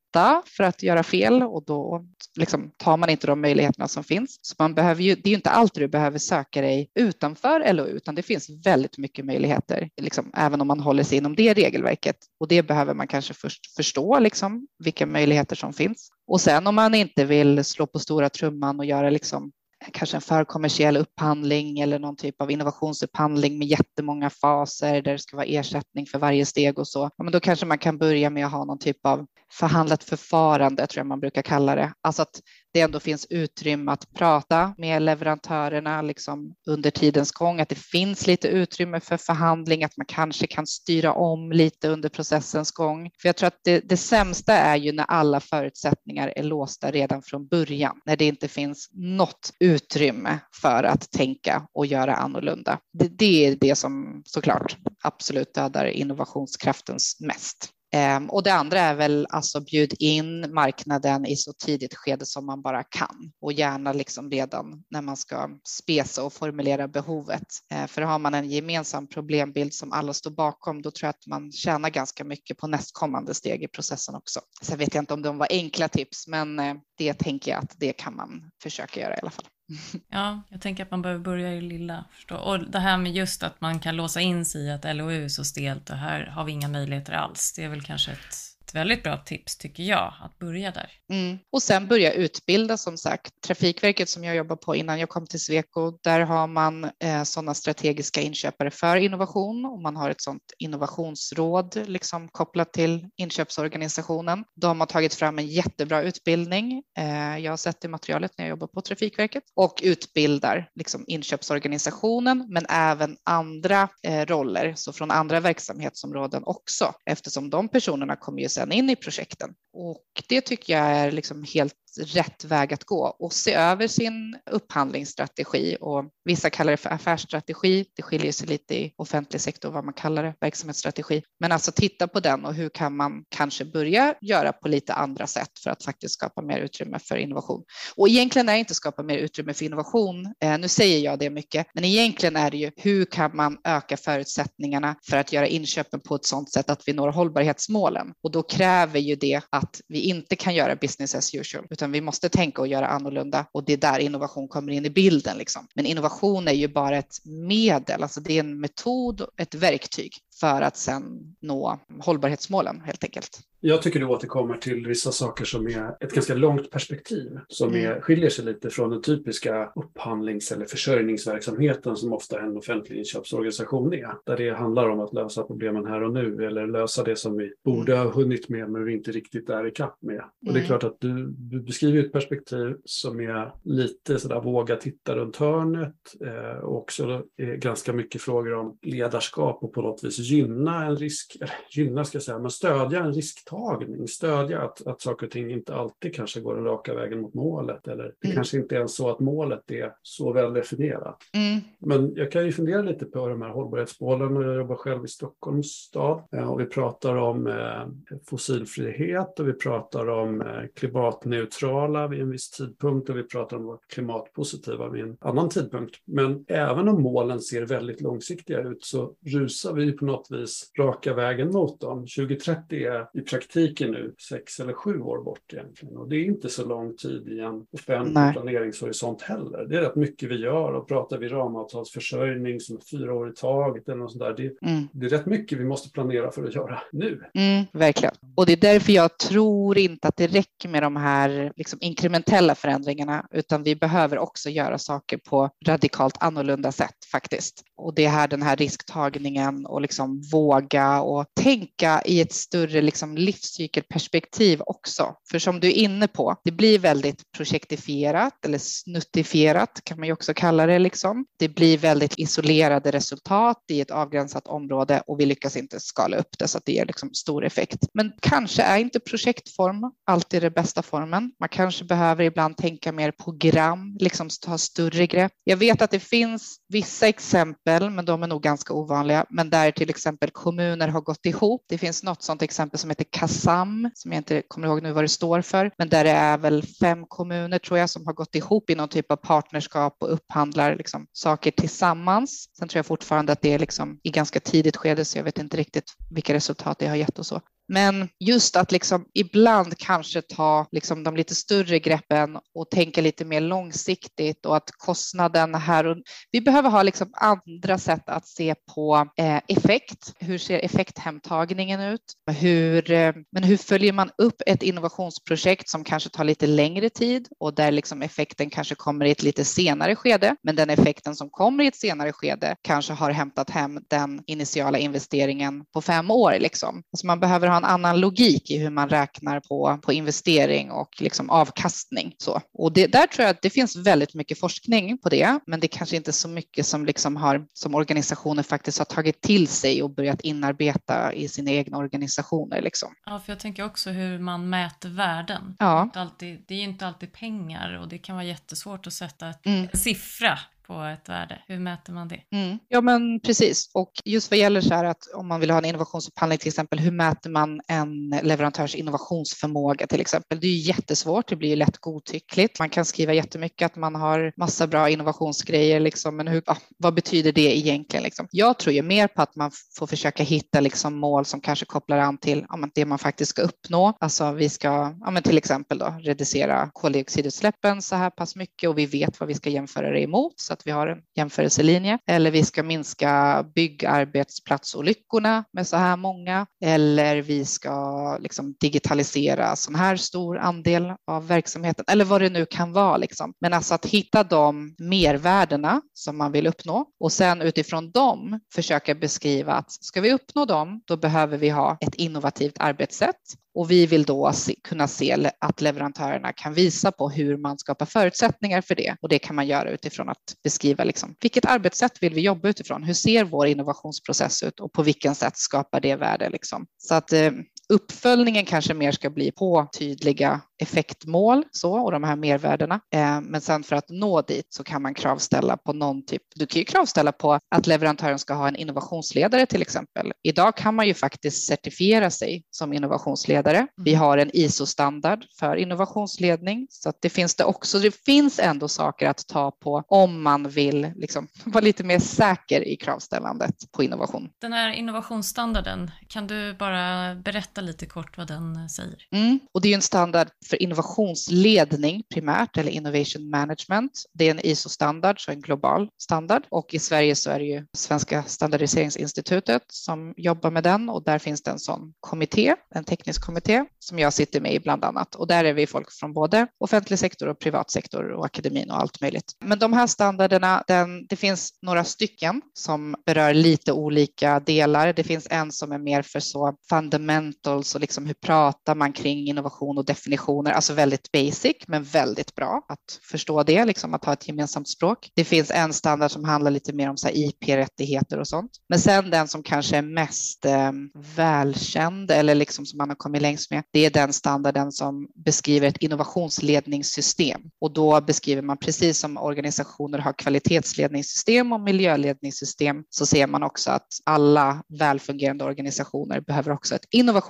för 0.47 0.65
att 0.65 0.83
göra 0.83 1.03
fel 1.03 1.43
och 1.43 1.65
då 1.65 2.07
liksom 2.37 2.71
tar 2.77 2.97
man 2.97 3.11
inte 3.11 3.27
de 3.27 3.41
möjligheterna 3.41 3.89
som 3.89 4.05
finns. 4.05 4.39
Så 4.43 4.55
man 4.59 4.75
behöver 4.75 5.03
ju, 5.03 5.15
det 5.15 5.29
är 5.29 5.31
ju 5.31 5.37
inte 5.37 5.51
alltid 5.51 5.83
du 5.83 5.89
behöver 5.89 6.19
söka 6.19 6.61
dig 6.61 6.91
utanför 6.95 7.73
LOU, 7.73 7.89
utan 7.89 8.15
det 8.15 8.23
finns 8.23 8.51
väldigt 8.67 8.99
mycket 8.99 9.25
möjligheter, 9.25 9.91
liksom, 10.03 10.31
även 10.37 10.61
om 10.61 10.67
man 10.67 10.81
håller 10.81 11.03
sig 11.03 11.19
inom 11.19 11.37
det 11.37 11.55
regelverket. 11.55 12.17
Och 12.41 12.49
det 12.49 12.63
behöver 12.63 12.95
man 12.95 13.07
kanske 13.07 13.35
först 13.35 13.75
förstå, 13.77 14.19
liksom, 14.19 14.67
vilka 14.79 15.07
möjligheter 15.07 15.57
som 15.57 15.73
finns. 15.73 16.09
Och 16.27 16.41
sen 16.41 16.67
om 16.67 16.75
man 16.75 16.95
inte 16.95 17.25
vill 17.25 17.65
slå 17.65 17.87
på 17.87 17.99
stora 17.99 18.31
trumman 18.31 18.79
och 18.79 18.85
göra 18.85 19.11
liksom 19.11 19.53
kanske 19.93 20.17
en 20.17 20.21
förkommersiell 20.21 20.97
upphandling 20.97 21.81
eller 21.81 21.99
någon 21.99 22.17
typ 22.17 22.41
av 22.41 22.51
innovationsupphandling 22.51 23.59
med 23.59 23.69
jättemånga 23.69 24.31
faser 24.31 25.03
där 25.03 25.13
det 25.13 25.19
ska 25.19 25.37
vara 25.37 25.47
ersättning 25.47 26.07
för 26.07 26.19
varje 26.19 26.47
steg 26.47 26.79
och 26.79 26.89
så. 26.89 27.11
Ja, 27.17 27.25
men 27.25 27.33
då 27.33 27.41
kanske 27.41 27.67
man 27.67 27.79
kan 27.79 27.99
börja 27.99 28.31
med 28.31 28.47
att 28.47 28.53
ha 28.53 28.65
någon 28.65 28.79
typ 28.79 29.07
av 29.07 29.27
förhandlat 29.53 30.05
förfarande, 30.05 30.87
tror 30.87 31.01
jag 31.01 31.07
man 31.07 31.21
brukar 31.21 31.43
kalla 31.43 31.75
det. 31.75 31.93
Alltså 32.01 32.23
att 32.23 32.41
det 32.75 32.81
ändå 32.81 33.01
finns 33.01 33.27
utrymme 33.31 33.93
att 33.93 34.13
prata 34.13 34.75
med 34.79 35.03
leverantörerna 35.03 36.03
liksom 36.03 36.55
under 36.67 36.91
tidens 36.91 37.33
gång, 37.33 37.61
att 37.61 37.69
det 37.69 37.79
finns 37.79 38.27
lite 38.27 38.49
utrymme 38.49 39.01
för 39.01 39.17
förhandling, 39.17 39.85
att 39.85 39.97
man 39.97 40.07
kanske 40.07 40.47
kan 40.47 40.67
styra 40.67 41.13
om 41.13 41.53
lite 41.53 41.89
under 41.89 42.09
processens 42.09 42.71
gång. 42.73 43.11
För 43.21 43.29
jag 43.29 43.37
tror 43.37 43.47
att 43.47 43.61
det, 43.65 43.89
det 43.89 43.97
sämsta 43.97 44.53
är 44.53 44.77
ju 44.77 44.93
när 44.93 45.05
alla 45.05 45.41
förutsättningar 45.41 46.33
är 46.37 46.43
låsta 46.43 46.91
redan 46.91 47.23
från 47.23 47.47
början, 47.47 48.01
när 48.05 48.17
det 48.17 48.25
inte 48.25 48.49
finns 48.49 48.91
något 48.93 49.53
utrymme 49.61 50.39
för 50.63 50.85
att 50.85 51.11
tänka 51.11 51.67
och 51.75 51.87
göra 51.87 52.15
annorlunda. 52.15 52.79
Det, 52.99 53.09
det 53.09 53.47
är 53.47 53.57
det 53.61 53.75
som 53.75 54.23
såklart 54.25 54.77
absolut 55.03 55.55
dödar 55.55 55.87
innovationskraftens 55.87 57.17
mest. 57.21 57.74
Ehm, 57.95 58.31
och 58.31 58.43
det 58.43 58.53
andra 58.53 58.81
är 58.81 58.95
väl 58.95 59.27
alltså 59.31 59.61
bjud 59.61 59.95
in 59.99 60.55
marknaden 60.55 61.27
i 61.27 61.37
så 61.37 61.53
tidigt 61.53 61.95
skede 61.95 62.27
som 62.27 62.47
man 62.47 62.63
bara 62.63 62.83
kan 62.83 63.33
och 63.41 63.53
gärna 63.53 63.93
liksom 63.93 64.31
redan 64.31 64.85
när 64.91 65.03
man 65.03 65.17
ska 65.17 65.51
spesa 65.69 66.25
och 66.25 66.33
formulera 66.33 66.89
behovet. 66.89 67.47
Ehm, 67.71 67.89
för 67.89 68.03
har 68.03 68.19
man 68.19 68.35
en 68.35 68.51
gemensam 68.51 69.07
problembild 69.07 69.75
som 69.75 69.93
alla 69.93 70.13
står 70.13 70.31
bakom, 70.31 70.83
då 70.83 70.91
tror 70.91 71.07
jag 71.07 71.11
att 71.11 71.27
man 71.27 71.53
tjänar 71.53 71.91
ganska 71.91 72.25
mycket 72.25 72.59
på 72.59 72.67
nästkommande 72.67 73.35
steg 73.35 73.63
i 73.63 73.69
processen 73.69 74.15
också. 74.15 74.41
Sen 74.63 74.79
vet 74.79 74.95
jag 74.95 75.03
inte 75.03 75.15
om 75.15 75.23
de 75.23 75.39
var 75.39 75.49
enkla 75.51 75.89
tips, 75.89 76.29
men 76.29 76.59
eh, 76.59 76.75
det 76.99 77.15
tänker 77.15 77.51
jag 77.51 77.65
att 77.65 77.75
det 77.77 77.93
kan 77.93 78.17
man 78.17 78.51
försöka 78.63 79.01
göra 79.01 79.17
i 79.17 79.19
alla 79.23 79.31
fall. 79.31 79.45
Ja, 80.09 80.43
jag 80.49 80.61
tänker 80.61 80.83
att 80.83 80.91
man 80.91 81.03
behöver 81.03 81.25
börja 81.25 81.53
i 81.53 81.55
det 81.55 81.67
lilla. 81.67 82.05
Förstå. 82.13 82.37
Och 82.37 82.71
det 82.71 82.79
här 82.79 82.97
med 82.97 83.13
just 83.13 83.43
att 83.43 83.61
man 83.61 83.79
kan 83.81 83.97
låsa 83.97 84.21
in 84.21 84.45
sig 84.45 84.67
i 84.67 84.71
att 84.71 84.97
LOU 84.97 85.25
är 85.25 85.29
så 85.29 85.45
stelt 85.45 85.91
och 85.91 85.97
här 85.97 86.27
har 86.27 86.45
vi 86.45 86.53
inga 86.53 86.69
möjligheter 86.69 87.13
alls. 87.13 87.53
Det 87.57 87.65
är 87.65 87.69
väl 87.69 87.83
kanske 87.83 88.13
ett 88.13 88.54
väldigt 88.75 89.03
bra 89.03 89.17
tips 89.17 89.57
tycker 89.57 89.83
jag, 89.83 90.15
att 90.21 90.39
börja 90.39 90.71
där. 90.71 90.91
Mm. 91.11 91.39
Och 91.53 91.63
sen 91.63 91.87
börja 91.87 92.13
utbilda 92.13 92.77
som 92.77 92.97
sagt. 92.97 93.33
Trafikverket 93.47 94.09
som 94.09 94.25
jag 94.25 94.37
jobbar 94.37 94.57
på 94.57 94.77
innan 94.77 94.99
jag 94.99 95.09
kom 95.09 95.27
till 95.27 95.41
Sweco, 95.41 95.99
där 96.03 96.21
har 96.21 96.47
man 96.47 96.85
eh, 96.85 97.23
sådana 97.23 97.55
strategiska 97.55 98.21
inköpare 98.21 98.71
för 98.71 98.97
innovation 98.97 99.65
och 99.65 99.83
man 99.83 99.97
har 99.97 100.11
ett 100.11 100.23
sådant 100.23 100.43
innovationsråd 100.59 101.83
liksom 101.87 102.29
kopplat 102.29 102.73
till 102.73 103.09
inköpsorganisationen. 103.17 104.45
De 104.57 104.81
har 104.81 104.87
tagit 104.87 105.15
fram 105.15 105.39
en 105.39 105.47
jättebra 105.47 106.03
utbildning. 106.03 106.83
Eh, 106.99 107.39
jag 107.39 107.53
har 107.53 107.57
sett 107.57 107.81
det 107.81 107.89
materialet 107.89 108.33
när 108.39 108.45
jag 108.45 108.51
jobbar 108.51 108.67
på 108.67 108.81
Trafikverket 108.81 109.45
och 109.57 109.81
utbildar 109.83 110.71
liksom 110.75 111.05
inköpsorganisationen, 111.07 112.47
men 112.49 112.67
även 112.69 113.17
andra 113.25 113.89
eh, 114.03 114.27
roller, 114.27 114.73
så 114.77 114.93
från 114.93 115.11
andra 115.11 115.41
verksamhetsområden 115.41 116.43
också, 116.47 116.95
eftersom 117.07 117.51
de 117.51 117.69
personerna 117.69 118.17
kommer 118.17 118.43
ju 118.43 118.49
sen 118.49 118.64
sedan 118.65 118.73
in 118.73 118.91
i 118.91 118.97
projekten. 118.97 119.55
Och 119.73 120.23
det 120.29 120.41
tycker 120.41 120.73
jag 120.73 120.87
är 120.87 121.13
liksom 121.13 121.45
helt 121.55 121.75
rätt 121.99 122.45
väg 122.45 122.75
att 122.75 122.85
gå 122.85 123.17
och 123.19 123.33
se 123.33 123.55
över 123.55 123.89
sin 123.89 124.39
upphandlingsstrategi 124.51 125.77
och 125.81 126.05
vissa 126.25 126.51
kallar 126.51 126.71
det 126.71 126.77
för 126.77 126.91
affärsstrategi. 126.91 127.87
Det 127.97 128.03
skiljer 128.03 128.33
sig 128.33 128.47
lite 128.49 128.75
i 128.75 128.93
offentlig 128.97 129.41
sektor 129.41 129.71
vad 129.71 129.85
man 129.85 129.95
kallar 129.95 130.23
det, 130.23 130.35
verksamhetsstrategi. 130.41 131.23
Men 131.41 131.53
alltså 131.53 131.73
titta 131.73 132.09
på 132.09 132.21
den 132.21 132.45
och 132.45 132.55
hur 132.55 132.69
kan 132.69 132.97
man 132.97 133.25
kanske 133.29 133.65
börja 133.65 134.15
göra 134.21 134.53
på 134.53 134.69
lite 134.69 134.95
andra 134.95 135.27
sätt 135.27 135.59
för 135.63 135.71
att 135.71 135.85
faktiskt 135.85 136.15
skapa 136.15 136.43
mer 136.43 136.59
utrymme 136.59 136.99
för 136.99 137.17
innovation. 137.17 137.65
Och 137.97 138.09
egentligen 138.09 138.49
är 138.49 138.53
det 138.53 138.59
inte 138.59 138.75
skapa 138.75 139.03
mer 139.03 139.19
utrymme 139.19 139.55
för 139.55 139.65
innovation. 139.65 140.35
Eh, 140.41 140.59
nu 140.59 140.69
säger 140.69 140.99
jag 140.99 141.19
det 141.19 141.31
mycket, 141.31 141.67
men 141.75 141.85
egentligen 141.85 142.37
är 142.37 142.51
det 142.51 142.57
ju 142.57 142.71
hur 142.77 143.05
kan 143.05 143.37
man 143.37 143.59
öka 143.65 143.97
förutsättningarna 143.97 144.97
för 145.11 145.17
att 145.17 145.33
göra 145.33 145.47
inköpen 145.47 146.01
på 146.01 146.15
ett 146.15 146.25
sådant 146.25 146.53
sätt 146.53 146.71
att 146.71 146.83
vi 146.87 146.93
når 146.93 147.09
hållbarhetsmålen? 147.09 148.13
Och 148.23 148.31
då 148.31 148.43
kräver 148.43 149.01
ju 149.01 149.17
det 149.17 149.41
att 149.51 149.81
vi 149.89 150.01
inte 150.01 150.37
kan 150.37 150.55
göra 150.55 150.77
business 150.77 151.15
as 151.15 151.35
usual, 151.35 151.67
utan 151.71 151.84
vi 151.93 152.01
måste 152.01 152.29
tänka 152.29 152.63
och 152.63 152.69
göra 152.69 152.87
annorlunda 152.87 153.47
och 153.53 153.65
det 153.65 153.73
är 153.73 153.77
där 153.77 153.99
innovation 153.99 154.49
kommer 154.49 154.73
in 154.73 154.87
i 154.87 154.91
bilden. 154.91 155.39
Liksom. 155.39 155.67
Men 155.75 155.87
innovation 155.87 156.49
är 156.49 156.53
ju 156.53 156.69
bara 156.69 156.99
ett 156.99 157.17
medel, 157.25 158.03
alltså 158.03 158.21
det 158.21 158.35
är 158.35 158.41
en 158.41 158.61
metod, 158.61 159.23
ett 159.37 159.55
verktyg 159.55 160.13
för 160.41 160.63
att 160.63 160.77
sen 160.77 161.35
nå 161.41 161.79
hållbarhetsmålen 162.01 162.81
helt 162.81 163.05
enkelt. 163.05 163.41
Jag 163.67 163.83
tycker 163.83 164.01
du 164.01 164.07
återkommer 164.07 164.57
till 164.57 164.87
vissa 164.87 165.13
saker 165.13 165.45
som 165.45 165.67
är 165.67 165.97
ett 166.01 166.13
ganska 166.13 166.35
långt 166.35 166.71
perspektiv 166.71 167.39
som 167.49 167.75
är, 167.75 167.91
mm. 167.91 168.01
skiljer 168.01 168.31
sig 168.31 168.45
lite 168.45 168.71
från 168.71 168.91
den 168.91 169.03
typiska 169.03 169.73
upphandlings 169.77 170.53
eller 170.53 170.67
försörjningsverksamheten 170.67 171.97
som 171.97 172.13
ofta 172.13 172.41
en 172.41 172.57
offentlig 172.57 172.99
inköpsorganisation 172.99 173.95
är. 173.95 174.15
Där 174.27 174.37
det 174.37 174.51
handlar 174.51 174.89
om 174.89 175.01
att 175.01 175.13
lösa 175.13 175.43
problemen 175.43 175.87
här 175.87 176.03
och 176.03 176.13
nu 176.13 176.47
eller 176.47 176.67
lösa 176.67 177.03
det 177.03 177.17
som 177.17 177.37
vi 177.37 177.53
borde 177.65 177.97
ha 177.97 178.11
hunnit 178.11 178.49
med 178.49 178.71
men 178.71 178.85
vi 178.85 178.93
inte 178.93 179.11
riktigt 179.11 179.51
är 179.51 179.67
i 179.67 179.71
kapp 179.71 179.99
med. 180.03 180.21
Och 180.47 180.53
det 180.53 180.61
är 180.61 180.65
mm. 180.65 180.67
klart 180.67 180.85
att 180.85 181.01
du, 181.01 181.27
du 181.29 181.61
beskriver 181.61 182.05
ett 182.05 182.13
perspektiv 182.13 182.77
som 182.85 183.21
är 183.21 183.53
lite 183.63 184.19
sådär 184.19 184.41
våga 184.41 184.77
titta 184.77 185.17
runt 185.17 185.37
hörnet 185.37 185.95
eh, 186.21 186.59
och 186.59 186.79
också 186.79 187.23
är 187.37 187.57
ganska 187.57 187.93
mycket 187.93 188.23
frågor 188.23 188.55
om 188.55 188.79
ledarskap 188.83 189.63
och 189.63 189.73
på 189.73 189.83
något 189.83 190.05
vis 190.05 190.19
gynna 190.31 190.87
en 190.87 190.97
risk, 190.97 191.37
gynna 191.71 192.05
ska 192.05 192.17
jag 192.17 192.23
säga, 192.23 192.39
men 192.39 192.51
stödja 192.51 193.01
en 193.01 193.13
risktagning, 193.13 194.09
stödja 194.09 194.63
att, 194.63 194.87
att 194.87 195.01
saker 195.01 195.27
och 195.27 195.33
ting 195.33 195.51
inte 195.51 195.75
alltid 195.75 196.15
kanske 196.15 196.41
går 196.41 196.55
den 196.55 196.65
raka 196.65 196.95
vägen 196.95 197.21
mot 197.21 197.35
målet 197.35 197.89
eller 197.89 198.15
det 198.21 198.29
mm. 198.29 198.35
kanske 198.35 198.57
inte 198.57 198.77
är 198.77 198.87
så 198.87 199.11
att 199.11 199.21
målet 199.21 199.71
är 199.71 199.93
så 200.03 200.33
väl 200.33 200.53
definierat. 200.53 201.17
Mm. 201.33 201.61
Men 201.79 202.15
jag 202.17 202.33
kan 202.33 202.47
ju 202.47 202.53
fundera 202.53 202.83
lite 202.83 203.05
på 203.05 203.29
de 203.29 203.43
här 203.43 203.49
hållbarhetsmålen 203.49 204.37
och 204.37 204.45
jag 204.45 204.57
jobbar 204.57 204.77
själv 204.77 205.05
i 205.05 205.09
Stockholms 205.09 205.67
stad 205.67 206.23
eh, 206.33 206.51
och 206.51 206.61
vi 206.61 206.67
pratar 206.67 207.17
om 207.17 207.47
eh, 207.47 208.17
fossilfrihet 208.27 209.41
och 209.41 209.49
vi 209.49 209.53
pratar 209.53 210.09
om 210.09 210.41
eh, 210.41 210.47
klimatneutrala 210.75 212.09
vid 212.09 212.21
en 212.21 212.31
viss 212.31 212.51
tidpunkt 212.51 213.11
och 213.11 213.17
vi 213.17 213.23
pratar 213.23 213.57
om 213.57 213.79
klimatpositiva 213.89 214.89
vid 214.89 215.03
en 215.03 215.17
annan 215.21 215.49
tidpunkt. 215.49 215.97
Men 216.05 216.45
även 216.49 216.89
om 216.89 217.03
målen 217.03 217.41
ser 217.41 217.67
väldigt 217.67 218.01
långsiktiga 218.01 218.61
ut 218.61 218.85
så 218.85 219.13
rusar 219.27 219.73
vi 219.73 219.93
på 219.93 220.05
något 220.05 220.14
vis 220.31 220.73
raka 220.79 221.15
vägen 221.15 221.51
mot 221.51 221.81
dem. 221.81 221.99
2030 221.99 222.87
är 222.87 223.21
i 223.21 223.21
praktiken 223.21 223.91
nu 223.91 224.15
sex 224.29 224.61
eller 224.61 224.73
sju 224.73 225.01
år 225.01 225.25
bort 225.25 225.53
egentligen 225.53 225.97
och 225.97 226.09
det 226.09 226.17
är 226.17 226.25
inte 226.25 226.49
så 226.49 226.65
lång 226.65 226.97
tid 226.97 227.29
i 227.29 227.41
en 227.41 227.67
offentlig 227.73 228.33
planeringshorisont 228.33 229.23
heller. 229.23 229.67
Det 229.69 229.77
är 229.77 229.81
rätt 229.81 229.97
mycket 229.97 230.31
vi 230.31 230.35
gör 230.35 230.73
och 230.73 230.89
pratar 230.89 231.19
vi 231.19 231.29
ramavtalsförsörjning 231.29 232.61
som 232.61 232.77
är 232.77 232.81
fyra 232.91 233.15
år 233.15 233.29
i 233.31 233.35
taget 233.35 233.89
eller 233.89 233.99
något 233.99 234.13
sånt 234.13 234.25
där. 234.25 234.35
Det, 234.37 234.69
mm. 234.71 234.89
det 234.93 235.07
är 235.07 235.11
rätt 235.11 235.27
mycket 235.27 235.59
vi 235.59 235.65
måste 235.65 235.91
planera 235.91 236.31
för 236.31 236.45
att 236.45 236.55
göra 236.55 236.81
nu. 236.93 237.25
Mm, 237.35 237.65
verkligen. 237.73 238.15
Och 238.35 238.47
det 238.47 238.53
är 238.53 238.57
därför 238.57 238.93
jag 238.93 239.19
tror 239.19 239.79
inte 239.79 240.09
att 240.09 240.17
det 240.17 240.27
räcker 240.27 240.69
med 240.69 240.83
de 240.83 240.97
här 240.97 241.53
liksom, 241.57 241.79
inkrementella 241.83 242.55
förändringarna 242.55 243.27
utan 243.31 243.63
vi 243.63 243.77
behöver 243.77 244.19
också 244.19 244.51
göra 244.51 244.79
saker 244.79 245.17
på 245.17 245.51
radikalt 245.67 246.17
annorlunda 246.21 246.73
sätt 246.73 247.05
faktiskt. 247.13 247.63
Och 247.77 247.95
det 247.95 248.05
är 248.05 248.11
här 248.11 248.29
den 248.29 248.43
här 248.43 248.57
risktagningen 248.57 249.67
och 249.67 249.81
liksom 249.81 250.04
Liksom 250.05 250.39
våga 250.39 251.01
och 251.01 251.27
tänka 251.41 252.03
i 252.05 252.21
ett 252.21 252.33
större 252.33 252.83
liksom 252.83 253.17
livscykelperspektiv 253.17 254.61
också. 254.67 255.15
För 255.31 255.39
som 255.39 255.61
du 255.61 255.69
är 255.69 255.73
inne 255.73 256.09
på, 256.09 256.37
det 256.45 256.53
blir 256.53 256.79
väldigt 256.79 257.33
projektifierat 257.37 258.45
eller 258.45 258.59
snuttifierat 258.59 259.81
kan 259.85 259.99
man 259.99 260.07
ju 260.07 260.13
också 260.13 260.35
kalla 260.35 260.67
det. 260.67 260.79
Liksom. 260.79 261.27
Det 261.39 261.49
blir 261.49 261.79
väldigt 261.79 262.19
isolerade 262.19 262.91
resultat 262.91 263.65
i 263.71 263.81
ett 263.81 263.91
avgränsat 263.91 264.47
område 264.47 265.03
och 265.07 265.21
vi 265.21 265.27
lyckas 265.27 265.57
inte 265.57 265.81
skala 265.81 266.17
upp 266.17 266.39
det 266.39 266.49
så 266.49 266.59
att 266.59 266.65
det 266.65 266.73
ger 266.73 266.87
liksom 266.87 267.15
stor 267.15 267.45
effekt. 267.45 267.79
Men 267.95 268.13
kanske 268.21 268.63
är 268.63 268.79
inte 268.79 269.01
projektform 269.01 269.93
alltid 270.07 270.43
den 270.43 270.53
bästa 270.53 270.83
formen. 270.83 271.33
Man 271.41 271.49
kanske 271.49 271.85
behöver 271.85 272.25
ibland 272.25 272.57
tänka 272.57 272.93
mer 272.93 273.11
program, 273.11 273.97
liksom 274.01 274.29
ta 274.43 274.59
större 274.59 275.07
grepp. 275.07 275.33
Jag 275.45 275.57
vet 275.57 275.83
att 275.83 275.91
det 275.91 276.01
finns 276.01 276.57
vissa 276.69 277.09
exempel, 277.09 277.91
men 277.91 278.05
de 278.05 278.23
är 278.23 278.27
nog 278.27 278.43
ganska 278.43 278.75
ovanliga, 278.75 279.27
men 279.31 279.51
där 279.51 279.71
till 279.71 279.91
exempel 279.95 280.31
kommuner 280.31 280.89
har 280.89 281.01
gått 281.01 281.27
ihop. 281.27 281.65
Det 281.69 281.79
finns 281.79 282.03
något 282.03 282.23
sådant 282.23 282.43
exempel 282.43 282.79
som 282.79 282.91
heter 282.91 283.05
KASAM, 283.11 283.91
som 283.95 284.13
jag 284.13 284.19
inte 284.19 284.43
kommer 284.49 284.69
ihåg 284.69 284.83
nu 284.83 284.93
vad 284.93 285.05
det 285.05 285.09
står 285.09 285.43
för, 285.43 285.71
men 285.79 285.89
där 285.89 286.05
det 286.05 286.11
är 286.11 286.39
väl 286.39 286.63
fem 286.81 287.05
kommuner 287.09 287.59
tror 287.59 287.79
jag 287.79 287.91
som 287.91 288.07
har 288.07 288.13
gått 288.13 288.35
ihop 288.35 288.71
i 288.71 288.75
någon 288.75 288.89
typ 288.89 289.13
av 289.13 289.17
partnerskap 289.17 289.97
och 290.01 290.13
upphandlar 290.13 290.77
liksom 290.77 291.07
saker 291.13 291.51
tillsammans. 291.51 292.49
Sen 292.59 292.69
tror 292.69 292.79
jag 292.79 292.87
fortfarande 292.87 293.33
att 293.33 293.43
det 293.43 293.53
är 293.53 293.59
liksom 293.59 293.99
i 294.03 294.11
ganska 294.11 294.41
tidigt 294.41 294.77
skede, 294.77 295.05
så 295.05 295.19
jag 295.19 295.25
vet 295.25 295.39
inte 295.39 295.57
riktigt 295.57 295.93
vilka 296.11 296.35
resultat 296.35 296.79
det 296.79 296.87
har 296.87 296.97
gett 296.97 297.19
och 297.19 297.27
så. 297.27 297.41
Men 297.69 298.09
just 298.21 298.57
att 298.57 298.73
liksom 298.73 299.07
ibland 299.15 299.79
kanske 299.79 300.23
ta 300.23 300.67
liksom 300.73 301.05
de 301.05 301.17
lite 301.17 301.35
större 301.35 301.79
greppen 301.79 302.39
och 302.55 302.71
tänka 302.71 303.01
lite 303.01 303.25
mer 303.25 303.41
långsiktigt 303.41 304.47
och 304.47 304.57
att 304.57 304.71
kostnaden 304.71 305.55
här 305.55 305.87
och 305.87 305.97
vi 306.31 306.41
behöver 306.41 306.71
ha 306.71 306.83
liksom 306.83 307.13
andra 307.13 307.79
sätt 307.79 308.09
att 308.09 308.27
se 308.27 308.55
på 308.75 309.09
eh, 309.17 309.41
effekt. 309.49 310.13
Hur 310.19 310.39
ser 310.39 310.59
effekthemtagningen 310.59 311.81
ut? 311.81 312.01
Hur, 312.31 312.91
eh, 312.91 313.15
men 313.33 313.43
hur 313.43 313.57
följer 313.57 313.93
man 313.93 314.11
upp 314.19 314.43
ett 314.47 314.63
innovationsprojekt 314.63 315.69
som 315.69 315.85
kanske 315.85 316.11
tar 316.11 316.25
lite 316.25 316.47
längre 316.47 316.91
tid 316.91 317.29
och 317.39 317.55
där 317.55 317.73
liksom 317.73 318.03
effekten 318.03 318.51
kanske 318.51 318.75
kommer 318.75 319.05
i 319.05 319.11
ett 319.11 319.23
lite 319.23 319.45
senare 319.45 319.97
skede, 319.97 320.37
men 320.43 320.57
den 320.57 320.71
effekten 320.71 321.15
som 321.15 321.31
kommer 321.31 321.65
i 321.65 321.67
ett 321.67 321.77
senare 321.77 322.13
skede 322.13 322.57
kanske 322.63 322.93
har 322.93 323.11
hämtat 323.11 323.51
hem 323.51 323.81
den 323.91 324.23
initiala 324.27 324.79
investeringen 324.79 325.65
på 325.73 325.83
fem 325.83 326.11
år. 326.11 326.37
Liksom. 326.39 326.83
Alltså 326.93 327.07
man 327.07 327.21
behöver 327.21 327.54
ha 327.55 327.59
en 327.59 327.65
annan 327.65 328.01
logik 328.01 328.51
i 328.51 328.59
hur 328.59 328.71
man 328.71 328.89
räknar 328.89 329.41
på, 329.41 329.79
på 329.83 329.93
investering 329.93 330.71
och 330.71 330.89
liksom 330.99 331.31
avkastning. 331.31 332.15
Så. 332.19 332.41
Och 332.53 332.73
det, 332.73 332.87
där 332.87 333.07
tror 333.07 333.23
jag 333.25 333.31
att 333.31 333.43
det 333.43 333.51
finns 333.51 333.77
väldigt 333.77 334.15
mycket 334.15 334.41
forskning 334.41 334.99
på 334.99 335.09
det, 335.09 335.39
men 335.47 335.61
det 335.61 335.67
är 335.67 335.79
kanske 335.79 335.97
inte 335.97 336.13
så 336.13 336.29
mycket 336.29 336.67
som, 336.67 336.87
liksom 336.87 337.17
har, 337.17 337.47
som 337.53 337.75
organisationer 337.75 338.43
faktiskt 338.43 338.79
har 338.79 338.85
tagit 338.85 339.21
till 339.21 339.49
sig 339.49 339.83
och 339.83 339.95
börjat 339.95 340.21
inarbeta 340.21 341.13
i 341.13 341.29
sina 341.29 341.51
egna 341.51 341.79
organisationer. 341.79 342.63
Liksom. 342.63 342.89
Ja, 343.07 343.21
för 343.21 343.33
jag 343.33 343.41
tänker 343.41 343.65
också 343.65 343.91
hur 343.91 344.19
man 344.19 344.49
mäter 344.49 344.89
värden. 344.89 345.57
Ja. 345.59 345.91
Det, 345.93 345.99
är 345.99 346.03
alltid, 346.03 346.45
det 346.49 346.55
är 346.55 346.63
inte 346.63 346.87
alltid 346.87 347.13
pengar 347.13 347.79
och 347.79 347.89
det 347.89 347.99
kan 347.99 348.17
vara 348.17 348.25
jättesvårt 348.25 348.87
att 348.87 348.93
sätta 348.93 349.35
mm. 349.45 349.69
en 349.73 349.79
siffra 349.79 350.39
på 350.67 350.83
ett 350.83 351.09
värde? 351.09 351.39
Hur 351.47 351.59
mäter 351.59 351.93
man 351.93 352.09
det? 352.09 352.21
Mm. 352.33 352.59
Ja, 352.69 352.81
men 352.81 353.21
precis. 353.21 353.71
Och 353.75 353.93
just 354.05 354.31
vad 354.31 354.39
gäller 354.39 354.61
så 354.61 354.75
här 354.75 354.85
att 354.85 355.07
om 355.15 355.29
man 355.29 355.41
vill 355.41 355.51
ha 355.51 355.59
en 355.59 355.65
innovationsupphandling 355.65 356.39
till 356.39 356.49
exempel, 356.49 356.79
hur 356.79 356.91
mäter 356.91 357.31
man 357.31 357.61
en 357.69 358.11
leverantörs 358.23 358.75
innovationsförmåga 358.75 359.87
till 359.87 360.01
exempel? 360.01 360.41
Det 360.41 360.47
är 360.47 360.51
ju 360.51 360.69
jättesvårt. 360.69 361.29
Det 361.29 361.37
blir 361.37 361.49
ju 361.49 361.57
lätt 361.57 361.79
godtyckligt. 361.79 362.59
Man 362.59 362.71
kan 362.71 362.85
skriva 362.85 363.13
jättemycket 363.13 363.67
att 363.67 363.77
man 363.77 363.95
har 363.95 364.33
massa 364.37 364.67
bra 364.67 364.89
innovationsgrejer, 364.89 365.81
liksom, 365.81 366.17
men 366.17 366.29
hur, 366.29 366.43
ja, 366.47 366.57
vad 366.79 366.95
betyder 366.95 367.33
det 367.33 367.59
egentligen? 367.59 368.03
Liksom? 368.03 368.29
Jag 368.31 368.59
tror 368.59 368.75
ju 368.75 368.83
mer 368.83 369.09
på 369.09 369.23
att 369.23 369.37
man 369.37 369.51
får 369.79 369.87
försöka 369.87 370.23
hitta 370.23 370.61
liksom, 370.61 370.95
mål 370.95 371.25
som 371.25 371.41
kanske 371.41 371.67
kopplar 371.67 371.99
an 371.99 372.19
till 372.19 372.47
ja, 372.49 372.69
det 372.75 372.85
man 372.85 372.99
faktiskt 372.99 373.31
ska 373.31 373.43
uppnå. 373.43 373.97
Alltså 374.01 374.33
vi 374.33 374.49
ska 374.49 374.95
ja, 375.01 375.11
men 375.11 375.23
till 375.23 375.39
exempel 375.39 375.79
då, 375.79 375.95
reducera 376.01 376.71
koldioxidutsläppen 376.73 377.83
så 377.83 377.97
här 377.97 378.11
pass 378.11 378.37
mycket 378.37 378.71
och 378.71 378.79
vi 378.79 378.87
vet 378.87 379.21
vad 379.21 379.29
vi 379.29 379.35
ska 379.35 379.51
jämföra 379.51 379.91
det 379.91 380.03
emot. 380.03 380.41
Så 380.41 380.54
att 380.55 380.67
vi 380.67 380.71
har 380.71 380.87
en 380.87 380.99
jämförelselinje. 381.17 381.99
Eller 382.07 382.31
vi 382.31 382.45
ska 382.45 382.63
minska 382.63 383.45
byggarbetsplatsolyckorna 383.55 385.45
med 385.53 385.67
så 385.67 385.77
här 385.77 385.97
många. 385.97 386.47
Eller 386.65 387.17
vi 387.17 387.45
ska 387.45 388.19
liksom 388.21 388.55
digitalisera 388.61 389.57
sån 389.57 389.75
här 389.75 389.97
stor 389.97 390.39
andel 390.39 390.93
av 391.07 391.27
verksamheten. 391.27 391.85
Eller 391.89 392.05
vad 392.05 392.21
det 392.21 392.31
nu 392.31 392.47
kan 392.47 392.73
vara. 392.73 392.97
Liksom. 392.97 393.35
Men 393.41 393.53
alltså 393.53 393.75
att 393.75 393.87
hitta 393.87 394.25
de 394.25 394.75
mervärdena 394.79 395.81
som 395.93 396.19
man 396.19 396.33
vill 396.33 396.47
uppnå 396.47 396.87
och 397.01 397.13
sen 397.13 397.43
utifrån 397.43 397.91
dem 397.91 398.41
försöka 398.55 398.95
beskriva 398.95 399.53
att 399.53 399.73
ska 399.73 400.01
vi 400.01 400.13
uppnå 400.13 400.45
dem, 400.45 400.83
då 400.85 400.97
behöver 400.97 401.39
vi 401.39 401.49
ha 401.49 401.79
ett 401.81 401.95
innovativt 401.95 402.57
arbetssätt 402.61 403.17
och 403.55 403.71
vi 403.71 403.87
vill 403.87 404.05
då 404.05 404.33
se, 404.33 404.55
kunna 404.63 404.89
se 404.89 405.31
att 405.39 405.61
leverantörerna 405.61 406.33
kan 406.33 406.55
visa 406.55 406.93
på 406.93 407.11
hur 407.11 407.37
man 407.37 407.59
skapar 407.59 407.87
förutsättningar 407.87 408.61
för 408.61 408.75
det. 408.75 408.97
Och 409.01 409.09
det 409.09 409.19
kan 409.19 409.37
man 409.37 409.47
göra 409.47 409.71
utifrån 409.71 410.09
att 410.09 410.35
beskriva 410.45 410.85
liksom, 410.85 411.15
vilket 411.21 411.47
arbetssätt 411.47 412.03
vill 412.03 412.15
vi 412.15 412.21
jobba 412.21 412.49
utifrån? 412.49 412.83
Hur 412.83 412.95
ser 412.95 413.25
vår 413.25 413.47
innovationsprocess 413.47 414.43
ut 414.43 414.61
och 414.61 414.73
på 414.73 414.83
vilken 414.83 415.15
sätt 415.15 415.37
skapar 415.37 415.81
det 415.81 415.97
värde? 415.97 416.31
Liksom? 416.31 416.67
Så 416.79 416.95
att 416.95 417.13
eh, 417.13 417.31
uppföljningen 417.69 418.45
kanske 418.45 418.75
mer 418.75 418.93
ska 418.93 419.11
bli 419.11 419.33
på 419.33 419.69
tydliga 419.79 420.41
effektmål 420.63 421.45
så, 421.51 421.75
och 421.75 421.93
de 421.93 422.05
här 422.05 422.17
mervärdena. 422.17 422.81
Eh, 422.95 423.21
men 423.21 423.41
sen 423.41 423.63
för 423.63 423.77
att 423.77 423.89
nå 423.89 424.23
dit 424.23 424.47
så 424.49 424.65
kan 424.65 424.83
man 424.83 424.95
kravställa 424.95 425.57
på 425.57 425.73
någon 425.73 426.07
typ. 426.07 426.23
Du 426.35 426.47
kan 426.47 426.59
ju 426.59 426.65
kravställa 426.65 427.13
på 427.13 427.39
att 427.51 427.67
leverantören 427.67 428.19
ska 428.19 428.35
ha 428.35 428.49
en 428.49 428.57
innovationsledare 428.57 429.47
till 429.47 429.63
exempel. 429.63 430.13
Idag 430.23 430.57
kan 430.57 430.75
man 430.75 430.87
ju 430.87 430.95
faktiskt 430.95 431.47
certifiera 431.47 432.11
sig 432.11 432.45
som 432.51 432.73
innovationsledare. 432.73 433.67
Vi 433.77 433.91
mm. 433.95 434.01
har 434.01 434.19
en 434.19 434.31
ISO-standard 434.37 435.25
för 435.39 435.57
innovationsledning 435.57 436.67
så 436.71 436.89
att 436.89 436.99
det 437.03 437.11
finns 437.11 437.35
det 437.35 437.45
också. 437.45 437.79
Det 437.79 438.05
finns 438.05 438.39
ändå 438.39 438.69
saker 438.69 439.09
att 439.09 439.27
ta 439.29 439.51
på 439.51 439.85
om 439.89 440.23
man 440.23 440.49
vill 440.49 440.91
liksom 440.97 441.29
vara 441.45 441.65
lite 441.65 441.85
mer 441.85 441.99
säker 441.99 442.69
i 442.69 442.77
kravställandet 442.77 443.55
på 443.73 443.83
innovation. 443.83 444.29
Den 444.41 444.53
här 444.53 444.73
innovationsstandarden, 444.73 445.91
kan 446.09 446.27
du 446.27 446.55
bara 446.55 447.15
berätta 447.15 447.54
lite 447.61 447.87
kort 447.87 448.17
vad 448.17 448.27
den 448.27 448.57
eh, 448.57 448.67
säger? 448.67 449.07
Mm. 449.13 449.41
Och 449.55 449.61
det 449.61 449.69
är 449.69 449.75
en 449.75 449.83
standard 449.83 450.29
för 450.47 450.63
innovationsledning 450.63 452.03
primärt 452.15 452.57
eller 452.57 452.71
innovation 452.71 453.31
management. 453.31 453.93
Det 454.13 454.25
är 454.25 454.31
en 454.31 454.47
ISO-standard, 454.47 455.25
så 455.25 455.31
en 455.31 455.41
global 455.41 455.89
standard 456.03 456.43
och 456.51 456.75
i 456.75 456.79
Sverige 456.79 457.15
så 457.15 457.31
är 457.31 457.39
det 457.39 457.45
ju 457.45 457.67
Svenska 457.77 458.23
standardiseringsinstitutet 458.23 459.63
som 459.69 460.15
jobbar 460.17 460.51
med 460.51 460.65
den 460.65 460.89
och 460.89 461.05
där 461.05 461.19
finns 461.19 461.43
det 461.43 461.51
en 461.51 461.59
sån 461.59 461.95
kommitté, 462.01 462.55
en 462.75 462.85
teknisk 462.85 463.27
kommitté 463.27 463.65
som 463.79 463.99
jag 463.99 464.13
sitter 464.13 464.41
med 464.41 464.55
i 464.55 464.61
bland 464.61 464.85
annat 464.85 465.15
och 465.15 465.27
där 465.27 465.45
är 465.45 465.53
vi 465.53 465.67
folk 465.67 465.93
från 465.93 466.13
både 466.13 466.47
offentlig 466.59 466.99
sektor 466.99 467.29
och 467.29 467.39
privat 467.39 467.71
sektor 467.71 468.13
och 468.13 468.27
akademin 468.27 468.71
och 468.71 468.81
allt 468.81 469.01
möjligt. 469.01 469.33
Men 469.45 469.59
de 469.59 469.73
här 469.73 469.87
standarderna, 469.87 470.65
den, 470.67 471.07
det 471.07 471.17
finns 471.17 471.59
några 471.63 471.85
stycken 471.85 472.43
som 472.55 472.95
berör 473.07 473.35
lite 473.35 473.73
olika 473.73 474.41
delar. 474.41 474.93
Det 474.93 475.05
finns 475.05 475.27
en 475.31 475.53
som 475.53 475.73
är 475.73 475.79
mer 475.79 476.03
för 476.03 476.21
så 476.21 476.57
fundamental 476.71 477.44
fundamentals 477.45 477.75
och 477.75 477.81
liksom 477.81 478.07
hur 478.07 478.15
pratar 478.15 478.75
man 478.75 478.93
kring 478.93 479.29
innovation 479.29 479.79
och 479.79 479.85
definitioner, 479.85 480.53
alltså 480.53 480.75
väldigt 480.75 481.13
basic 481.13 481.57
men 481.67 481.85
väldigt 481.85 482.35
bra 482.35 482.63
att 482.69 483.01
förstå 483.03 483.43
det, 483.43 483.65
liksom 483.65 483.95
att 483.95 484.05
ha 484.05 484.13
ett 484.13 484.29
gemensamt 484.29 484.69
språk. 484.69 485.11
Det 485.15 485.25
finns 485.25 485.51
en 485.51 485.73
standard 485.73 486.11
som 486.11 486.25
handlar 486.25 486.51
lite 486.51 486.73
mer 486.73 486.89
om 486.89 486.97
IP-rättigheter 487.13 488.19
och 488.19 488.29
sånt. 488.29 488.51
Men 488.69 488.79
sen 488.79 489.11
den 489.11 489.29
som 489.29 489.43
kanske 489.43 489.77
är 489.77 489.83
mest 489.83 490.45
eh, 490.45 490.73
välkänd 491.17 492.11
eller 492.11 492.35
liksom 492.35 492.67
som 492.67 492.79
man 492.79 492.89
har 492.89 492.97
kommit 492.97 493.23
längst 493.23 493.51
med, 493.51 493.63
det 493.73 493.87
är 493.87 493.91
den 493.91 494.13
standarden 494.13 494.73
som 494.73 495.09
beskriver 495.25 495.69
ett 495.69 495.77
innovationsledningssystem 495.77 497.41
och 497.61 497.73
då 497.73 498.01
beskriver 498.01 498.43
man 498.43 498.57
precis 498.57 498.99
som 498.99 499.17
organisationer 499.17 499.99
har 499.99 500.13
kvalitetsledningssystem 500.13 501.53
och 501.53 501.61
miljöledningssystem 501.61 502.85
så 502.91 503.07
ser 503.07 503.27
man 503.27 503.43
också 503.43 503.71
att 503.71 503.89
alla 504.07 504.63
välfungerande 504.79 505.45
organisationer 505.45 506.21
behöver 506.21 506.53
också 506.53 506.75
ett 506.75 506.85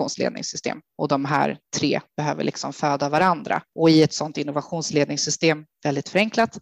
innovationsledningssystem 0.05 0.81
och 0.97 1.07
de 1.07 1.25
här 1.25 1.57
tre 1.75 2.01
behöver 2.17 2.43
liksom 2.43 2.73
föda 2.73 3.09
varandra. 3.09 3.61
Och 3.75 3.89
i 3.89 4.03
ett 4.03 4.13
sådant 4.13 4.37
innovationsledningssystem, 4.37 5.65
väldigt 5.83 6.09
förenklat, 6.09 6.59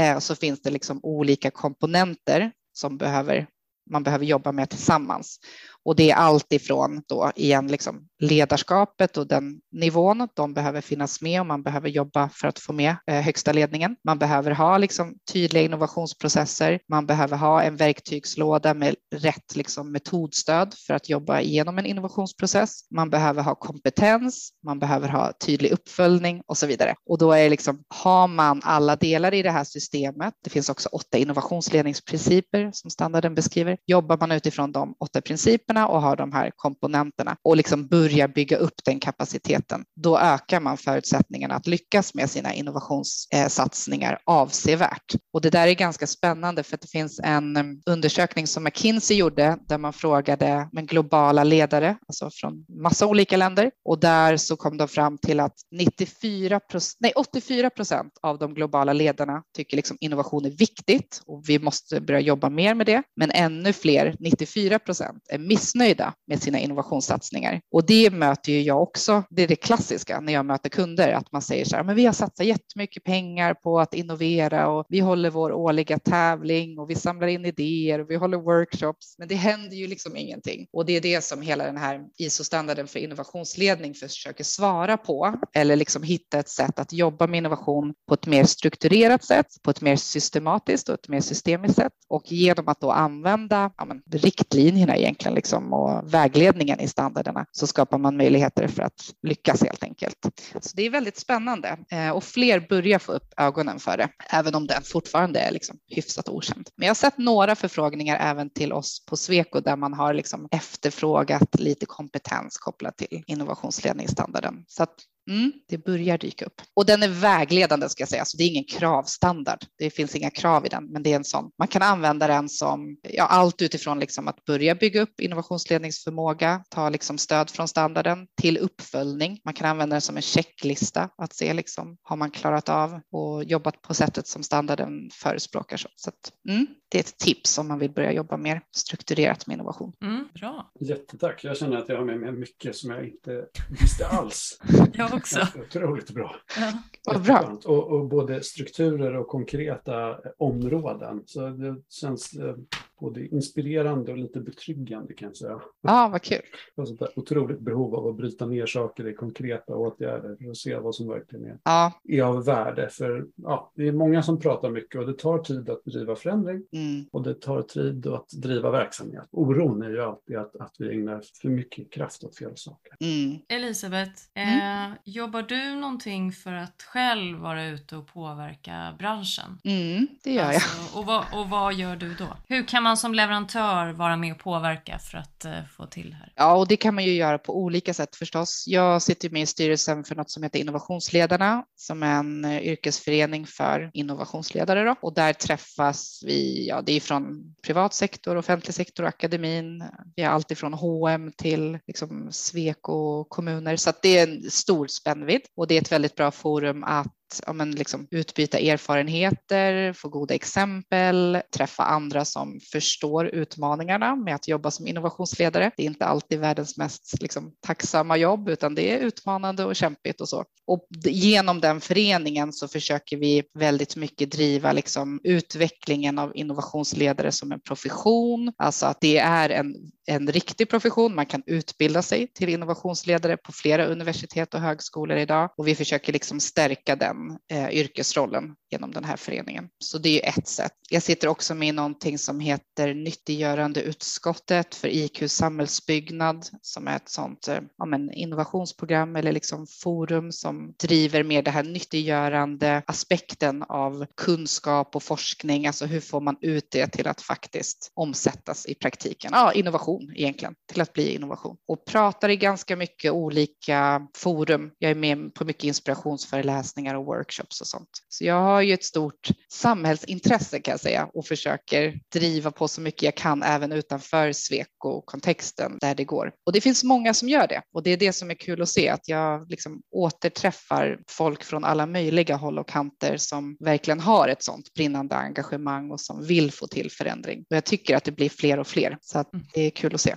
eh, 0.00 0.18
så 0.18 0.34
finns 0.34 0.62
det 0.62 0.70
liksom 0.70 1.00
olika 1.02 1.50
komponenter 1.50 2.52
som 2.72 2.98
behöver 2.98 3.46
man 3.90 4.02
behöver 4.02 4.24
jobba 4.24 4.52
med 4.52 4.70
tillsammans. 4.70 5.38
Och 5.84 5.96
det 5.96 6.10
är 6.10 6.14
allt 6.14 6.52
ifrån 6.52 7.02
då 7.08 7.32
igen 7.36 7.66
liksom 7.66 8.08
ledarskapet 8.20 9.16
och 9.16 9.26
den 9.26 9.60
nivån. 9.72 10.28
De 10.34 10.54
behöver 10.54 10.80
finnas 10.80 11.20
med 11.20 11.40
och 11.40 11.46
man 11.46 11.62
behöver 11.62 11.88
jobba 11.88 12.28
för 12.28 12.48
att 12.48 12.58
få 12.58 12.72
med 12.72 12.96
eh, 13.06 13.20
högsta 13.20 13.52
ledningen. 13.52 13.96
Man 14.04 14.18
behöver 14.18 14.50
ha 14.50 14.78
liksom 14.78 15.14
tydliga 15.32 15.62
innovationsprocesser. 15.62 16.80
Man 16.88 17.06
behöver 17.06 17.36
ha 17.36 17.62
en 17.62 17.76
verktygslåda 17.76 18.74
med 18.74 18.94
rätt 19.14 19.56
liksom 19.56 19.92
metodstöd 19.92 20.74
för 20.86 20.94
att 20.94 21.08
jobba 21.08 21.40
igenom 21.40 21.78
en 21.78 21.86
innovationsprocess. 21.86 22.80
Man 22.90 23.10
behöver 23.10 23.42
ha 23.42 23.54
kompetens. 23.54 24.50
Man 24.64 24.78
behöver 24.78 25.08
ha 25.08 25.32
tydlig 25.46 25.70
uppföljning 25.72 26.42
och 26.46 26.56
så 26.56 26.66
vidare. 26.66 26.94
Och 27.06 27.18
då 27.18 27.32
är 27.32 27.42
det 27.42 27.50
liksom, 27.50 27.82
har 27.88 28.28
man 28.28 28.60
alla 28.64 28.96
delar 28.96 29.34
i 29.34 29.42
det 29.42 29.50
här 29.50 29.64
systemet. 29.64 30.34
Det 30.44 30.50
finns 30.50 30.68
också 30.68 30.88
åtta 30.88 31.18
innovationsledningsprinciper 31.18 32.70
som 32.72 32.90
standarden 32.90 33.34
beskriver. 33.34 33.76
Jobbar 33.86 34.16
man 34.16 34.32
utifrån 34.32 34.72
de 34.72 34.94
åtta 34.98 35.20
principerna 35.20 35.69
principerna 35.70 35.86
och 35.86 36.02
har 36.02 36.16
de 36.16 36.32
här 36.32 36.52
komponenterna 36.56 37.36
och 37.44 37.56
liksom 37.56 37.86
börjar 37.86 38.28
bygga 38.28 38.56
upp 38.56 38.84
den 38.84 39.00
kapaciteten, 39.00 39.84
då 39.96 40.18
ökar 40.18 40.60
man 40.60 40.76
förutsättningarna 40.76 41.54
att 41.54 41.66
lyckas 41.66 42.14
med 42.14 42.30
sina 42.30 42.54
innovationssatsningar 42.54 44.18
avsevärt. 44.26 45.14
Och 45.32 45.40
det 45.40 45.50
där 45.50 45.68
är 45.68 45.74
ganska 45.74 46.06
spännande 46.06 46.62
för 46.62 46.74
att 46.74 46.80
det 46.80 46.90
finns 46.90 47.20
en 47.24 47.56
eh, 47.56 47.64
undersökning 47.86 48.46
som 48.46 48.64
McKinsey 48.64 49.16
gjorde 49.16 49.58
där 49.68 49.78
man 49.78 49.92
frågade 49.92 50.68
med 50.72 50.88
globala 50.88 51.44
ledare, 51.44 51.96
alltså 52.08 52.30
från 52.32 52.64
massa 52.82 53.06
olika 53.06 53.36
länder 53.36 53.70
och 53.84 54.00
där 54.00 54.36
så 54.36 54.56
kom 54.56 54.76
de 54.76 54.88
fram 54.88 55.18
till 55.18 55.40
att 55.40 55.54
94 55.72 56.60
nej 57.00 57.12
84 57.16 57.70
procent 57.70 58.12
av 58.22 58.38
de 58.38 58.54
globala 58.54 58.92
ledarna 58.92 59.42
tycker 59.56 59.76
liksom 59.76 59.96
innovation 60.00 60.44
är 60.44 60.50
viktigt 60.50 61.22
och 61.26 61.42
vi 61.48 61.58
måste 61.58 62.00
börja 62.00 62.20
jobba 62.20 62.50
mer 62.50 62.74
med 62.74 62.86
det. 62.86 63.02
Men 63.16 63.30
ännu 63.30 63.72
fler, 63.72 64.16
94 64.20 64.78
procent, 64.78 65.22
är 65.28 65.38
missnöjda 65.60 66.14
med 66.26 66.42
sina 66.42 66.58
innovationssatsningar. 66.58 67.60
Och 67.72 67.86
det 67.86 68.10
möter 68.10 68.52
ju 68.52 68.62
jag 68.62 68.82
också. 68.82 69.22
Det 69.30 69.42
är 69.42 69.48
det 69.48 69.56
klassiska 69.56 70.20
när 70.20 70.32
jag 70.32 70.46
möter 70.46 70.68
kunder, 70.68 71.12
att 71.12 71.32
man 71.32 71.42
säger 71.42 71.64
så 71.64 71.76
här, 71.76 71.84
men 71.84 71.96
vi 71.96 72.06
har 72.06 72.12
satsat 72.12 72.46
jättemycket 72.46 73.04
pengar 73.04 73.54
på 73.54 73.80
att 73.80 73.94
innovera 73.94 74.68
och 74.68 74.86
vi 74.88 75.00
håller 75.00 75.30
vår 75.30 75.52
årliga 75.52 75.98
tävling 75.98 76.78
och 76.78 76.90
vi 76.90 76.94
samlar 76.94 77.26
in 77.26 77.44
idéer 77.44 77.98
och 77.98 78.10
vi 78.10 78.16
håller 78.16 78.38
workshops, 78.38 79.14
men 79.18 79.28
det 79.28 79.34
händer 79.34 79.76
ju 79.76 79.86
liksom 79.86 80.16
ingenting. 80.16 80.66
Och 80.72 80.86
det 80.86 80.96
är 80.96 81.00
det 81.00 81.24
som 81.24 81.42
hela 81.42 81.64
den 81.64 81.76
här 81.76 82.00
ISO-standarden 82.18 82.86
för 82.86 82.98
innovationsledning 82.98 83.94
försöker 83.94 84.44
svara 84.44 84.96
på, 84.96 85.34
eller 85.54 85.76
liksom 85.76 86.02
hitta 86.02 86.38
ett 86.38 86.48
sätt 86.48 86.78
att 86.78 86.92
jobba 86.92 87.26
med 87.26 87.38
innovation 87.38 87.94
på 88.08 88.14
ett 88.14 88.26
mer 88.26 88.44
strukturerat 88.44 89.24
sätt, 89.24 89.46
på 89.62 89.70
ett 89.70 89.80
mer 89.80 89.96
systematiskt 89.96 90.88
och 90.88 90.94
ett 90.94 91.08
mer 91.08 91.20
systemiskt 91.20 91.76
sätt. 91.76 91.92
Och 92.08 92.32
genom 92.32 92.68
att 92.68 92.80
då 92.80 92.90
använda 92.90 93.70
ja, 93.76 93.84
men, 93.84 94.02
riktlinjerna 94.10 94.96
egentligen 94.96 95.34
liksom 95.34 95.49
Liksom, 95.50 95.72
och 95.72 96.14
vägledningen 96.14 96.80
i 96.80 96.88
standarderna 96.88 97.46
så 97.52 97.66
skapar 97.66 97.98
man 97.98 98.16
möjligheter 98.16 98.68
för 98.68 98.82
att 98.82 99.14
lyckas 99.22 99.62
helt 99.62 99.82
enkelt. 99.82 100.16
Så 100.60 100.76
det 100.76 100.82
är 100.86 100.90
väldigt 100.90 101.18
spännande 101.18 101.78
eh, 101.90 102.10
och 102.10 102.24
fler 102.24 102.66
börjar 102.68 102.98
få 102.98 103.12
upp 103.12 103.34
ögonen 103.36 103.78
för 103.78 103.96
det, 103.96 104.08
även 104.30 104.54
om 104.54 104.66
den 104.66 104.82
fortfarande 104.82 105.40
är 105.40 105.50
liksom 105.52 105.78
hyfsat 105.88 106.28
okänd. 106.28 106.68
Men 106.76 106.86
jag 106.86 106.90
har 106.90 106.94
sett 106.94 107.18
några 107.18 107.54
förfrågningar 107.54 108.18
även 108.20 108.50
till 108.50 108.72
oss 108.72 109.06
på 109.06 109.16
Sweco 109.16 109.60
där 109.60 109.76
man 109.76 109.92
har 109.92 110.14
liksom 110.14 110.48
efterfrågat 110.50 111.60
lite 111.60 111.86
kompetens 111.86 112.58
kopplat 112.58 112.96
till 112.96 113.22
innovationsledningsstandarden. 113.26 114.64
Så 114.66 114.82
att 114.82 114.94
Mm, 115.30 115.52
det 115.68 115.78
börjar 115.78 116.18
dyka 116.18 116.44
upp. 116.44 116.62
Och 116.74 116.86
den 116.86 117.02
är 117.02 117.08
vägledande 117.08 117.88
ska 117.88 118.02
jag 118.02 118.08
säga, 118.08 118.24
så 118.24 118.36
det 118.36 118.44
är 118.44 118.48
ingen 118.48 118.64
kravstandard. 118.64 119.64
Det 119.78 119.90
finns 119.90 120.16
inga 120.16 120.30
krav 120.30 120.66
i 120.66 120.68
den, 120.68 120.92
men 120.92 121.02
det 121.02 121.12
är 121.12 121.16
en 121.16 121.24
sån. 121.24 121.50
Man 121.58 121.68
kan 121.68 121.82
använda 121.82 122.26
den 122.26 122.48
som 122.48 122.96
ja, 123.02 123.24
allt 123.26 123.62
utifrån 123.62 123.98
liksom 124.00 124.28
att 124.28 124.44
börja 124.44 124.74
bygga 124.74 125.02
upp 125.02 125.20
innovationsledningsförmåga, 125.20 126.64
ta 126.68 126.88
liksom 126.88 127.18
stöd 127.18 127.50
från 127.50 127.68
standarden 127.68 128.26
till 128.40 128.58
uppföljning. 128.58 129.40
Man 129.44 129.54
kan 129.54 129.70
använda 129.70 129.94
den 129.94 130.00
som 130.00 130.16
en 130.16 130.22
checklista 130.22 131.08
att 131.18 131.34
se 131.34 131.54
liksom 131.54 131.96
har 132.02 132.16
man 132.16 132.30
klarat 132.30 132.68
av 132.68 133.00
och 133.12 133.44
jobbat 133.44 133.82
på 133.82 133.94
sättet 133.94 134.26
som 134.26 134.42
standarden 134.42 135.10
förespråkar. 135.12 135.76
Så, 135.76 135.88
så 135.96 136.10
att, 136.10 136.32
mm, 136.48 136.66
det 136.90 136.98
är 136.98 137.00
ett 137.00 137.18
tips 137.18 137.58
om 137.58 137.68
man 137.68 137.78
vill 137.78 137.90
börja 137.90 138.12
jobba 138.12 138.36
mer 138.36 138.60
strukturerat 138.70 139.46
med 139.46 139.54
innovation. 139.54 139.92
Mm, 140.02 140.28
bra. 140.34 140.70
Jättetack. 140.80 141.44
Jag 141.44 141.56
känner 141.56 141.76
att 141.76 141.88
jag 141.88 141.96
har 141.96 142.04
med 142.04 142.20
mig 142.20 142.32
mycket 142.32 142.76
som 142.76 142.90
jag 142.90 143.08
inte 143.08 143.46
visste 143.80 144.06
alls. 144.06 144.60
jag 144.92 145.14
också. 145.14 145.40
Otroligt 145.60 146.10
bra. 146.10 146.36
Ja. 146.58 146.72
Vad 147.06 147.22
bra. 147.22 147.58
Och, 147.64 147.88
och 147.88 148.08
både 148.08 148.42
strukturer 148.42 149.16
och 149.16 149.28
konkreta 149.28 150.18
områden. 150.38 151.22
Så 151.26 151.48
det 151.48 151.76
känns 151.88 152.32
eh, 152.32 152.54
både 153.00 153.26
inspirerande 153.26 154.12
och 154.12 154.18
lite 154.18 154.40
betryggande 154.40 155.14
kan 155.14 155.28
jag 155.28 155.36
säga. 155.36 155.60
Ja, 155.80 156.08
vad 156.12 156.22
kul. 156.22 156.42
Jag 156.74 156.86
har 156.86 156.92
ett 156.92 157.18
otroligt 157.18 157.60
behov 157.60 157.94
av 157.94 158.06
att 158.06 158.16
bryta 158.16 158.46
ner 158.46 158.66
saker 158.66 159.08
i 159.08 159.14
konkreta 159.14 159.76
åtgärder 159.76 160.36
för 160.36 160.50
att 160.50 160.56
se 160.56 160.78
vad 160.78 160.94
som 160.94 161.08
verkligen 161.08 161.44
är, 161.44 161.58
Ja, 161.64 161.92
är 162.04 162.22
av 162.22 162.44
värde. 162.44 162.88
För 162.88 163.26
ja, 163.36 163.72
det 163.76 163.88
är 163.88 163.92
många 163.92 164.22
som 164.22 164.40
pratar 164.40 164.70
mycket 164.70 165.00
och 165.00 165.06
det 165.06 165.18
tar 165.18 165.38
tid 165.38 165.70
att 165.70 165.84
bedriva 165.84 166.16
förändring 166.16 166.62
mm, 166.72 166.79
och 167.12 167.22
det 167.22 167.34
tar 167.34 167.62
tid 167.62 168.06
att 168.06 168.28
driva 168.28 168.70
verksamhet. 168.70 169.24
Oron 169.30 169.82
är 169.82 169.90
ju 169.90 170.02
alltid 170.02 170.36
att, 170.36 170.56
att 170.56 170.74
vi 170.78 170.94
ägnar 170.94 171.22
för 171.42 171.48
mycket 171.48 171.92
kraft 171.92 172.24
åt 172.24 172.38
fel 172.38 172.52
saker. 172.56 172.92
mm. 173.00 173.38
Elisabeth, 173.48 174.12
Mm. 174.34 174.90
eh, 174.92 174.96
jobbar 175.04 175.42
du 175.42 175.74
någonting 175.74 176.32
för 176.32 176.52
att 176.52 176.82
själv 176.92 177.38
vara 177.38 177.64
ute 177.66 177.96
och 177.96 178.06
påverka 178.06 178.94
branschen? 178.98 179.58
Mm, 179.64 180.08
det 180.24 180.32
gör 180.32 180.44
jag. 180.44 180.54
Alltså, 180.54 180.98
och, 180.98 181.06
vad, 181.06 181.24
och 181.32 181.50
vad 181.50 181.74
gör 181.74 181.96
du 181.96 182.14
då? 182.14 182.36
Hur 182.48 182.62
kan 182.68 182.82
man 182.82 182.96
som 182.96 183.14
leverantör 183.14 183.92
vara 183.92 184.16
med 184.16 184.32
och 184.32 184.38
påverka 184.38 184.98
för 184.98 185.18
att 185.18 185.44
eh, 185.44 185.52
få 185.76 185.86
till 185.86 186.10
det 186.10 186.16
här? 186.16 186.32
Ja, 186.36 186.56
och 186.56 186.68
det 186.68 186.76
kan 186.76 186.94
man 186.94 187.04
ju 187.04 187.12
göra 187.12 187.38
på 187.38 187.56
olika 187.58 187.94
sätt 187.94 188.16
förstås. 188.16 188.64
Jag 188.66 189.02
sitter 189.02 189.30
med 189.30 189.42
i 189.42 189.46
styrelsen 189.46 190.04
för 190.04 190.14
något 190.14 190.30
som 190.30 190.42
heter 190.42 190.58
Innovationsledarna, 190.58 191.64
som 191.76 192.02
är 192.02 192.18
en 192.18 192.44
eh, 192.44 192.62
yrkesförening 192.62 193.46
för 193.46 193.90
innovationsledare. 193.94 194.84
Då. 194.84 194.94
Och 195.02 195.14
där 195.14 195.32
träffas 195.32 196.22
vi, 196.26 196.69
ja, 196.70 196.82
det 196.82 196.92
är 196.92 197.00
från 197.00 197.54
privat 197.62 197.94
sektor, 197.94 198.36
offentlig 198.36 198.74
sektor, 198.74 199.04
akademin. 199.04 199.84
Vi 200.16 200.22
har 200.22 200.30
allt 200.30 200.50
ifrån 200.50 200.74
H&M 200.74 201.32
till 201.36 201.78
liksom 201.86 202.28
Sweco 202.32 203.24
kommuner, 203.24 203.76
så 203.76 203.90
att 203.90 204.02
det 204.02 204.18
är 204.18 204.28
en 204.28 204.50
stor 204.50 204.86
spännvidd 204.86 205.42
och 205.56 205.66
det 205.66 205.76
är 205.76 205.80
ett 205.80 205.92
väldigt 205.92 206.14
bra 206.14 206.30
forum 206.30 206.84
att 206.84 207.14
ja, 207.46 207.52
men 207.52 207.70
liksom 207.70 208.06
utbyta 208.10 208.58
erfarenheter, 208.58 209.92
få 209.92 210.08
goda 210.08 210.34
exempel, 210.34 211.42
träffa 211.56 211.82
andra 211.82 212.24
som 212.24 212.60
förstår 212.72 213.26
utmaningarna 213.26 214.16
med 214.16 214.34
att 214.34 214.48
jobba 214.48 214.70
som 214.70 214.86
innovationsledare. 214.86 215.70
Det 215.76 215.82
är 215.82 215.86
inte 215.86 216.06
alltid 216.06 216.40
världens 216.40 216.76
mest 216.76 217.22
liksom, 217.22 217.52
tacksamma 217.60 218.16
jobb, 218.16 218.48
utan 218.48 218.74
det 218.74 218.92
är 218.92 218.98
utmanande 218.98 219.64
och 219.64 219.76
kämpigt 219.76 220.20
och 220.20 220.28
så. 220.28 220.44
Och 220.66 220.86
genom 221.04 221.60
den 221.60 221.80
föreningen 221.80 222.52
så 222.52 222.68
försöker 222.68 223.16
vi 223.16 223.42
väldigt 223.58 223.96
mycket 223.96 224.30
driva 224.30 224.72
liksom, 224.72 225.20
utvecklingen 225.24 226.18
av 226.18 226.36
innovationsledare 226.36 227.32
som 227.32 227.52
en 227.52 227.60
profession, 227.60 228.52
alltså 228.56 228.86
att 228.86 229.00
det 229.00 229.18
är 229.18 229.50
en, 229.50 229.74
en 230.06 230.32
riktig 230.32 230.70
profession. 230.70 231.14
Man 231.14 231.26
kan 231.26 231.42
utbilda 231.46 232.02
sig 232.02 232.32
till 232.32 232.48
innovationsledare 232.48 233.36
på 233.36 233.52
flera 233.52 233.86
universitet 233.86 234.54
och 234.54 234.60
högskolor 234.60 235.16
idag 235.16 235.50
och 235.56 235.66
vi 235.66 235.74
försöker 235.74 236.12
liksom 236.12 236.40
stärka 236.40 236.96
den 236.96 237.16
eh, 237.50 237.70
yrkesrollen 237.70 238.54
genom 238.70 238.92
den 238.92 239.04
här 239.04 239.16
föreningen. 239.16 239.68
Så 239.78 239.98
det 239.98 240.08
är 240.08 240.12
ju 240.12 240.40
ett 240.40 240.48
sätt. 240.48 240.72
Jag 240.90 241.02
sitter 241.02 241.28
också 241.28 241.54
med 241.54 241.68
i 241.68 241.72
någonting 241.72 242.18
som 242.18 242.40
heter 242.40 242.94
Nyttiggörande 242.94 243.82
utskottet 243.82 244.74
för 244.74 244.88
IQ 244.88 245.30
samhällsbyggnad 245.30 246.46
som 246.62 246.88
är 246.88 246.96
ett 246.96 247.08
sånt 247.08 247.48
eh, 247.48 247.58
ja, 247.78 247.84
men 247.84 248.12
innovationsprogram 248.12 249.16
eller 249.16 249.32
liksom 249.32 249.66
forum 249.66 250.32
som 250.32 250.74
driver 250.82 251.22
mer 251.22 251.42
det 251.42 251.50
här 251.50 251.62
nyttiggörande 251.62 252.82
aspekten 252.86 253.62
av 253.62 254.06
kunskap 254.16 254.96
och 254.96 255.02
forskning. 255.02 255.66
Alltså 255.66 255.86
hur 255.86 256.00
får 256.00 256.20
man 256.20 256.36
ut 256.40 256.70
det 256.70 256.86
till 256.86 257.06
att 257.06 257.20
faktiskt 257.20 257.92
omsättas 257.94 258.66
i 258.66 258.74
praktiken? 258.74 259.30
Ja, 259.34 259.52
innovation 259.52 260.12
egentligen 260.16 260.54
till 260.72 260.80
att 260.80 260.92
bli 260.92 261.14
innovation 261.14 261.56
och 261.68 261.84
pratar 261.84 262.28
i 262.28 262.36
ganska 262.36 262.76
mycket 262.76 263.12
olika 263.12 264.06
forum. 264.16 264.70
Jag 264.78 264.90
är 264.90 264.94
med 264.94 265.34
på 265.34 265.44
mycket 265.44 265.64
inspirationsföreläsningar 265.64 266.94
och 266.94 267.04
workshops 267.10 267.60
och 267.60 267.66
sånt. 267.66 267.88
Så 268.08 268.24
jag 268.24 268.42
har 268.42 268.60
ju 268.60 268.74
ett 268.74 268.84
stort 268.84 269.28
samhällsintresse 269.52 270.60
kan 270.60 270.72
jag 270.72 270.80
säga 270.80 271.08
och 271.14 271.26
försöker 271.26 272.00
driva 272.12 272.50
på 272.50 272.68
så 272.68 272.80
mycket 272.80 273.02
jag 273.02 273.14
kan 273.14 273.42
även 273.42 273.72
utanför 273.72 274.32
Sweco-kontexten 274.32 275.78
där 275.80 275.94
det 275.94 276.04
går. 276.04 276.32
Och 276.46 276.52
det 276.52 276.60
finns 276.60 276.84
många 276.84 277.14
som 277.14 277.28
gör 277.28 277.46
det 277.46 277.62
och 277.74 277.82
det 277.82 277.90
är 277.90 277.96
det 277.96 278.12
som 278.12 278.30
är 278.30 278.34
kul 278.34 278.62
att 278.62 278.68
se 278.68 278.88
att 278.88 279.08
jag 279.08 279.50
liksom 279.50 279.82
återträffar 279.90 280.98
folk 281.08 281.44
från 281.44 281.64
alla 281.64 281.86
möjliga 281.86 282.36
håll 282.36 282.58
och 282.58 282.68
kanter 282.68 283.16
som 283.16 283.56
verkligen 283.60 284.00
har 284.00 284.28
ett 284.28 284.42
sånt 284.42 284.74
brinnande 284.74 285.14
engagemang 285.14 285.90
och 285.90 286.00
som 286.00 286.26
vill 286.26 286.52
få 286.52 286.66
till 286.66 286.90
förändring. 286.90 287.38
Och 287.50 287.56
jag 287.56 287.64
tycker 287.64 287.96
att 287.96 288.04
det 288.04 288.12
blir 288.12 288.28
fler 288.28 288.58
och 288.58 288.66
fler 288.66 288.98
så 289.00 289.18
att 289.18 289.34
mm. 289.34 289.46
det 289.54 289.60
är 289.60 289.70
kul 289.70 289.94
att 289.94 290.00
se. 290.00 290.14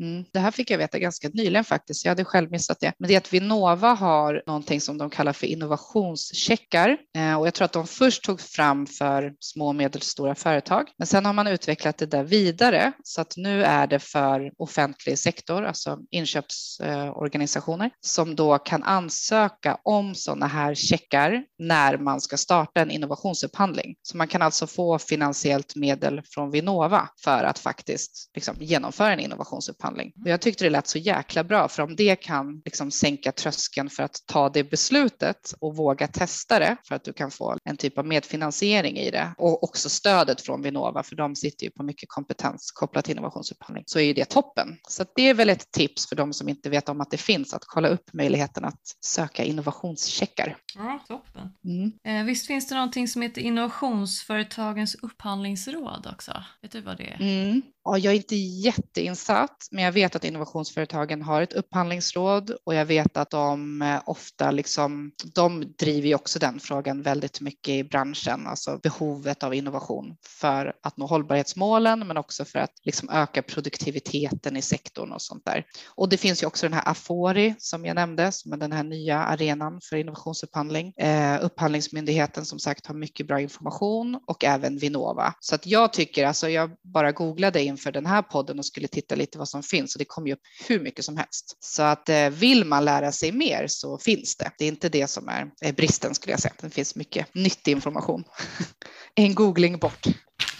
Mm. 0.00 0.24
Det 0.32 0.38
här 0.38 0.50
fick 0.50 0.70
jag 0.70 0.78
veta 0.78 0.98
ganska 0.98 1.28
nyligen 1.28 1.64
faktiskt. 1.64 2.04
Jag 2.04 2.10
hade 2.10 2.24
själv 2.24 2.50
missat 2.50 2.80
det. 2.80 2.92
Men 2.98 3.08
det 3.08 3.14
är 3.14 3.18
att 3.18 3.32
Vinnova 3.32 3.94
har 3.94 4.42
någonting 4.46 4.80
som 4.80 4.98
de 4.98 5.10
kallar 5.10 5.32
för 5.32 5.46
innovationscheckar 5.46 6.33
checkar 6.34 6.96
eh, 7.16 7.34
och 7.34 7.46
jag 7.46 7.54
tror 7.54 7.64
att 7.64 7.72
de 7.72 7.86
först 7.86 8.24
tog 8.24 8.40
fram 8.40 8.86
för 8.86 9.34
små 9.40 9.68
och 9.68 9.74
medelstora 9.74 10.34
företag. 10.34 10.90
Men 10.98 11.06
sen 11.06 11.26
har 11.26 11.32
man 11.32 11.46
utvecklat 11.46 11.98
det 11.98 12.06
där 12.06 12.24
vidare 12.24 12.92
så 13.04 13.20
att 13.20 13.34
nu 13.36 13.64
är 13.64 13.86
det 13.86 13.98
för 13.98 14.52
offentlig 14.58 15.18
sektor, 15.18 15.64
alltså 15.64 15.98
inköpsorganisationer 16.10 17.90
som 18.00 18.36
då 18.36 18.58
kan 18.58 18.82
ansöka 18.82 19.78
om 19.82 20.14
sådana 20.14 20.46
här 20.46 20.74
checkar 20.74 21.44
när 21.58 21.98
man 21.98 22.20
ska 22.20 22.36
starta 22.36 22.80
en 22.80 22.90
innovationsupphandling. 22.90 23.94
Så 24.02 24.16
man 24.16 24.28
kan 24.28 24.42
alltså 24.42 24.66
få 24.66 24.98
finansiellt 24.98 25.76
medel 25.76 26.22
från 26.24 26.50
Vinnova 26.50 27.08
för 27.24 27.44
att 27.44 27.58
faktiskt 27.58 28.30
liksom, 28.34 28.56
genomföra 28.60 29.12
en 29.12 29.20
innovationsupphandling. 29.20 30.12
Och 30.24 30.30
jag 30.30 30.40
tyckte 30.40 30.64
det 30.64 30.70
lät 30.70 30.86
så 30.86 30.98
jäkla 30.98 31.44
bra, 31.44 31.68
för 31.68 31.82
om 31.82 31.96
det 31.96 32.16
kan 32.16 32.62
liksom, 32.64 32.90
sänka 32.90 33.32
tröskeln 33.32 33.90
för 33.90 34.02
att 34.02 34.16
ta 34.26 34.48
det 34.48 34.64
beslutet 34.64 35.54
och 35.60 35.76
våga 35.76 36.06
testa 36.06 36.23
det 36.48 36.76
för 36.88 36.94
att 36.94 37.04
du 37.04 37.12
kan 37.12 37.30
få 37.30 37.56
en 37.64 37.76
typ 37.76 37.98
av 37.98 38.06
medfinansiering 38.06 38.96
i 38.96 39.10
det 39.10 39.34
och 39.38 39.64
också 39.64 39.88
stödet 39.88 40.40
från 40.40 40.62
Vinnova, 40.62 41.02
för 41.02 41.16
de 41.16 41.36
sitter 41.36 41.64
ju 41.64 41.70
på 41.70 41.82
mycket 41.82 42.08
kompetens 42.08 42.72
kopplat 42.72 43.04
till 43.04 43.12
innovationsupphandling, 43.12 43.84
så 43.86 43.98
är 43.98 44.02
ju 44.02 44.12
det 44.12 44.24
toppen. 44.24 44.68
Så 44.88 45.04
det 45.14 45.28
är 45.28 45.34
väl 45.34 45.50
ett 45.50 45.70
tips 45.70 46.08
för 46.08 46.16
de 46.16 46.32
som 46.32 46.48
inte 46.48 46.70
vet 46.70 46.88
om 46.88 47.00
att 47.00 47.10
det 47.10 47.16
finns, 47.16 47.54
att 47.54 47.64
kolla 47.66 47.88
upp 47.88 48.12
möjligheten 48.12 48.64
att 48.64 48.80
söka 49.04 49.44
innovationscheckar. 49.44 50.56
Ja, 50.74 51.04
toppen. 51.08 51.52
Mm. 51.64 51.92
Eh, 52.04 52.26
visst 52.26 52.46
finns 52.46 52.68
det 52.68 52.74
någonting 52.74 53.08
som 53.08 53.22
heter 53.22 53.40
innovationsföretagens 53.40 54.94
upphandlingsråd 54.94 56.08
också? 56.12 56.44
Vet 56.62 56.72
du 56.72 56.80
vad 56.80 56.96
det 56.96 57.04
är? 57.04 57.20
Mm. 57.20 57.62
Ja, 57.84 57.98
jag 57.98 58.12
är 58.12 58.16
inte 58.16 58.36
jätteinsatt, 58.36 59.68
men 59.70 59.84
jag 59.84 59.92
vet 59.92 60.16
att 60.16 60.24
innovationsföretagen 60.24 61.22
har 61.22 61.42
ett 61.42 61.52
upphandlingsråd 61.52 62.56
och 62.64 62.74
jag 62.74 62.86
vet 62.86 63.16
att 63.16 63.30
de 63.30 63.82
eh, 63.82 64.00
ofta 64.06 64.50
liksom, 64.50 65.12
de 65.34 65.72
driver 65.78 66.08
ju 66.08 66.13
också 66.14 66.38
den 66.38 66.60
frågan 66.60 67.02
väldigt 67.02 67.40
mycket 67.40 67.68
i 67.68 67.84
branschen, 67.84 68.46
alltså 68.46 68.78
behovet 68.82 69.42
av 69.42 69.54
innovation 69.54 70.16
för 70.26 70.72
att 70.82 70.96
nå 70.96 71.06
hållbarhetsmålen, 71.06 72.06
men 72.06 72.16
också 72.16 72.44
för 72.44 72.58
att 72.58 72.72
liksom 72.82 73.08
öka 73.10 73.42
produktiviteten 73.42 74.56
i 74.56 74.62
sektorn 74.62 75.12
och 75.12 75.22
sånt 75.22 75.44
där. 75.44 75.64
Och 75.88 76.08
det 76.08 76.16
finns 76.16 76.42
ju 76.42 76.46
också 76.46 76.66
den 76.66 76.72
här 76.72 76.88
Afori 76.88 77.54
som 77.58 77.84
jag 77.84 77.94
nämnde, 77.94 78.32
som 78.32 78.52
är 78.52 78.56
den 78.56 78.72
här 78.72 78.82
nya 78.82 79.18
arenan 79.18 79.80
för 79.80 79.96
innovationsupphandling. 79.96 80.92
Eh, 80.92 81.44
upphandlingsmyndigheten 81.44 82.44
som 82.44 82.58
sagt 82.58 82.86
har 82.86 82.94
mycket 82.94 83.26
bra 83.26 83.40
information 83.40 84.20
och 84.26 84.44
även 84.44 84.78
Vinnova. 84.78 85.34
Så 85.40 85.54
att 85.54 85.66
jag 85.66 85.92
tycker, 85.92 86.26
alltså 86.26 86.48
jag 86.48 86.70
bara 86.82 87.12
googlade 87.12 87.62
inför 87.62 87.92
den 87.92 88.06
här 88.06 88.22
podden 88.22 88.58
och 88.58 88.66
skulle 88.66 88.88
titta 88.88 89.14
lite 89.14 89.38
vad 89.38 89.48
som 89.48 89.62
finns 89.62 89.94
och 89.94 89.98
det 89.98 90.04
kom 90.04 90.26
ju 90.26 90.32
upp 90.32 90.40
hur 90.68 90.80
mycket 90.80 91.04
som 91.04 91.16
helst. 91.16 91.56
Så 91.60 91.82
att 91.82 92.08
eh, 92.08 92.30
vill 92.30 92.64
man 92.64 92.84
lära 92.84 93.12
sig 93.12 93.32
mer 93.32 93.66
så 93.68 93.98
finns 93.98 94.36
det. 94.36 94.50
Det 94.58 94.64
är 94.64 94.68
inte 94.68 94.88
det 94.88 95.10
som 95.10 95.28
är, 95.28 95.42
eh, 95.62 95.68
är 95.68 95.72
bristen 95.94 96.14
skulle 96.14 96.32
jag 96.32 96.40
säga. 96.40 96.54
Det 96.60 96.70
finns 96.70 96.96
mycket 96.96 97.34
nyttig 97.34 97.72
information. 97.72 98.24
en 99.14 99.34
googling 99.34 99.78
bort 99.78 100.06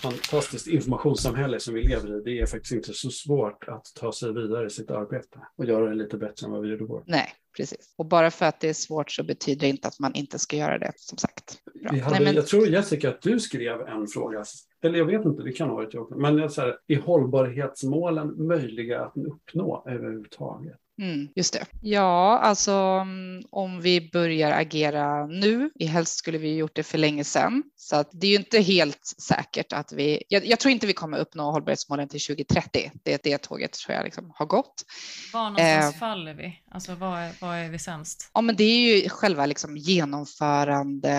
fantastiskt 0.04 0.66
informationssamhälle 0.66 1.60
som 1.60 1.74
vi 1.74 1.82
lever 1.82 2.18
i. 2.18 2.22
Det 2.24 2.40
är 2.40 2.46
faktiskt 2.46 2.72
inte 2.72 2.92
så 2.92 3.10
svårt 3.10 3.68
att 3.68 3.84
ta 3.94 4.12
sig 4.12 4.32
vidare 4.32 4.66
i 4.66 4.70
sitt 4.70 4.90
arbete 4.90 5.38
och 5.58 5.64
göra 5.64 5.88
det 5.88 5.94
lite 5.94 6.16
bättre 6.16 6.46
än 6.46 6.52
vad 6.52 6.62
vi 6.62 6.68
gjorde 6.68 6.84
igår. 6.84 7.04
Nej, 7.06 7.28
precis. 7.56 7.94
Och 7.98 8.06
bara 8.06 8.30
för 8.30 8.46
att 8.46 8.60
det 8.60 8.68
är 8.68 8.74
svårt 8.74 9.10
så 9.10 9.22
betyder 9.22 9.60
det 9.60 9.68
inte 9.68 9.88
att 9.88 10.00
man 10.00 10.14
inte 10.14 10.38
ska 10.38 10.56
göra 10.56 10.78
det, 10.78 10.92
som 10.96 11.18
sagt. 11.18 11.58
Hade, 11.84 12.10
Nej, 12.10 12.24
men... 12.24 12.34
Jag 12.34 12.46
tror 12.46 12.66
Jessica 12.68 13.08
att 13.08 13.22
du 13.22 13.40
skrev 13.40 13.80
en 13.80 14.06
fråga, 14.06 14.44
eller 14.82 14.98
jag 14.98 15.06
vet 15.06 15.24
inte, 15.24 15.42
det 15.42 15.52
kan 15.52 15.68
ha 15.68 15.76
varit 15.76 15.94
jag, 15.94 16.16
men 16.16 16.50
så 16.50 16.60
här, 16.60 16.78
är 16.86 17.00
hållbarhetsmålen 17.00 18.46
möjliga 18.46 19.00
att 19.00 19.16
uppnå 19.16 19.84
överhuvudtaget? 19.86 20.78
Mm, 21.02 21.28
just 21.36 21.52
det. 21.52 21.66
Ja, 21.80 22.38
alltså 22.38 22.72
mm, 22.72 23.42
om 23.50 23.80
vi 23.80 24.10
börjar 24.12 24.50
agera 24.50 25.26
nu, 25.26 25.70
helst 25.86 26.18
skulle 26.18 26.38
vi 26.38 26.56
gjort 26.56 26.76
det 26.76 26.82
för 26.82 26.98
länge 26.98 27.24
sedan, 27.24 27.62
så 27.84 27.96
att 27.96 28.08
det 28.12 28.26
är 28.26 28.30
ju 28.30 28.36
inte 28.36 28.60
helt 28.60 29.14
säkert 29.28 29.72
att 29.72 29.92
vi, 29.92 30.22
jag, 30.28 30.46
jag 30.46 30.60
tror 30.60 30.72
inte 30.72 30.86
vi 30.86 30.92
kommer 30.92 31.18
uppnå 31.18 31.50
hållbarhetsmålen 31.50 32.08
till 32.08 32.20
2030. 32.20 32.90
Det, 33.04 33.22
det 33.22 33.38
tåget 33.38 33.72
tror 33.72 33.96
jag 33.96 34.04
liksom 34.04 34.32
har 34.34 34.46
gått. 34.46 34.84
Var 35.32 35.50
någonstans 35.50 35.94
eh, 35.94 35.98
faller 35.98 36.34
vi? 36.34 36.60
Alltså 36.70 36.94
vad 36.94 37.18
är, 37.18 37.32
vad 37.40 37.56
är 37.56 37.68
vi 37.68 37.78
sämst? 37.78 38.30
Ja, 38.34 38.40
men 38.40 38.56
det 38.56 38.64
är 38.64 38.96
ju 38.96 39.08
själva 39.08 39.46
liksom 39.46 39.76
genomförande 39.76 41.10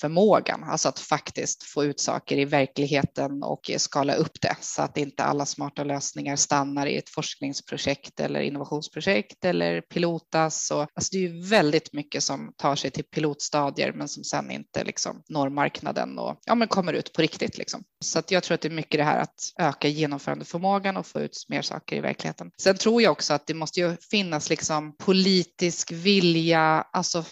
förmågan, 0.00 0.64
alltså 0.64 0.88
att 0.88 0.98
faktiskt 0.98 1.62
få 1.62 1.84
ut 1.84 2.00
saker 2.00 2.38
i 2.38 2.44
verkligheten 2.44 3.42
och 3.42 3.70
skala 3.76 4.14
upp 4.14 4.40
det 4.40 4.56
så 4.60 4.82
att 4.82 4.96
inte 4.96 5.24
alla 5.24 5.46
smarta 5.46 5.84
lösningar 5.84 6.36
stannar 6.36 6.86
i 6.86 6.96
ett 6.96 7.10
forskningsprojekt 7.10 8.20
eller 8.20 8.40
innovation 8.40 8.80
innovationsprojekt 8.80 9.44
eller 9.44 9.80
pilotas. 9.80 10.70
Och, 10.70 10.80
alltså 10.80 11.08
det 11.12 11.18
är 11.18 11.28
ju 11.28 11.40
väldigt 11.40 11.92
mycket 11.92 12.22
som 12.22 12.52
tar 12.56 12.76
sig 12.76 12.90
till 12.90 13.04
pilotstadier 13.04 13.92
men 13.92 14.08
som 14.08 14.24
sen 14.24 14.50
inte 14.50 14.84
liksom 14.84 15.22
når 15.28 15.48
marknaden 15.70 16.18
och 16.18 16.40
ja, 16.44 16.54
men 16.54 16.68
kommer 16.68 16.92
ut 16.92 17.12
på 17.12 17.22
riktigt. 17.22 17.58
Liksom. 17.58 17.84
Så 18.04 18.18
att 18.18 18.30
jag 18.30 18.42
tror 18.42 18.54
att 18.54 18.60
det 18.60 18.68
är 18.68 18.70
mycket 18.70 18.98
det 18.98 19.04
här 19.04 19.18
att 19.18 19.52
öka 19.58 19.88
genomförandeförmågan 19.88 20.96
och 20.96 21.06
få 21.06 21.20
ut 21.20 21.44
mer 21.48 21.62
saker 21.62 21.96
i 21.96 22.00
verkligheten. 22.00 22.50
Sen 22.62 22.76
tror 22.76 23.02
jag 23.02 23.12
också 23.12 23.34
att 23.34 23.46
det 23.46 23.54
måste 23.54 23.80
ju 23.80 23.96
finnas 24.10 24.50
liksom 24.50 24.96
politisk 24.96 25.92
vilja, 25.92 26.86
alltså 26.92 27.24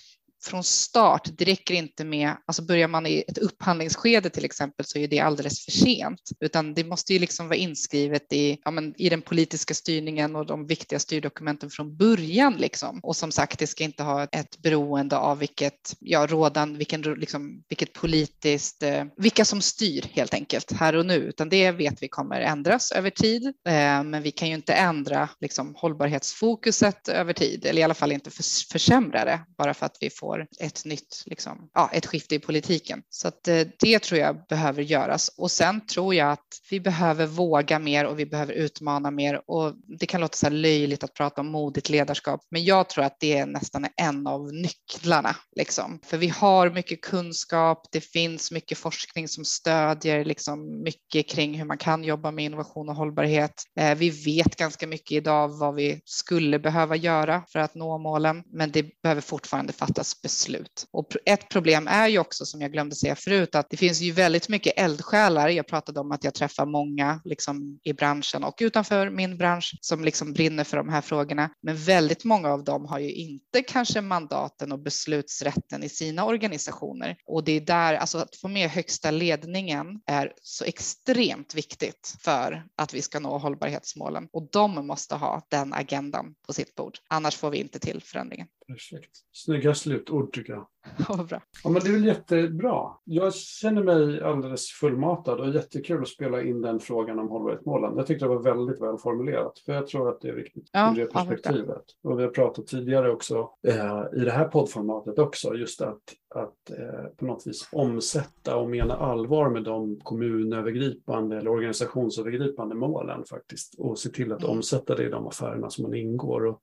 från 0.44 0.64
start. 0.64 1.28
Det 1.38 1.44
räcker 1.44 1.74
inte 1.74 2.04
med, 2.04 2.36
alltså 2.46 2.62
börjar 2.62 2.88
man 2.88 3.06
i 3.06 3.24
ett 3.28 3.38
upphandlingsskede 3.38 4.30
till 4.30 4.44
exempel 4.44 4.86
så 4.86 4.98
är 4.98 5.08
det 5.08 5.20
alldeles 5.20 5.64
för 5.64 5.72
sent, 5.72 6.20
utan 6.40 6.74
det 6.74 6.84
måste 6.84 7.12
ju 7.12 7.18
liksom 7.18 7.48
vara 7.48 7.56
inskrivet 7.56 8.32
i, 8.32 8.58
ja, 8.64 8.70
men, 8.70 8.94
i 8.96 9.08
den 9.08 9.22
politiska 9.22 9.74
styrningen 9.74 10.36
och 10.36 10.46
de 10.46 10.66
viktiga 10.66 10.98
styrdokumenten 10.98 11.70
från 11.70 11.96
början 11.96 12.56
liksom. 12.56 13.00
Och 13.02 13.16
som 13.16 13.32
sagt, 13.32 13.58
det 13.58 13.66
ska 13.66 13.84
inte 13.84 14.02
ha 14.02 14.24
ett 14.24 14.58
beroende 14.58 15.16
av 15.16 15.38
vilket, 15.38 15.96
ja, 16.00 16.26
rådan, 16.26 16.78
vilken, 16.78 17.02
liksom, 17.02 17.62
vilket 17.68 17.92
politiskt, 17.92 18.82
eh, 18.82 19.04
vilka 19.16 19.44
som 19.44 19.60
styr 19.60 20.06
helt 20.12 20.34
enkelt 20.34 20.72
här 20.72 20.96
och 20.96 21.06
nu, 21.06 21.14
utan 21.14 21.48
det 21.48 21.70
vet 21.70 22.02
vi 22.02 22.08
kommer 22.08 22.40
ändras 22.40 22.92
över 22.92 23.10
tid. 23.10 23.46
Eh, 23.46 24.02
men 24.02 24.22
vi 24.22 24.30
kan 24.30 24.48
ju 24.48 24.54
inte 24.54 24.72
ändra 24.72 25.28
liksom 25.40 25.74
hållbarhetsfokuset 25.78 27.08
över 27.08 27.32
tid, 27.32 27.66
eller 27.66 27.80
i 27.80 27.84
alla 27.84 27.94
fall 27.94 28.12
inte 28.12 28.30
för, 28.30 28.44
försämra 28.72 29.24
det 29.24 29.40
bara 29.58 29.74
för 29.74 29.86
att 29.86 29.96
vi 30.00 30.10
får 30.10 30.27
får 30.28 30.46
ett 30.60 30.84
nytt, 30.84 31.22
liksom, 31.26 31.70
ja, 31.74 31.90
ett 31.92 32.06
skifte 32.06 32.34
i 32.34 32.38
politiken. 32.38 33.02
Så 33.08 33.28
att 33.28 33.48
eh, 33.48 33.60
det 33.80 33.98
tror 33.98 34.20
jag 34.20 34.46
behöver 34.48 34.82
göras. 34.82 35.30
Och 35.36 35.50
sen 35.50 35.86
tror 35.86 36.14
jag 36.14 36.32
att 36.32 36.48
vi 36.70 36.80
behöver 36.80 37.26
våga 37.26 37.78
mer 37.78 38.06
och 38.06 38.18
vi 38.18 38.26
behöver 38.26 38.52
utmana 38.52 39.10
mer. 39.10 39.50
Och 39.50 39.74
det 39.98 40.06
kan 40.06 40.20
låta 40.20 40.36
så 40.36 40.46
här 40.46 40.50
löjligt 40.50 41.04
att 41.04 41.14
prata 41.14 41.40
om 41.40 41.46
modigt 41.46 41.88
ledarskap, 41.88 42.40
men 42.50 42.64
jag 42.64 42.88
tror 42.88 43.04
att 43.04 43.16
det 43.20 43.38
är 43.38 43.46
nästan 43.46 43.86
en 43.96 44.26
av 44.26 44.52
nycklarna. 44.52 45.36
Liksom. 45.56 46.00
För 46.04 46.16
vi 46.16 46.28
har 46.28 46.70
mycket 46.70 47.02
kunskap, 47.02 47.88
det 47.92 48.00
finns 48.00 48.50
mycket 48.50 48.78
forskning 48.78 49.28
som 49.28 49.44
stödjer 49.44 50.24
liksom, 50.24 50.82
mycket 50.82 51.28
kring 51.28 51.54
hur 51.58 51.64
man 51.64 51.78
kan 51.78 52.04
jobba 52.04 52.30
med 52.30 52.44
innovation 52.44 52.88
och 52.88 52.94
hållbarhet. 52.94 53.62
Eh, 53.80 53.94
vi 53.94 54.10
vet 54.10 54.56
ganska 54.56 54.86
mycket 54.86 55.12
idag 55.12 55.48
vad 55.48 55.74
vi 55.74 56.00
skulle 56.04 56.58
behöva 56.58 56.96
göra 56.96 57.42
för 57.52 57.58
att 57.58 57.74
nå 57.74 57.98
målen, 57.98 58.42
men 58.52 58.72
det 58.72 59.02
behöver 59.02 59.22
fortfarande 59.22 59.72
fattas 59.72 60.17
beslut. 60.22 60.86
Och 60.90 61.06
ett 61.26 61.48
problem 61.48 61.88
är 61.88 62.08
ju 62.08 62.18
också, 62.18 62.46
som 62.46 62.60
jag 62.60 62.72
glömde 62.72 62.94
säga 62.94 63.16
förut, 63.16 63.54
att 63.54 63.70
det 63.70 63.76
finns 63.76 64.00
ju 64.00 64.12
väldigt 64.12 64.48
mycket 64.48 64.72
eldsjälar. 64.76 65.48
Jag 65.48 65.66
pratade 65.66 66.00
om 66.00 66.12
att 66.12 66.24
jag 66.24 66.34
träffar 66.34 66.66
många 66.66 67.20
liksom, 67.24 67.80
i 67.84 67.92
branschen 67.92 68.44
och 68.44 68.54
utanför 68.60 69.10
min 69.10 69.38
bransch 69.38 69.78
som 69.80 70.04
liksom 70.04 70.32
brinner 70.32 70.64
för 70.64 70.76
de 70.76 70.88
här 70.88 71.00
frågorna. 71.00 71.50
Men 71.62 71.76
väldigt 71.76 72.24
många 72.24 72.48
av 72.48 72.64
dem 72.64 72.86
har 72.86 72.98
ju 72.98 73.12
inte 73.12 73.62
kanske 73.62 74.00
mandaten 74.00 74.72
och 74.72 74.78
beslutsrätten 74.78 75.82
i 75.82 75.88
sina 75.88 76.24
organisationer. 76.24 77.16
Och 77.26 77.44
det 77.44 77.52
är 77.52 77.60
där, 77.60 77.94
alltså 77.94 78.18
att 78.18 78.36
få 78.36 78.48
med 78.48 78.70
högsta 78.70 79.10
ledningen 79.10 79.86
är 80.06 80.32
så 80.42 80.64
extremt 80.64 81.54
viktigt 81.54 82.14
för 82.20 82.64
att 82.76 82.94
vi 82.94 83.02
ska 83.02 83.18
nå 83.18 83.38
hållbarhetsmålen. 83.38 84.28
Och 84.32 84.48
de 84.52 84.86
måste 84.86 85.14
ha 85.14 85.46
den 85.50 85.74
agendan 85.74 86.34
på 86.46 86.52
sitt 86.52 86.74
bord. 86.74 86.98
Annars 87.08 87.36
får 87.36 87.50
vi 87.50 87.58
inte 87.58 87.78
till 87.78 88.02
förändringen. 88.02 88.46
Perfekt. 88.68 89.10
Snygga 89.32 89.74
slutord 89.74 90.32
tycker 90.32 90.52
jag. 90.52 90.66
Ja, 91.08 91.24
bra. 91.28 91.40
Ja, 91.64 91.70
men 91.70 91.82
det 91.82 91.88
är 91.88 91.92
väl 91.92 92.04
jättebra. 92.04 92.90
Jag 93.04 93.34
känner 93.34 93.82
mig 93.82 94.22
alldeles 94.22 94.66
fullmatad 94.70 95.40
och 95.40 95.48
jättekul 95.54 96.02
att 96.02 96.08
spela 96.08 96.42
in 96.42 96.60
den 96.62 96.80
frågan 96.80 97.18
om 97.18 97.28
hållbarhetsmålen. 97.28 97.96
Jag 97.96 98.06
tyckte 98.06 98.24
det 98.24 98.28
var 98.28 98.42
väldigt 98.42 98.80
väl 98.82 98.98
formulerat, 98.98 99.58
för 99.58 99.72
jag 99.72 99.86
tror 99.86 100.08
att 100.08 100.20
det 100.20 100.28
är 100.28 100.32
viktigt 100.34 100.68
Ja, 100.72 100.92
ur 100.92 100.96
det 100.96 101.00
ja, 101.00 101.06
perspektivet. 101.26 101.84
och 102.02 102.18
vi 102.18 102.22
har 102.22 102.30
pratat 102.30 102.66
tidigare 102.66 103.10
också 103.12 103.50
eh, 103.68 104.02
i 104.16 104.24
det 104.24 104.30
här 104.30 104.48
poddformatet 104.48 105.18
också, 105.18 105.54
just 105.54 105.80
att, 105.80 106.02
att 106.34 106.70
eh, 106.70 107.04
på 107.16 107.24
något 107.24 107.46
vis 107.46 107.68
omsätta 107.72 108.56
och 108.56 108.70
mena 108.70 108.94
allvar 108.96 109.50
med 109.50 109.64
de 109.64 110.00
kommunövergripande 110.02 111.36
eller 111.38 111.50
organisationsövergripande 111.50 112.74
målen 112.74 113.24
faktiskt 113.24 113.74
och 113.78 113.98
se 113.98 114.08
till 114.08 114.32
att 114.32 114.42
Mm. 114.44 114.56
omsätta 114.56 114.94
det 114.94 115.04
i 115.06 115.10
de 115.10 115.26
affärerna 115.26 115.70
som 115.70 115.82
man 115.82 115.94
ingår. 115.94 116.46
Och 116.46 116.62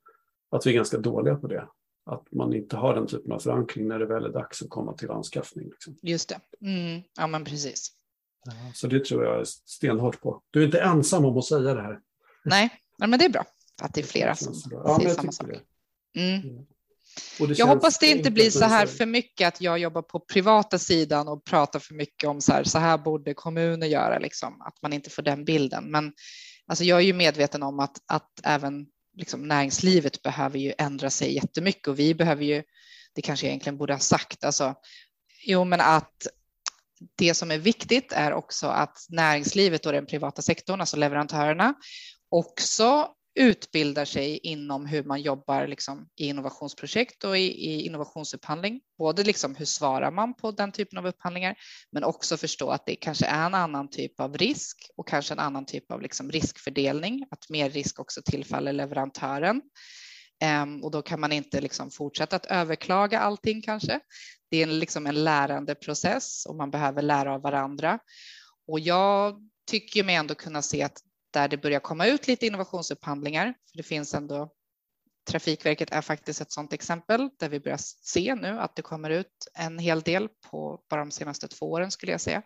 att 0.51 0.65
vi 0.65 0.69
är 0.71 0.75
ganska 0.75 0.97
dåliga 0.97 1.35
på 1.35 1.47
det. 1.47 1.67
Att 2.05 2.31
man 2.31 2.53
inte 2.53 2.77
har 2.77 2.95
den 2.95 3.07
typen 3.07 3.31
av 3.31 3.39
förankring 3.39 3.87
när 3.87 3.99
det 3.99 4.05
väl 4.05 4.25
är 4.25 4.29
dags 4.29 4.61
att 4.61 4.69
komma 4.69 4.93
till 4.93 5.11
anskaffning. 5.11 5.69
Liksom. 5.69 5.97
Just 6.01 6.29
det. 6.29 6.39
Mm. 6.67 7.01
Ja, 7.17 7.27
men 7.27 7.45
precis. 7.45 7.91
Så 8.73 8.87
det 8.87 9.05
tror 9.05 9.23
jag 9.23 9.39
är 9.39 9.45
stenhårt 9.45 10.21
på. 10.21 10.41
Du 10.51 10.61
är 10.61 10.65
inte 10.65 10.81
ensam 10.81 11.25
om 11.25 11.37
att 11.37 11.45
säga 11.45 11.73
det 11.73 11.81
här. 11.81 11.99
Nej, 12.45 12.69
men 12.97 13.19
det 13.19 13.25
är 13.25 13.29
bra 13.29 13.45
att 13.81 13.93
det 13.93 14.01
är 14.01 14.05
flera 14.05 14.35
som 14.35 14.53
Ja, 14.71 14.97
säger 14.99 15.13
samma 15.13 15.31
sak. 15.31 15.49
Mm. 16.17 16.65
Jag 17.39 17.67
hoppas 17.67 17.99
det 17.99 18.07
inte 18.07 18.31
blir 18.31 18.49
så 18.49 18.65
här 18.65 18.85
för 18.85 19.05
mycket 19.05 19.47
att 19.47 19.61
jag 19.61 19.79
jobbar 19.79 20.01
på 20.01 20.19
privata 20.19 20.79
sidan 20.79 21.27
och 21.27 21.43
pratar 21.43 21.79
för 21.79 21.93
mycket 21.93 22.29
om 22.29 22.41
så 22.41 22.53
här, 22.53 22.63
så 22.63 22.79
här 22.79 22.97
borde 22.97 23.33
kommuner 23.33 23.87
göra, 23.87 24.19
liksom, 24.19 24.61
att 24.61 24.81
man 24.81 24.93
inte 24.93 25.09
får 25.09 25.21
den 25.21 25.45
bilden. 25.45 25.91
Men 25.91 26.13
alltså, 26.67 26.83
jag 26.83 26.97
är 26.99 27.03
ju 27.03 27.13
medveten 27.13 27.63
om 27.63 27.79
att, 27.79 27.97
att 28.07 28.31
även 28.43 28.85
liksom, 29.15 29.47
näringslivet 29.47 30.21
behöver 30.21 30.59
ju 30.59 30.73
ändra 30.77 31.09
sig 31.09 31.35
jättemycket 31.35 31.87
och 31.87 31.99
vi 31.99 32.15
behöver 32.15 32.43
ju, 32.43 32.63
det 33.13 33.21
kanske 33.21 33.45
jag 33.45 33.49
egentligen 33.49 33.77
borde 33.77 33.93
ha 33.93 33.99
sagt, 33.99 34.43
alltså, 34.43 34.75
jo 35.45 35.63
men 35.63 35.81
att 35.81 36.27
det 37.15 37.33
som 37.33 37.51
är 37.51 37.57
viktigt 37.57 38.11
är 38.11 38.33
också 38.33 38.67
att 38.67 38.97
näringslivet 39.09 39.85
och 39.85 39.91
den 39.91 40.05
privata 40.05 40.41
sektorn, 40.41 40.81
alltså 40.81 40.97
leverantörerna, 40.97 41.73
också 42.29 43.07
utbildar 43.35 44.05
sig 44.05 44.37
inom 44.37 44.85
hur 44.85 45.03
man 45.03 45.21
jobbar 45.21 45.67
liksom, 45.67 46.09
i 46.15 46.27
innovationsprojekt 46.27 47.23
och 47.23 47.37
i, 47.37 47.41
i 47.41 47.85
innovationsupphandling. 47.85 48.81
Både 48.97 49.23
liksom, 49.23 49.55
hur 49.55 49.65
svarar 49.65 50.11
man 50.11 50.33
på 50.33 50.51
den 50.51 50.71
typen 50.71 50.99
av 50.99 51.07
upphandlingar, 51.07 51.55
men 51.91 52.03
också 52.03 52.37
förstå 52.37 52.69
att 52.69 52.85
det 52.85 52.95
kanske 52.95 53.25
är 53.25 53.45
en 53.45 53.53
annan 53.53 53.89
typ 53.89 54.19
av 54.19 54.37
risk 54.37 54.89
och 54.97 55.07
kanske 55.07 55.33
en 55.33 55.39
annan 55.39 55.65
typ 55.65 55.91
av 55.91 56.01
liksom, 56.01 56.31
riskfördelning, 56.31 57.25
att 57.31 57.49
mer 57.49 57.69
risk 57.69 57.99
också 57.99 58.21
tillfaller 58.25 58.73
leverantören. 58.73 59.61
Ehm, 60.41 60.83
och 60.83 60.91
då 60.91 61.01
kan 61.01 61.19
man 61.19 61.31
inte 61.31 61.61
liksom, 61.61 61.91
fortsätta 61.91 62.35
att 62.35 62.45
överklaga 62.45 63.19
allting 63.19 63.61
kanske. 63.61 63.99
Det 64.49 64.57
är 64.57 64.63
en, 64.63 64.79
liksom, 64.79 65.07
en 65.07 65.23
lärande 65.23 65.75
process 65.75 66.45
och 66.45 66.55
man 66.55 66.71
behöver 66.71 67.01
lära 67.01 67.33
av 67.33 67.41
varandra. 67.41 67.99
Och 68.67 68.79
jag 68.79 69.49
tycker 69.71 70.03
mig 70.03 70.15
ändå 70.15 70.35
kunna 70.35 70.61
se 70.61 70.83
att 70.83 70.97
där 71.35 71.47
det 71.47 71.57
börjar 71.57 71.79
komma 71.79 72.07
ut 72.07 72.27
lite 72.27 72.45
innovationsupphandlingar, 72.45 73.45
för 73.45 73.77
det 73.77 73.83
finns 73.83 74.13
ändå 74.13 74.51
Trafikverket 75.29 75.91
är 75.91 76.01
faktiskt 76.01 76.41
ett 76.41 76.51
sådant 76.51 76.73
exempel 76.73 77.29
där 77.39 77.49
vi 77.49 77.59
börjar 77.59 77.79
se 77.81 78.35
nu 78.35 78.59
att 78.59 78.75
det 78.75 78.81
kommer 78.81 79.09
ut 79.09 79.47
en 79.53 79.79
hel 79.79 80.01
del 80.01 80.29
på 80.51 80.83
bara 80.89 80.99
de 80.99 81.11
senaste 81.11 81.47
två 81.47 81.71
åren 81.71 81.91
skulle 81.91 82.11
jag 82.11 82.21
säga. 82.21 82.41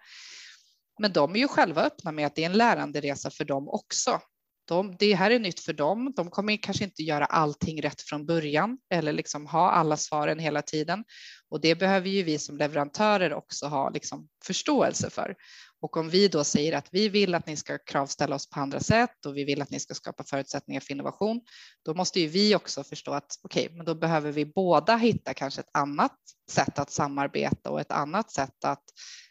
Men 1.00 1.14
de 1.14 1.36
är 1.36 1.40
ju 1.40 1.48
själva 1.48 1.84
öppna 1.84 2.12
med 2.12 2.26
att 2.26 2.36
det 2.36 2.42
är 2.42 2.46
en 2.46 2.58
läranderesa 2.58 3.30
för 3.30 3.46
dem 3.46 3.70
också. 3.70 4.22
De, 4.68 4.96
det 5.00 5.14
här 5.14 5.32
är 5.32 5.40
nytt 5.40 5.60
för 5.60 5.74
dem. 5.74 6.14
De 6.16 6.30
kommer 6.30 6.58
kanske 6.58 6.84
inte 6.84 7.04
göra 7.04 7.26
allting 7.26 7.82
rätt 7.82 8.02
från 8.02 8.26
början 8.26 8.78
eller 8.94 9.14
liksom 9.14 9.46
ha 9.48 9.72
alla 9.72 9.98
svaren 9.98 10.40
hela 10.40 10.62
tiden. 10.62 11.04
Och 11.50 11.62
det 11.62 11.76
behöver 11.76 12.10
ju 12.10 12.24
vi 12.24 12.40
som 12.40 12.58
leverantörer 12.58 13.34
också 13.34 13.68
ha 13.68 13.90
liksom 13.90 14.28
förståelse 14.44 15.10
för. 15.10 15.36
Och 15.82 15.98
om 15.98 16.10
vi 16.10 16.28
då 16.28 16.44
säger 16.44 16.74
att 16.74 16.88
vi 16.92 17.10
vill 17.10 17.36
att 17.36 17.48
ni 17.48 17.58
ska 17.58 17.78
kravställa 17.78 18.36
oss 18.36 18.50
på 18.50 18.60
andra 18.60 18.80
sätt 18.80 19.26
och 19.26 19.38
vi 19.38 19.44
vill 19.44 19.62
att 19.62 19.70
ni 19.70 19.80
ska 19.80 19.94
skapa 19.94 20.24
förutsättningar 20.24 20.82
för 20.82 20.92
innovation, 20.92 21.42
då 21.86 21.94
måste 21.94 22.20
ju 22.20 22.28
vi 22.28 22.56
också 22.56 22.84
förstå 22.84 23.12
att 23.12 23.40
okej, 23.44 23.66
okay, 23.66 23.78
men 23.78 23.86
då 23.86 23.96
behöver 23.96 24.32
vi 24.32 24.46
båda 24.46 24.98
hitta 24.98 25.34
kanske 25.34 25.62
ett 25.62 25.70
annat 25.74 26.16
sätt 26.52 26.80
att 26.80 26.92
samarbeta 26.92 27.70
och 27.70 27.82
ett 27.82 27.92
annat 27.92 28.32
sätt 28.32 28.66
att 28.66 28.84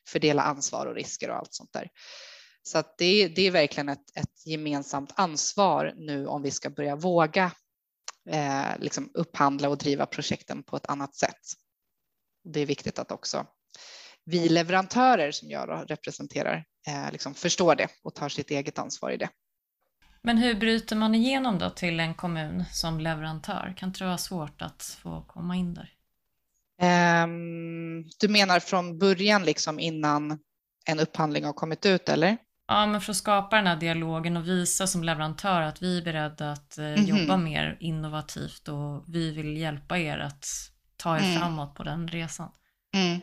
fördela 0.09 0.43
ansvar 0.43 0.87
och 0.87 0.95
risker 0.95 1.31
och 1.31 1.37
allt 1.37 1.55
sånt 1.55 1.73
där. 1.73 1.89
Så 2.63 2.79
att 2.79 2.99
det, 2.99 3.29
det 3.29 3.43
är 3.43 3.51
verkligen 3.51 3.89
ett, 3.89 4.17
ett 4.17 4.47
gemensamt 4.47 5.13
ansvar 5.17 5.95
nu 5.97 6.27
om 6.27 6.43
vi 6.43 6.51
ska 6.51 6.71
börja 6.71 6.97
våga 6.97 7.53
eh, 8.31 8.79
liksom 8.79 9.11
upphandla 9.15 9.69
och 9.69 9.79
driva 9.79 10.07
projekten 10.07 10.63
på 10.63 10.77
ett 10.77 10.87
annat 10.89 11.15
sätt. 11.15 11.41
Det 12.53 12.61
är 12.61 12.67
viktigt 12.67 12.99
att 12.99 13.13
också 13.13 13.47
vi 14.31 14.49
leverantörer 14.49 15.31
som 15.31 15.51
jag 15.51 15.85
representerar 15.91 16.65
eh, 16.89 17.13
liksom 17.13 17.35
förstår 17.35 17.75
det 17.75 17.89
och 18.05 18.15
tar 18.15 18.29
sitt 18.29 18.51
eget 18.51 18.79
ansvar 18.79 19.11
i 19.11 19.17
det. 19.17 19.29
Men 20.23 20.39
hur 20.39 20.55
bryter 20.55 20.97
man 20.97 21.15
igenom 21.15 21.59
då 21.59 21.71
till 21.71 22.01
en 22.01 22.15
kommun 22.15 22.65
som 22.73 23.01
leverantör? 23.01 23.75
Kan 23.77 23.89
inte 23.89 24.01
det 24.01 24.05
vara 24.05 24.19
svårt 24.19 24.63
att 24.63 24.99
få 25.03 25.23
komma 25.23 25.57
in 25.57 25.75
där? 25.75 25.91
Um, 27.23 28.05
du 28.21 28.29
menar 28.29 28.61
från 28.61 28.99
början, 28.99 29.45
liksom 29.45 29.81
innan 29.81 30.39
en 30.87 31.01
upphandling 31.01 31.45
har 31.45 31.53
kommit 31.53 31.87
ut, 31.87 32.09
eller? 32.09 32.37
Ja, 32.69 32.87
men 32.87 33.01
för 33.01 33.11
att 33.11 33.17
skapa 33.17 33.57
den 33.57 33.67
här 33.67 33.77
dialogen 33.77 34.37
och 34.37 34.49
visa 34.49 34.87
som 34.87 35.05
leverantör 35.05 35.61
att 35.61 35.83
vi 35.83 35.99
är 35.99 36.03
beredda 36.03 36.53
att 36.53 36.79
eh, 36.79 36.85
mm 36.85 36.99
-hmm. 36.99 37.21
jobba 37.21 37.37
mer 37.37 37.77
innovativt 37.81 38.69
och 38.69 39.05
vi 39.09 39.31
vill 39.31 39.57
hjälpa 39.57 39.99
er 39.99 40.19
att 40.19 40.47
ta 40.99 41.17
er 41.17 41.23
mm. 41.23 41.39
framåt 41.41 41.75
på 41.75 41.83
den 41.83 42.09
resan. 42.09 42.51
Mm. 42.95 43.21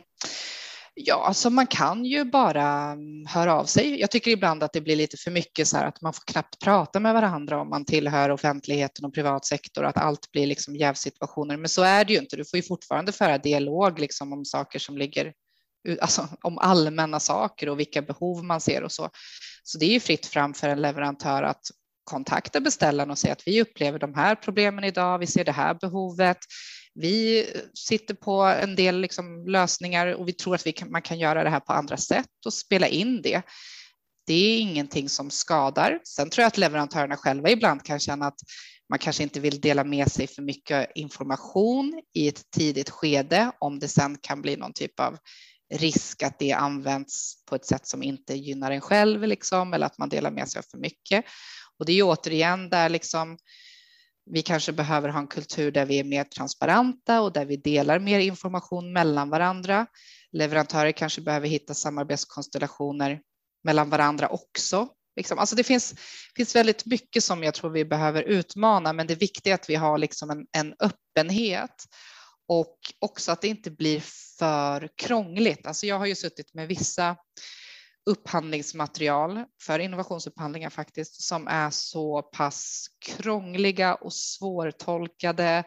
Ja, 0.98 1.24
alltså 1.26 1.50
man 1.50 1.66
kan 1.66 2.04
ju 2.04 2.24
bara 2.24 2.96
höra 3.28 3.54
av 3.54 3.64
sig. 3.64 4.00
Jag 4.00 4.10
tycker 4.10 4.30
ibland 4.30 4.62
att 4.62 4.72
det 4.72 4.80
blir 4.80 4.96
lite 4.96 5.16
för 5.16 5.30
mycket 5.30 5.68
så 5.68 5.76
här 5.76 5.86
att 5.86 6.02
man 6.02 6.12
får 6.12 6.22
knappt 6.26 6.58
prata 6.58 7.00
med 7.00 7.14
varandra 7.14 7.60
om 7.60 7.70
man 7.70 7.84
tillhör 7.84 8.30
offentligheten 8.30 9.04
och 9.04 9.14
privat 9.14 9.44
sektor, 9.44 9.84
att 9.84 9.96
allt 9.96 10.32
blir 10.32 10.46
liksom 10.46 10.76
jävsituationer. 10.76 11.56
Men 11.56 11.68
så 11.68 11.82
är 11.82 12.04
det 12.04 12.12
ju 12.12 12.18
inte. 12.18 12.36
Du 12.36 12.44
får 12.44 12.56
ju 12.56 12.62
fortfarande 12.62 13.12
föra 13.12 13.38
dialog 13.38 13.98
liksom 13.98 14.32
om 14.32 14.44
saker 14.44 14.78
som 14.78 14.98
ligger, 14.98 15.32
alltså 16.00 16.28
om 16.42 16.58
allmänna 16.58 17.20
saker 17.20 17.68
och 17.68 17.80
vilka 17.80 18.02
behov 18.02 18.44
man 18.44 18.60
ser 18.60 18.82
och 18.82 18.92
så. 18.92 19.10
Så 19.62 19.78
det 19.78 19.86
är 19.86 19.92
ju 19.92 20.00
fritt 20.00 20.26
fram 20.26 20.54
för 20.54 20.68
en 20.68 20.82
leverantör 20.82 21.42
att 21.42 21.62
kontakta 22.04 22.60
beställaren 22.60 23.10
och 23.10 23.18
säga 23.18 23.32
att 23.32 23.46
vi 23.46 23.62
upplever 23.62 23.98
de 23.98 24.14
här 24.14 24.34
problemen 24.34 24.84
idag, 24.84 25.18
vi 25.18 25.26
ser 25.26 25.44
det 25.44 25.52
här 25.52 25.74
behovet. 25.74 26.38
Vi 26.96 27.46
sitter 27.74 28.14
på 28.14 28.42
en 28.42 28.76
del 28.76 29.00
liksom 29.00 29.46
lösningar 29.46 30.06
och 30.06 30.28
vi 30.28 30.32
tror 30.32 30.54
att 30.54 30.66
vi 30.66 30.72
kan, 30.72 30.90
man 30.90 31.02
kan 31.02 31.18
göra 31.18 31.44
det 31.44 31.50
här 31.50 31.60
på 31.60 31.72
andra 31.72 31.96
sätt 31.96 32.46
och 32.46 32.52
spela 32.52 32.88
in 32.88 33.22
det. 33.22 33.42
Det 34.26 34.34
är 34.34 34.58
ingenting 34.58 35.08
som 35.08 35.30
skadar. 35.30 36.00
Sen 36.04 36.30
tror 36.30 36.42
jag 36.42 36.48
att 36.48 36.58
leverantörerna 36.58 37.16
själva 37.16 37.50
ibland 37.50 37.84
kan 37.84 38.00
känna 38.00 38.26
att 38.26 38.40
man 38.88 38.98
kanske 38.98 39.22
inte 39.22 39.40
vill 39.40 39.60
dela 39.60 39.84
med 39.84 40.12
sig 40.12 40.26
för 40.26 40.42
mycket 40.42 40.90
information 40.94 42.02
i 42.14 42.28
ett 42.28 42.50
tidigt 42.50 42.90
skede 42.90 43.52
om 43.60 43.78
det 43.78 43.88
sen 43.88 44.18
kan 44.20 44.42
bli 44.42 44.56
någon 44.56 44.72
typ 44.72 45.00
av 45.00 45.18
risk 45.74 46.22
att 46.22 46.38
det 46.38 46.52
används 46.52 47.44
på 47.48 47.54
ett 47.54 47.66
sätt 47.66 47.86
som 47.86 48.02
inte 48.02 48.34
gynnar 48.34 48.70
en 48.70 48.80
själv 48.80 49.22
liksom, 49.22 49.74
eller 49.74 49.86
att 49.86 49.98
man 49.98 50.08
delar 50.08 50.30
med 50.30 50.48
sig 50.48 50.58
av 50.58 50.64
för 50.70 50.78
mycket. 50.78 51.24
Och 51.78 51.86
det 51.86 51.92
är 51.92 51.96
ju 51.96 52.02
återigen 52.02 52.70
där 52.70 52.88
liksom 52.88 53.38
vi 54.30 54.42
kanske 54.42 54.72
behöver 54.72 55.08
ha 55.08 55.18
en 55.18 55.26
kultur 55.26 55.70
där 55.70 55.86
vi 55.86 55.98
är 55.98 56.04
mer 56.04 56.24
transparenta 56.24 57.20
och 57.20 57.32
där 57.32 57.44
vi 57.44 57.56
delar 57.56 57.98
mer 57.98 58.18
information 58.18 58.92
mellan 58.92 59.30
varandra. 59.30 59.86
Leverantörer 60.32 60.92
kanske 60.92 61.20
behöver 61.20 61.48
hitta 61.48 61.74
samarbetskonstellationer 61.74 63.20
mellan 63.64 63.90
varandra 63.90 64.28
också. 64.28 64.88
Liksom. 65.16 65.38
Alltså 65.38 65.56
det 65.56 65.64
finns, 65.64 65.94
finns 66.36 66.56
väldigt 66.56 66.86
mycket 66.86 67.24
som 67.24 67.42
jag 67.42 67.54
tror 67.54 67.70
vi 67.70 67.84
behöver 67.84 68.22
utmana, 68.22 68.92
men 68.92 69.06
det 69.06 69.14
viktiga 69.14 69.52
är 69.52 69.54
att 69.54 69.70
vi 69.70 69.74
har 69.74 69.98
liksom 69.98 70.30
en, 70.30 70.46
en 70.52 70.74
öppenhet 70.80 71.84
och 72.48 72.78
också 72.98 73.32
att 73.32 73.40
det 73.40 73.48
inte 73.48 73.70
blir 73.70 74.02
för 74.38 74.88
krångligt. 74.96 75.66
Alltså 75.66 75.86
jag 75.86 75.98
har 75.98 76.06
ju 76.06 76.14
suttit 76.14 76.54
med 76.54 76.68
vissa 76.68 77.16
upphandlingsmaterial 78.06 79.44
för 79.62 79.78
innovationsupphandlingar 79.78 80.70
faktiskt 80.70 81.22
som 81.22 81.48
är 81.48 81.70
så 81.70 82.22
pass 82.22 82.86
krångliga 83.06 83.94
och 83.94 84.12
svårtolkade 84.12 85.64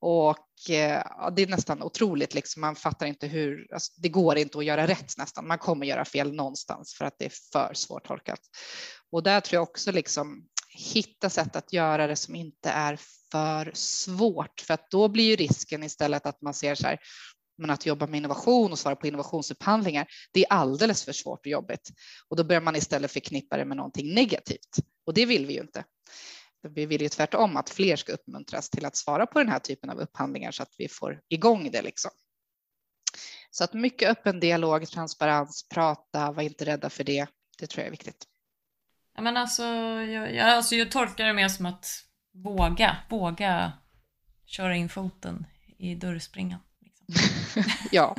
och 0.00 0.70
eh, 0.70 1.30
det 1.36 1.42
är 1.42 1.46
nästan 1.46 1.82
otroligt. 1.82 2.34
Liksom. 2.34 2.60
Man 2.60 2.76
fattar 2.76 3.06
inte 3.06 3.26
hur, 3.26 3.72
alltså, 3.72 3.92
det 3.96 4.08
går 4.08 4.38
inte 4.38 4.58
att 4.58 4.64
göra 4.64 4.86
rätt 4.86 5.18
nästan. 5.18 5.46
Man 5.46 5.58
kommer 5.58 5.86
göra 5.86 6.04
fel 6.04 6.34
någonstans 6.34 6.94
för 6.98 7.04
att 7.04 7.18
det 7.18 7.24
är 7.24 7.32
för 7.52 7.74
svårtolkat. 7.74 8.40
Och 9.12 9.22
där 9.22 9.40
tror 9.40 9.56
jag 9.56 9.62
också 9.62 9.92
liksom 9.92 10.46
hitta 10.78 11.30
sätt 11.30 11.56
att 11.56 11.72
göra 11.72 12.06
det 12.06 12.16
som 12.16 12.34
inte 12.34 12.70
är 12.70 12.98
för 13.32 13.70
svårt, 13.74 14.60
för 14.60 14.74
att 14.74 14.90
då 14.90 15.08
blir 15.08 15.24
ju 15.24 15.36
risken 15.36 15.82
istället 15.82 16.26
att 16.26 16.42
man 16.42 16.54
ser 16.54 16.74
så 16.74 16.86
här, 16.86 16.98
men 17.58 17.70
att 17.70 17.86
jobba 17.86 18.06
med 18.06 18.18
innovation 18.18 18.72
och 18.72 18.78
svara 18.78 18.96
på 18.96 19.06
innovationsupphandlingar, 19.06 20.06
det 20.32 20.44
är 20.44 20.52
alldeles 20.52 21.04
för 21.04 21.12
svårt 21.12 21.40
och 21.40 21.46
jobbigt. 21.46 21.90
Och 22.28 22.36
då 22.36 22.44
börjar 22.44 22.62
man 22.62 22.76
istället 22.76 23.12
förknippa 23.12 23.56
det 23.56 23.64
med 23.64 23.76
någonting 23.76 24.14
negativt. 24.14 24.76
Och 25.06 25.14
det 25.14 25.26
vill 25.26 25.46
vi 25.46 25.54
ju 25.54 25.60
inte. 25.60 25.84
Vi 26.62 26.86
vill 26.86 27.02
ju 27.02 27.08
tvärtom 27.08 27.56
att 27.56 27.70
fler 27.70 27.96
ska 27.96 28.12
uppmuntras 28.12 28.70
till 28.70 28.84
att 28.84 28.96
svara 28.96 29.26
på 29.26 29.38
den 29.38 29.48
här 29.48 29.58
typen 29.58 29.90
av 29.90 29.98
upphandlingar 29.98 30.50
så 30.50 30.62
att 30.62 30.74
vi 30.78 30.88
får 30.88 31.20
igång 31.28 31.70
det. 31.70 31.82
Liksom. 31.82 32.10
Så 33.50 33.64
att 33.64 33.72
mycket 33.72 34.10
öppen 34.10 34.40
dialog, 34.40 34.88
transparens, 34.88 35.68
prata, 35.68 36.32
var 36.32 36.42
inte 36.42 36.64
rädda 36.64 36.90
för 36.90 37.04
det. 37.04 37.26
Det 37.58 37.66
tror 37.66 37.80
jag 37.80 37.86
är 37.86 37.90
viktigt. 37.90 38.26
Ja, 39.14 39.22
men 39.22 39.36
alltså, 39.36 39.62
jag, 39.62 40.34
jag, 40.34 40.50
alltså, 40.50 40.74
jag 40.74 40.90
tolkar 40.90 41.26
det 41.26 41.32
mer 41.32 41.48
som 41.48 41.66
att 41.66 41.86
våga, 42.34 42.96
våga 43.10 43.72
köra 44.46 44.76
in 44.76 44.88
foten 44.88 45.46
i 45.78 45.94
dörrspringan. 45.94 46.60
Ja, 47.90 48.16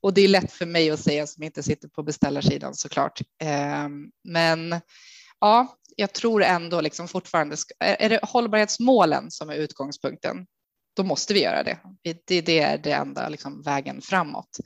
och 0.00 0.14
det 0.14 0.20
är 0.20 0.28
lätt 0.28 0.52
för 0.52 0.66
mig 0.66 0.90
att 0.90 1.00
säga 1.00 1.26
som 1.26 1.42
inte 1.42 1.62
sitter 1.62 1.88
på 1.88 2.02
beställarsidan 2.02 2.74
såklart. 2.74 3.20
Eh, 3.42 3.88
men 4.24 4.80
ja, 5.40 5.76
jag 5.96 6.12
tror 6.12 6.42
ändå 6.42 6.80
liksom 6.80 7.08
fortfarande, 7.08 7.56
är 7.78 8.08
det 8.08 8.20
hållbarhetsmålen 8.22 9.30
som 9.30 9.50
är 9.50 9.54
utgångspunkten, 9.54 10.46
då 10.96 11.02
måste 11.02 11.34
vi 11.34 11.42
göra 11.42 11.62
det. 11.62 11.78
Det, 12.02 12.40
det 12.40 12.58
är 12.60 12.78
det 12.78 12.92
enda 12.92 13.28
liksom, 13.28 13.62
vägen 13.62 14.00
framåt. 14.00 14.58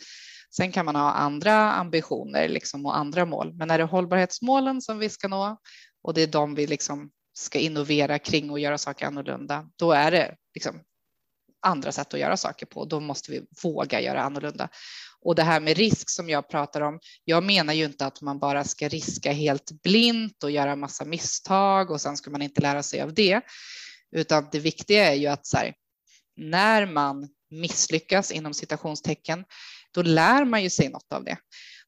Sen 0.57 0.73
kan 0.73 0.85
man 0.87 0.97
ha 0.97 1.13
andra 1.13 1.73
ambitioner 1.73 2.49
liksom, 2.49 2.87
och 2.87 2.97
andra 2.97 3.25
mål, 3.25 3.55
men 3.55 3.71
är 3.71 3.79
det 3.79 3.85
hållbarhetsmålen 3.85 4.83
som 4.83 4.99
vi 4.99 5.09
ska 5.09 5.29
nå 5.29 5.57
och 6.03 6.15
det 6.15 6.23
är 6.23 6.27
de 6.27 6.55
vi 6.55 6.67
liksom 6.67 7.11
ska 7.39 7.59
innovera 7.59 8.19
kring 8.19 8.51
och 8.51 8.61
göra 8.61 8.79
saker 8.79 9.07
annorlunda, 9.07 9.69
då 9.77 9.93
är 9.93 10.11
det 10.11 10.37
liksom 10.55 10.81
andra 11.63 11.93
sätt 11.93 12.15
att 12.15 12.21
göra 12.21 12.37
saker 12.37 12.67
på. 12.67 12.85
Då 12.85 13.01
måste 13.01 13.33
vi 13.33 13.43
våga 13.63 14.01
göra 14.01 14.23
annorlunda. 14.23 14.69
Och 15.21 15.35
det 15.35 15.43
här 15.43 15.61
med 15.61 15.77
risk 15.77 16.11
som 16.11 16.29
jag 16.29 16.49
pratar 16.49 16.81
om. 16.81 17.01
Jag 17.25 17.45
menar 17.45 17.75
ju 17.75 17.85
inte 17.85 18.07
att 18.07 18.21
man 18.21 18.39
bara 18.39 18.65
ska 18.65 18.89
riska 18.89 19.33
helt 19.33 19.83
blint 19.83 20.45
och 20.45 20.51
göra 20.51 20.77
massa 20.77 21.05
misstag 21.05 21.91
och 21.91 22.01
sen 22.01 22.17
ska 22.17 22.31
man 22.31 22.43
inte 22.43 22.61
lära 22.61 22.83
sig 22.83 23.01
av 23.01 23.15
det, 23.15 23.41
utan 24.17 24.49
det 24.53 24.59
viktiga 24.59 25.13
är 25.13 25.15
ju 25.15 25.27
att 25.27 25.47
så 25.47 25.57
här, 25.57 25.75
när 26.37 26.87
man 26.87 27.29
misslyckas 27.51 28.33
inom 28.33 28.55
citationstecken, 28.55 29.45
då 29.95 30.03
lär 30.03 30.45
man 30.45 30.63
ju 30.63 30.71
sig 30.71 30.89
något 30.89 31.13
av 31.13 31.25
det. 31.25 31.37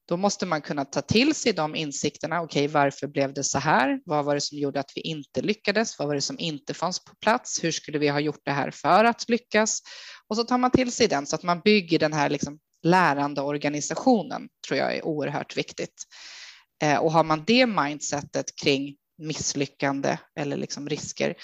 Då 0.09 0.17
måste 0.17 0.45
man 0.45 0.61
kunna 0.61 0.85
ta 0.85 1.01
till 1.01 1.35
sig 1.35 1.53
de 1.53 1.75
insikterna. 1.75 2.41
Okej, 2.41 2.65
okay, 2.65 2.73
varför 2.73 3.07
blev 3.07 3.33
det 3.33 3.43
så 3.43 3.59
här? 3.59 3.99
Vad 4.05 4.25
var 4.25 4.35
det 4.35 4.41
som 4.41 4.57
gjorde 4.57 4.79
att 4.79 4.91
vi 4.95 5.01
inte 5.01 5.41
lyckades? 5.41 5.99
Vad 5.99 6.07
var 6.07 6.15
det 6.15 6.21
som 6.21 6.39
inte 6.39 6.73
fanns 6.73 7.03
på 7.05 7.15
plats? 7.15 7.63
Hur 7.63 7.71
skulle 7.71 7.99
vi 7.99 8.07
ha 8.07 8.19
gjort 8.19 8.41
det 8.43 8.51
här 8.51 8.71
för 8.71 9.05
att 9.05 9.29
lyckas? 9.29 9.81
Och 10.27 10.35
så 10.35 10.43
tar 10.43 10.57
man 10.57 10.71
till 10.71 10.91
sig 10.91 11.07
den 11.07 11.25
så 11.25 11.35
att 11.35 11.43
man 11.43 11.59
bygger 11.59 11.99
den 11.99 12.13
här 12.13 12.29
liksom 12.29 12.59
lärande 12.83 13.41
organisationen 13.41 14.49
tror 14.67 14.79
jag 14.79 14.95
är 14.95 15.05
oerhört 15.05 15.57
viktigt. 15.57 16.03
Eh, 16.83 16.97
och 16.97 17.11
har 17.11 17.23
man 17.23 17.43
det 17.47 17.65
mindsetet 17.65 18.55
kring 18.63 18.95
misslyckande 19.17 20.17
eller 20.39 20.57
liksom 20.57 20.89
risker, 20.89 21.35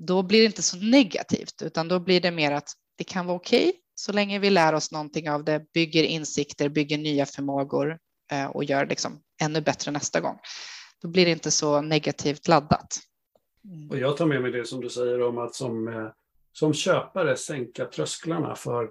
då 0.00 0.22
blir 0.22 0.40
det 0.40 0.46
inte 0.46 0.62
så 0.62 0.76
negativt, 0.76 1.62
utan 1.62 1.88
då 1.88 2.00
blir 2.00 2.20
det 2.20 2.30
mer 2.30 2.52
att 2.52 2.72
det 2.98 3.04
kan 3.04 3.26
vara 3.26 3.36
okej 3.36 3.68
okay, 3.68 3.80
så 3.94 4.12
länge 4.12 4.38
vi 4.38 4.50
lär 4.50 4.72
oss 4.72 4.92
någonting 4.92 5.30
av 5.30 5.44
det, 5.44 5.72
bygger 5.72 6.04
insikter, 6.04 6.68
bygger 6.68 6.98
nya 6.98 7.26
förmågor 7.26 7.98
och 8.52 8.64
gör 8.64 8.86
liksom 8.86 9.20
ännu 9.42 9.60
bättre 9.60 9.90
nästa 9.90 10.20
gång. 10.20 10.38
Då 11.02 11.08
blir 11.08 11.24
det 11.24 11.30
inte 11.30 11.50
så 11.50 11.80
negativt 11.80 12.48
laddat. 12.48 12.98
Mm. 13.64 13.90
Och 13.90 13.98
jag 13.98 14.16
tar 14.16 14.26
med 14.26 14.42
mig 14.42 14.52
det 14.52 14.64
som 14.64 14.80
du 14.80 14.88
säger 14.88 15.22
om 15.22 15.38
att 15.38 15.54
som, 15.54 15.88
eh, 15.88 16.08
som 16.52 16.74
köpare 16.74 17.36
sänka 17.36 17.84
trösklarna 17.84 18.54
för 18.54 18.90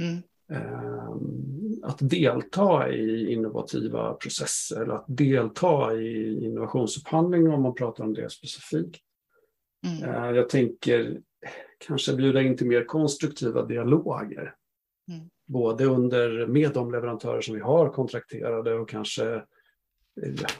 mm. 0.00 0.22
eh, 0.50 1.10
att 1.82 1.98
delta 2.00 2.88
i 2.92 3.32
innovativa 3.32 4.14
processer 4.14 4.82
eller 4.82 4.94
att 4.94 5.04
delta 5.08 5.94
i 5.94 6.44
innovationsupphandling 6.44 7.48
om 7.48 7.62
man 7.62 7.74
pratar 7.74 8.04
om 8.04 8.14
det 8.14 8.30
specifikt. 8.30 9.02
Mm. 9.86 10.04
Eh, 10.04 10.30
jag 10.30 10.48
tänker 10.48 11.20
kanske 11.86 12.14
bjuda 12.14 12.42
in 12.42 12.56
till 12.56 12.66
mer 12.66 12.84
konstruktiva 12.84 13.62
dialoger. 13.62 14.54
Mm. 15.08 15.30
Både 15.46 15.84
under, 15.84 16.46
med 16.46 16.72
de 16.72 16.92
leverantörer 16.92 17.40
som 17.40 17.54
vi 17.54 17.60
har 17.60 17.88
kontrakterade 17.88 18.74
och 18.74 18.88
kanske 18.88 19.42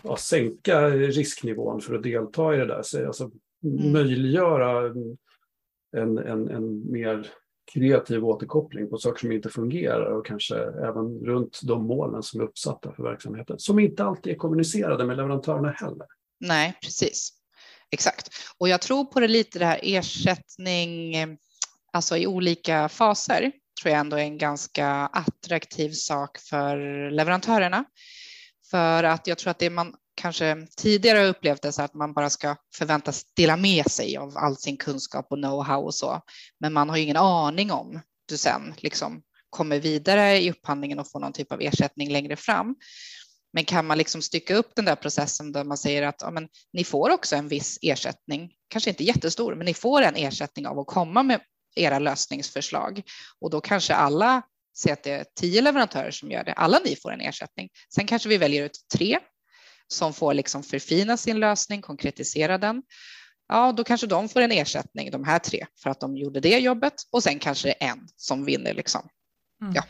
ja, 0.02 0.16
sänka 0.16 0.88
risknivån 0.90 1.80
för 1.80 1.94
att 1.94 2.02
delta 2.02 2.54
i 2.54 2.58
det 2.58 2.66
där. 2.66 2.82
Så, 2.82 3.06
alltså, 3.06 3.30
mm. 3.64 3.92
Möjliggöra 3.92 4.92
en, 5.96 6.18
en, 6.18 6.48
en 6.48 6.92
mer 6.92 7.30
kreativ 7.72 8.24
återkoppling 8.24 8.90
på 8.90 8.98
saker 8.98 9.20
som 9.20 9.32
inte 9.32 9.48
fungerar 9.48 10.10
och 10.10 10.26
kanske 10.26 10.56
även 10.64 11.18
runt 11.24 11.60
de 11.62 11.86
målen 11.86 12.22
som 12.22 12.40
är 12.40 12.44
uppsatta 12.44 12.92
för 12.92 13.02
verksamheten. 13.02 13.58
Som 13.58 13.78
inte 13.78 14.04
alltid 14.04 14.32
är 14.32 14.36
kommunicerade 14.36 15.04
med 15.04 15.16
leverantörerna 15.16 15.70
heller. 15.70 16.06
Nej, 16.40 16.78
precis. 16.82 17.32
Exakt. 17.90 18.28
Och 18.58 18.68
jag 18.68 18.80
tror 18.80 19.04
på 19.04 19.20
det 19.20 19.28
lite 19.28 19.58
det 19.58 19.64
här 19.64 19.80
ersättning, 19.82 21.16
alltså 21.92 22.16
i 22.16 22.26
olika 22.26 22.88
faser, 22.88 23.52
tror 23.84 23.92
jag 23.92 24.00
ändå 24.00 24.16
är 24.16 24.22
en 24.22 24.38
ganska 24.38 24.88
attraktiv 25.12 25.90
sak 25.90 26.38
för 26.38 27.10
leverantörerna. 27.10 27.84
För 28.70 29.04
att 29.04 29.26
jag 29.26 29.38
tror 29.38 29.50
att 29.50 29.58
det 29.58 29.70
man 29.70 29.94
kanske 30.14 30.66
tidigare 30.76 31.26
upplevt 31.26 31.62
det 31.62 31.72
så 31.72 31.82
att 31.82 31.94
man 31.94 32.12
bara 32.12 32.30
ska 32.30 32.56
förväntas 32.76 33.24
dela 33.36 33.56
med 33.56 33.90
sig 33.90 34.16
av 34.16 34.38
all 34.38 34.56
sin 34.56 34.76
kunskap 34.76 35.26
och 35.30 35.38
know-how 35.38 35.76
och 35.76 35.94
så. 35.94 36.20
Men 36.60 36.72
man 36.72 36.88
har 36.88 36.96
ju 36.96 37.02
ingen 37.02 37.16
aning 37.16 37.72
om 37.72 38.00
du 38.28 38.36
sen 38.36 38.74
liksom 38.76 39.22
kommer 39.50 39.80
vidare 39.80 40.38
i 40.38 40.50
upphandlingen 40.50 40.98
och 40.98 41.10
får 41.10 41.20
någon 41.20 41.32
typ 41.32 41.52
av 41.52 41.60
ersättning 41.60 42.12
längre 42.12 42.36
fram. 42.36 42.76
Men 43.52 43.64
kan 43.64 43.86
man 43.86 43.98
liksom 43.98 44.22
stycka 44.22 44.56
upp 44.56 44.72
den 44.76 44.84
där 44.84 44.96
processen 44.96 45.52
där 45.52 45.64
man 45.64 45.78
säger 45.78 46.02
att 46.02 46.22
ja, 46.22 46.30
men, 46.30 46.48
ni 46.72 46.84
får 46.84 47.10
också 47.10 47.36
en 47.36 47.48
viss 47.48 47.78
ersättning, 47.82 48.50
kanske 48.68 48.90
inte 48.90 49.04
jättestor, 49.04 49.54
men 49.54 49.66
ni 49.66 49.74
får 49.74 50.02
en 50.02 50.16
ersättning 50.16 50.66
av 50.66 50.78
att 50.78 50.86
komma 50.86 51.22
med 51.22 51.40
era 51.74 51.98
lösningsförslag 51.98 53.02
och 53.40 53.50
då 53.50 53.60
kanske 53.60 53.94
alla 53.94 54.42
ser 54.76 54.92
att 54.92 55.02
det 55.02 55.10
är 55.10 55.24
tio 55.40 55.62
leverantörer 55.62 56.10
som 56.10 56.30
gör 56.30 56.44
det. 56.44 56.52
Alla 56.52 56.80
ni 56.84 56.96
får 56.96 57.12
en 57.12 57.20
ersättning. 57.20 57.68
Sen 57.94 58.06
kanske 58.06 58.28
vi 58.28 58.38
väljer 58.38 58.64
ut 58.64 58.78
tre 58.94 59.18
som 59.88 60.12
får 60.14 60.34
liksom 60.34 60.62
förfina 60.62 61.16
sin 61.16 61.40
lösning, 61.40 61.82
konkretisera 61.82 62.58
den. 62.58 62.82
Ja, 63.48 63.72
då 63.72 63.84
kanske 63.84 64.06
de 64.06 64.28
får 64.28 64.40
en 64.40 64.52
ersättning, 64.52 65.10
de 65.10 65.24
här 65.24 65.38
tre, 65.38 65.66
för 65.82 65.90
att 65.90 66.00
de 66.00 66.16
gjorde 66.16 66.40
det 66.40 66.58
jobbet 66.58 66.94
och 67.12 67.22
sen 67.22 67.38
kanske 67.38 67.68
det 67.68 67.84
är 67.84 67.88
en 67.88 68.08
som 68.16 68.44
vinner, 68.44 68.74
liksom. 68.74 69.08
Mm. 69.62 69.74
ja, 69.74 69.84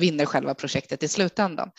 vinner 0.00 0.26
själva 0.26 0.54
projektet 0.54 1.02
i 1.02 1.08
slutändan. 1.08 1.70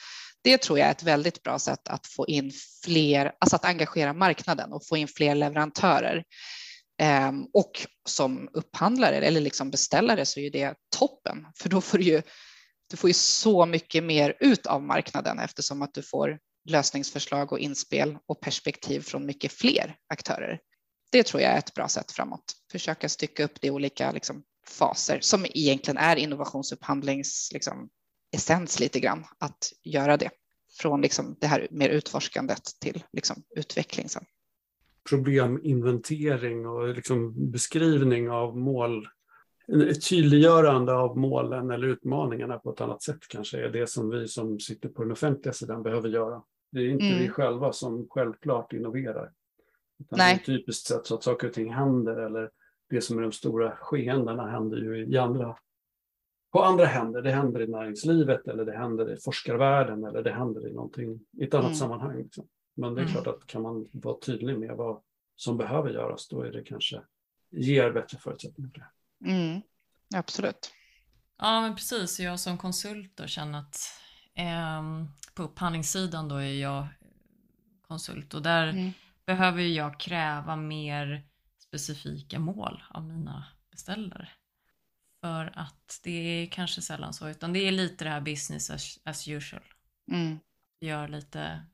Det 0.42 0.58
tror 0.58 0.80
jag 0.80 0.88
är 0.88 0.92
ett 0.92 1.04
väldigt 1.04 1.44
bra 1.44 1.60
sätt 1.60 1.88
att 1.88 2.08
få 2.08 2.28
in 2.28 2.52
fler, 2.84 3.32
alltså 3.40 3.56
att 3.56 3.66
engagera 3.66 4.14
marknaden 4.14 4.74
och 4.74 4.88
få 4.88 4.98
in 4.98 5.08
fler 5.08 5.36
leverantörer. 5.36 6.24
Ehm, 6.98 7.46
och 7.54 7.88
som 8.06 8.50
upphandlare 8.54 9.16
eller 9.16 9.42
liksom 9.42 9.72
beställare 9.72 10.26
så 10.26 10.40
är 10.40 10.44
ju 10.44 10.50
det 10.50 10.76
toppen, 10.98 11.48
för 11.56 11.70
då 11.70 11.82
får 11.82 11.98
du 11.98 12.04
ju, 12.04 12.22
du 12.90 12.98
får 12.98 13.10
ju 13.10 13.14
så 13.14 13.66
mycket 13.66 14.04
mer 14.04 14.38
ut 14.40 14.66
av 14.66 14.84
marknaden 14.84 15.40
eftersom 15.40 15.82
att 15.82 15.94
du 15.94 16.02
får 16.02 16.40
lösningsförslag 16.70 17.52
och 17.52 17.60
inspel 17.60 18.18
och 18.26 18.42
perspektiv 18.42 19.02
från 19.02 19.26
mycket 19.26 19.52
fler 19.52 19.96
aktörer. 20.14 20.60
Det 21.12 21.24
tror 21.24 21.42
jag 21.42 21.52
är 21.52 21.58
ett 21.58 21.74
bra 21.74 21.88
sätt 21.88 22.12
framåt. 22.12 22.54
Försöka 22.72 23.10
stycka 23.10 23.44
upp 23.44 23.62
det 23.62 23.68
i 23.68 23.72
olika 23.72 24.12
liksom, 24.12 24.44
faser 24.68 25.20
som 25.22 25.46
egentligen 25.46 25.98
är 25.98 26.16
innovationsupphandlings 26.16 27.50
liksom, 27.54 27.90
essens 28.36 28.80
lite 28.80 29.00
grann 29.00 29.26
att 29.40 29.72
göra 29.84 30.18
det 30.18 30.30
från 30.80 31.02
liksom 31.02 31.38
det 31.42 31.48
här 31.48 31.68
mer 31.72 31.90
utforskandet 31.90 32.64
till 32.82 33.04
liksom 33.14 33.44
utveckling 33.56 34.10
sen. 34.10 34.26
Probleminventering 35.10 36.68
och 36.68 36.88
liksom 36.96 37.52
beskrivning 37.52 38.30
av 38.30 38.58
mål, 38.58 39.08
ett 39.90 40.10
tydliggörande 40.10 40.94
av 40.94 41.18
målen 41.18 41.72
eller 41.72 41.88
utmaningarna 41.88 42.60
på 42.60 42.72
ett 42.72 42.82
annat 42.82 43.04
sätt 43.04 43.28
kanske 43.30 43.66
är 43.66 43.70
det 43.70 43.90
som 43.90 44.10
vi 44.10 44.28
som 44.28 44.60
sitter 44.60 44.90
på 44.90 45.04
den 45.04 45.12
offentliga 45.12 45.54
sidan 45.54 45.84
behöver 45.84 46.10
göra. 46.10 46.44
Det 46.72 46.80
är 46.80 46.90
inte 46.90 47.06
mm. 47.06 47.20
vi 47.20 47.30
själva 47.30 47.74
som 47.74 48.08
självklart 48.10 48.74
innoverar. 48.74 49.32
Utan 50.00 50.18
Nej. 50.18 50.44
Det 50.46 50.52
är 50.52 50.58
typiskt 50.58 50.88
sett 50.88 51.06
så 51.06 51.16
att 51.16 51.24
saker 51.24 51.48
och 51.48 51.54
ting 51.54 51.74
händer 51.74 52.16
eller 52.16 52.50
det 52.90 53.02
som 53.02 53.18
är 53.18 53.22
de 53.22 53.32
stora 53.32 53.78
skeendena 53.82 54.48
händer 54.48 54.78
ju 54.78 55.06
i 55.06 55.18
andra 55.18 55.58
på 56.52 56.64
andra 56.64 56.86
händer. 56.86 57.22
Det 57.22 57.32
händer 57.32 57.62
i 57.62 57.68
näringslivet 57.68 58.48
eller 58.48 58.66
det 58.66 58.78
händer 58.78 59.14
i 59.14 59.18
forskarvärlden 59.18 60.04
eller 60.04 60.24
det 60.24 60.32
händer 60.32 60.68
i 60.68 60.74
någonting 60.74 61.20
i 61.38 61.44
ett 61.44 61.54
annat 61.54 61.66
mm. 61.66 61.76
sammanhang. 61.76 62.18
Liksom. 62.18 62.48
Men 62.78 62.96
det 62.96 63.02
är 63.02 63.06
mm. 63.06 63.14
klart 63.14 63.28
att 63.28 63.48
kan 63.48 63.62
man 63.62 63.88
vara 63.92 64.18
tydlig 64.20 64.60
med 64.60 64.76
vad 64.76 65.02
som 65.36 65.58
behöver 65.58 65.90
göras, 65.90 66.28
då 66.28 66.42
är 66.42 66.52
det 66.52 66.64
kanske 66.64 67.02
ger 67.50 67.92
bättre 67.92 68.18
förutsättningar. 68.18 68.92
Mm. 69.26 69.62
Absolut. 70.16 70.72
Ja, 71.38 71.62
men 71.62 71.76
precis. 71.76 72.20
Jag 72.20 72.40
som 72.40 72.58
konsult 72.58 73.18
då 73.18 73.28
känner 73.28 73.60
att 73.60 73.78
eh, 74.34 74.84
på 75.34 75.44
upphandlingssidan 75.44 76.28
då 76.28 76.36
är 76.36 76.54
jag 76.54 76.88
konsult 77.88 78.34
och 78.34 78.42
där 78.42 78.68
mm. 78.68 78.92
behöver 79.26 79.62
jag 79.62 80.00
kräva 80.00 80.56
mer 80.56 81.28
specifika 81.60 82.40
mål 82.40 82.84
av 82.90 83.04
mina 83.04 83.46
beställare. 83.72 84.30
För 85.22 85.52
att 85.56 86.00
det 86.04 86.12
är 86.12 86.48
kanske 86.48 86.82
sällan 86.82 87.14
så, 87.14 87.30
utan 87.30 87.54
det 87.54 87.60
är 87.60 87.72
lite 87.72 88.04
det 88.04 88.10
här 88.10 88.22
business 88.22 88.70
as, 88.70 89.00
as 89.04 89.28
usual. 89.28 89.64
Mm. 90.12 90.40
Gör 90.80 91.08
lite 91.08 91.66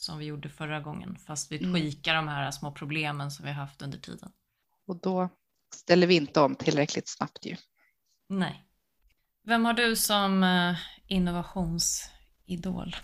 som 0.00 0.18
vi 0.18 0.24
gjorde 0.24 0.48
förra 0.48 0.80
gången, 0.80 1.16
fast 1.26 1.52
vi 1.52 1.56
Mm. 1.64 1.72
tweakar 1.72 2.14
de 2.14 2.28
här 2.28 2.50
små 2.50 2.72
problemen 2.72 3.30
som 3.30 3.44
vi 3.44 3.50
har 3.52 3.60
haft 3.60 3.82
under 3.82 3.98
tiden. 3.98 4.30
Och 4.86 5.00
då 5.00 5.28
ställer 5.74 6.06
vi 6.06 6.14
inte 6.14 6.40
om 6.40 6.54
tillräckligt 6.54 7.08
snabbt 7.08 7.46
ju. 7.46 7.56
Nej. 8.28 8.62
Vem 9.46 9.64
har 9.64 9.72
du 9.72 9.96
som 9.96 10.42
eh, 10.42 10.76
innovationsidol? 11.06 12.96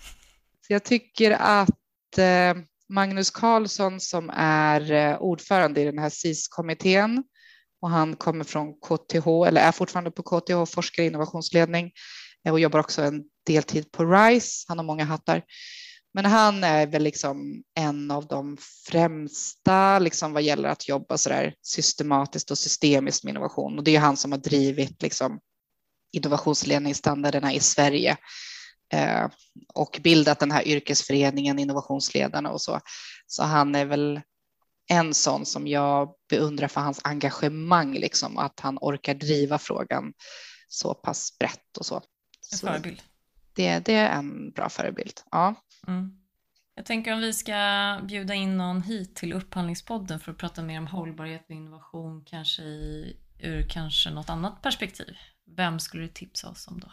Så 0.67 0.73
jag 0.73 0.85
tycker 0.85 1.31
att 1.31 2.19
eh, 2.19 2.55
Magnus 2.89 3.31
Karlsson 3.31 4.01
som 4.01 4.31
är 4.37 4.93
eh, 4.93 5.17
ordförande 5.19 5.81
i 5.81 5.85
den 5.85 5.99
här 5.99 6.11
SIS-kommittén 6.11 7.25
och 7.81 7.91
han 7.91 8.17
kommer 8.17 8.45
från 8.45 8.75
KTH, 8.75 9.27
eller 9.47 9.61
är 9.61 9.73
fortfarande 9.73 10.11
på 10.11 10.23
KTH, 10.23 10.75
forskar 10.75 11.03
i 11.03 11.07
innovationsledning 11.07 11.93
och 12.51 12.61
jobbar 12.61 12.81
också 12.81 13.03
en 13.03 13.25
deltid 13.47 13.93
på 13.93 14.05
RISE. 14.05 14.65
Han 14.69 14.79
har 14.79 14.85
många 14.85 15.05
hattar. 15.05 15.43
Men 16.15 16.25
han 16.25 16.65
är 16.65 16.87
väl 16.87 17.03
liksom 17.03 17.63
en 17.75 18.11
av 18.11 18.27
de 18.27 18.57
främsta 18.89 19.99
liksom 19.99 20.33
vad 20.33 20.43
gäller 20.43 20.69
att 20.69 20.89
jobba 20.89 21.19
så 21.19 21.29
där 21.29 21.55
systematiskt 21.63 22.51
och 22.51 22.59
systemiskt 22.59 23.25
med 23.25 23.31
innovation. 23.31 23.79
Och 23.79 23.85
det 23.85 23.97
är 23.97 24.01
han 24.01 24.17
som 24.17 24.33
har 24.33 24.39
drivit 24.39 25.03
liksom 25.03 25.41
innovationsledningsstandarderna 26.13 27.53
i 27.53 27.61
Sverige 27.61 28.17
eh, 28.93 29.29
och 29.75 30.01
bildat 30.03 30.41
den 30.41 30.51
här 30.51 30.69
yrkesföreningen 30.69 31.59
Innovationsledarna 31.59 32.51
och 32.51 32.61
så. 32.61 32.81
Så 33.27 33.43
han 33.43 33.75
är 33.75 33.85
väl 33.85 34.21
en 34.91 35.15
sån 35.15 35.47
som 35.47 35.67
jag 35.67 36.15
beundrar 36.31 36.69
för 36.69 36.81
hans 36.81 37.01
engagemang, 37.05 37.95
liksom 37.95 38.39
att 38.39 38.61
han 38.61 38.79
orkar 38.81 39.15
driva 39.15 39.59
frågan 39.59 40.13
så 40.69 40.95
pass 40.95 41.39
brett 41.39 41.77
och 41.79 41.87
så. 41.87 42.03
En 42.53 42.59
förebild. 42.59 43.03
Det, 43.55 43.79
det 43.79 43.95
är 43.95 44.19
en 44.19 44.51
bra 44.51 44.69
förebild. 44.69 45.21
Ja. 45.31 45.55
Mm. 45.87 46.23
Jag 46.75 46.87
tänker 46.87 47.13
om 47.13 47.21
vi 47.21 47.33
ska 47.33 48.01
bjuda 48.03 48.35
in 48.35 48.57
någon 48.57 48.83
hit 48.83 49.17
till 49.17 49.33
Upphandlingspodden 49.33 50.21
för 50.21 50.33
att 50.33 50.39
prata 50.39 50.63
mer 50.63 50.79
om 50.79 50.87
hållbarhet 50.87 51.45
och 51.45 51.51
innovation, 51.51 52.25
kanske 52.25 52.63
i, 52.63 53.17
ur 53.39 53.69
kanske 53.69 54.11
något 54.11 54.31
annat 54.31 54.63
perspektiv. 54.63 55.17
Vem 55.57 55.81
skulle 55.81 56.03
du 56.03 56.09
tipsa 56.09 56.49
oss 56.49 56.69
om 56.69 56.81
då? 56.81 56.93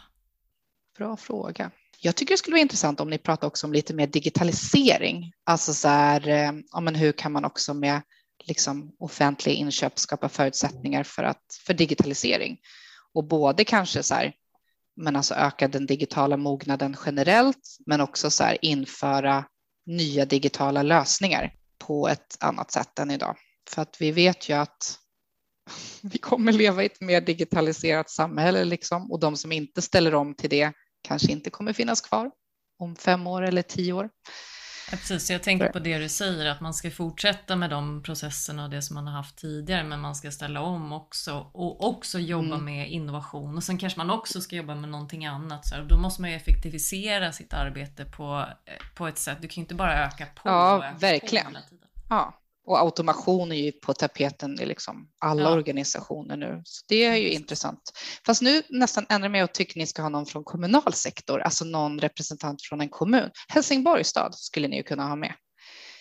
Bra 0.98 1.18
fråga. 1.18 1.72
Jag 2.02 2.16
tycker 2.16 2.34
det 2.34 2.38
skulle 2.38 2.54
vara 2.54 2.62
intressant 2.62 3.00
om 3.00 3.10
ni 3.10 3.18
pratar 3.18 3.48
också 3.48 3.68
om 3.68 3.74
lite 3.74 3.94
mer 3.94 4.08
digitalisering. 4.08 5.34
Alltså 5.44 5.74
så 5.74 5.88
här, 5.88 6.28
eh, 6.28 6.52
ja, 6.72 6.80
men 6.80 6.96
hur 6.96 7.12
kan 7.12 7.32
man 7.32 7.46
också 7.46 7.74
med 7.74 8.02
liksom 8.44 8.96
offentliga 9.00 9.56
inköp 9.56 10.00
skapa 10.00 10.30
förutsättningar 10.30 11.04
för, 11.04 11.24
att, 11.24 11.60
för 11.66 11.74
digitalisering? 11.74 12.60
Och 13.14 13.24
både 13.24 13.64
kanske 13.64 14.04
så 14.04 14.16
här, 14.16 14.34
men 15.00 15.16
alltså 15.16 15.36
öka 15.36 15.68
den 15.68 15.86
digitala 15.86 16.38
mognaden 16.38 16.98
generellt, 17.06 17.78
men 17.86 18.02
också 18.02 18.30
så 18.30 18.44
här 18.44 18.58
införa 18.62 19.46
nya 19.86 20.26
digitala 20.26 20.84
lösningar 20.84 21.54
på 21.86 22.08
ett 22.08 22.38
annat 22.40 22.72
sätt 22.72 23.00
än 23.00 23.12
idag. 23.12 23.36
För 23.70 23.82
att 23.82 24.02
vi 24.02 24.12
vet 24.12 24.50
ju 24.50 24.54
att 24.54 25.00
vi 26.02 26.18
kommer 26.18 26.52
leva 26.52 26.84
i 26.84 26.86
ett 26.86 27.02
mer 27.02 27.22
digitaliserat 27.22 28.10
samhälle 28.10 28.66
liksom, 28.66 29.12
och 29.12 29.20
de 29.20 29.38
som 29.38 29.52
inte 29.52 29.82
ställer 29.82 30.16
om 30.16 30.36
till 30.36 30.50
det 30.50 30.74
kanske 31.02 31.32
inte 31.32 31.50
kommer 31.50 31.74
finnas 31.74 32.02
kvar 32.02 32.32
om 32.80 32.96
fem 32.96 33.28
år 33.28 33.42
eller 33.42 33.62
tio 33.62 33.94
år. 33.94 34.10
Ja, 34.92 34.98
precis, 34.98 35.30
jag 35.30 35.44
tänker 35.44 35.70
på 35.70 35.80
det 35.80 35.98
du 35.98 36.10
säger, 36.10 36.46
att 36.46 36.62
man 36.62 36.74
ska 36.74 36.92
fortsätta 36.92 37.56
med 37.56 37.70
de 37.70 38.04
processerna 38.04 38.64
och 38.64 38.70
det 38.70 38.82
som 38.82 38.96
man 38.96 39.08
har 39.08 39.14
haft 39.14 39.36
tidigare, 39.36 39.84
men 39.84 40.00
man 40.00 40.16
ska 40.16 40.32
ställa 40.32 40.62
om 40.62 40.94
också 40.94 41.48
och 41.52 41.88
också 41.90 42.20
jobba 42.20 42.46
Mm. 42.56 42.66
med 42.66 42.90
innovation. 42.92 43.58
Och 43.58 43.64
sen 43.64 43.78
kanske 43.78 44.00
man 44.00 44.10
också 44.10 44.42
ska 44.42 44.56
jobba 44.56 44.76
med 44.76 44.90
någonting 44.90 45.26
annat. 45.26 45.68
Så 45.68 45.76
här, 45.76 45.84
då 45.84 45.98
måste 45.98 46.22
man 46.22 46.30
ju 46.30 46.36
effektivisera 46.36 47.32
sitt 47.32 47.54
arbete 47.54 48.06
på, 48.06 48.46
eh, 48.66 48.74
på 48.96 49.08
ett 49.08 49.18
sätt. 49.18 49.38
Du 49.42 49.48
kan 49.48 49.56
ju 49.56 49.62
inte 49.62 49.76
bara 49.76 50.06
öka 50.06 50.26
på 50.26 50.50
Ja, 50.50 50.78
öka 50.86 50.96
verkligen. 51.00 51.54
på. 51.54 51.60
Ja, 52.10 52.39
och 52.70 52.80
automation 52.80 53.52
är 53.52 53.56
ju 53.56 53.72
på 53.72 53.94
tapeten 53.94 54.62
i 54.62 54.66
liksom 54.66 55.10
alla 55.20 55.42
Ja. 55.42 55.50
organisationer 55.52 56.38
nu. 56.38 56.62
Så 56.66 56.86
det 56.88 57.06
är 57.06 57.16
ju 57.16 57.30
intressant. 57.30 57.80
Fast 58.26 58.42
nu 58.42 58.64
nästan 58.70 59.06
ändrar 59.10 59.30
mig 59.30 59.44
och 59.44 59.54
tycker 59.54 59.80
ni 59.80 59.88
ska 59.88 60.02
ha 60.02 60.10
någon 60.10 60.26
från 60.26 60.44
kommunal 60.44 60.94
sektor, 60.94 61.40
alltså 61.42 61.66
någon 61.66 62.00
representant 62.00 62.62
från 62.62 62.82
en 62.82 62.90
kommun. 62.90 63.30
Helsingborgs 63.48 64.08
stad 64.08 64.36
skulle 64.36 64.68
ni 64.68 64.76
ju 64.78 64.84
kunna 64.84 65.08
ha 65.08 65.16
med. 65.16 65.34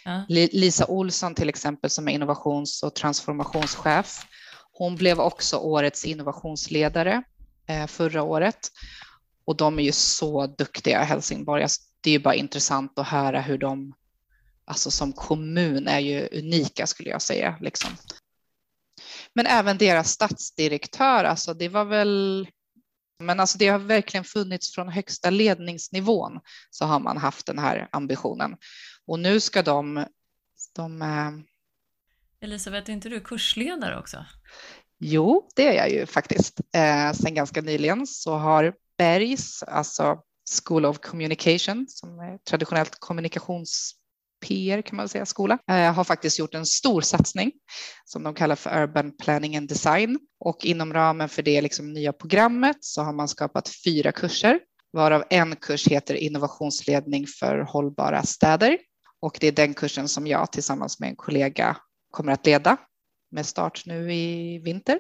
Ja. 0.04 0.24
Li- 0.28 0.50
Lisa 0.52 0.86
Olsson 0.86 1.34
till 1.34 1.48
exempel 1.48 1.90
som 1.90 2.08
är 2.08 2.12
innovations 2.12 2.82
och 2.82 2.94
transformationschef. 2.94 4.26
Hon 4.72 4.96
blev 4.96 5.20
också 5.20 5.56
årets 5.56 6.04
innovationsledare 6.04 7.22
eh, 7.68 7.86
förra 7.86 8.22
året 8.22 8.58
och 9.46 9.56
de 9.56 9.78
är 9.78 9.82
ju 9.82 9.92
så 9.92 10.46
duktiga 10.46 11.02
i 11.02 11.04
Helsingborg. 11.04 11.62
Alltså, 11.62 11.80
det 12.00 12.10
är 12.10 12.12
ju 12.12 12.18
bara 12.22 12.34
intressant 12.34 12.98
att 12.98 13.06
höra 13.08 13.40
hur 13.40 13.58
de, 13.58 13.92
alltså 14.68 14.90
som 14.90 15.12
kommun 15.12 15.88
är 15.88 15.98
ju 15.98 16.28
unika 16.32 16.86
skulle 16.86 17.10
jag 17.10 17.22
säga. 17.22 17.58
Liksom. 17.60 17.90
Men 19.34 19.46
även 19.46 19.78
deras 19.78 20.10
stadsdirektör, 20.10 21.24
alltså 21.24 21.54
det 21.54 21.68
var 21.68 21.84
väl 21.84 22.48
men 23.22 23.40
alltså 23.40 23.58
det 23.58 23.68
har 23.68 23.78
verkligen 23.78 24.24
funnits 24.24 24.74
från 24.74 24.88
högsta 24.88 25.30
ledningsnivån 25.30 26.40
så 26.70 26.84
har 26.84 27.00
man 27.00 27.16
haft 27.16 27.46
den 27.46 27.58
här 27.58 27.88
ambitionen. 27.92 28.56
Och 29.06 29.18
nu 29.18 29.40
ska 29.40 29.62
de, 29.62 30.06
de 30.74 31.02
eh, 31.02 31.30
Elisabeth, 32.40 32.90
är 32.90 32.94
inte 32.94 33.08
du 33.08 33.20
kursledare 33.20 33.98
också? 33.98 34.24
Jo, 34.98 35.48
det 35.56 35.68
är 35.68 35.72
jag 35.72 35.90
ju 35.90 36.06
faktiskt. 36.06 36.60
Eh, 36.74 37.12
sen 37.12 37.34
ganska 37.34 37.60
nyligen 37.60 38.06
så 38.06 38.34
har 38.34 38.74
Bergs, 38.98 39.62
alltså 39.62 40.22
School 40.64 40.86
of 40.86 40.98
Communication, 40.98 41.86
som 41.88 42.18
är 42.18 42.38
traditionellt 42.38 43.00
PR 44.40 44.82
kan 44.82 44.96
man 44.96 45.08
säga, 45.08 45.26
skola, 45.26 45.58
eh, 45.70 45.92
har 45.92 46.04
faktiskt 46.04 46.38
gjort 46.38 46.54
en 46.54 46.66
stor 46.66 47.00
satsning 47.00 47.52
som 48.04 48.22
de 48.22 48.34
kallar 48.34 48.56
för 48.56 48.82
Urban 48.82 49.12
Planning 49.16 49.56
and 49.56 49.68
Design. 49.68 50.18
Och 50.40 50.64
inom 50.64 50.92
ramen 50.92 51.28
för 51.28 51.42
det 51.42 51.60
liksom 51.60 51.92
nya 51.92 52.12
programmet 52.12 52.76
så 52.80 53.02
har 53.02 53.12
man 53.12 53.28
skapat 53.28 53.70
fyra 53.84 54.12
kurser, 54.12 54.60
varav 54.92 55.24
en 55.30 55.56
kurs 55.56 55.88
heter 55.88 56.14
innovationsledning 56.14 57.26
för 57.40 57.58
hållbara 57.58 58.22
städer. 58.22 58.78
Och 59.20 59.38
det 59.40 59.46
är 59.46 59.52
den 59.52 59.74
kursen 59.74 60.08
som 60.08 60.26
jag 60.26 60.52
tillsammans 60.52 61.00
med 61.00 61.08
en 61.08 61.16
kollega 61.16 61.76
kommer 62.10 62.32
att 62.32 62.46
leda 62.46 62.76
med 63.30 63.46
start 63.46 63.82
nu 63.86 64.14
i 64.14 64.58
vinter. 64.58 64.98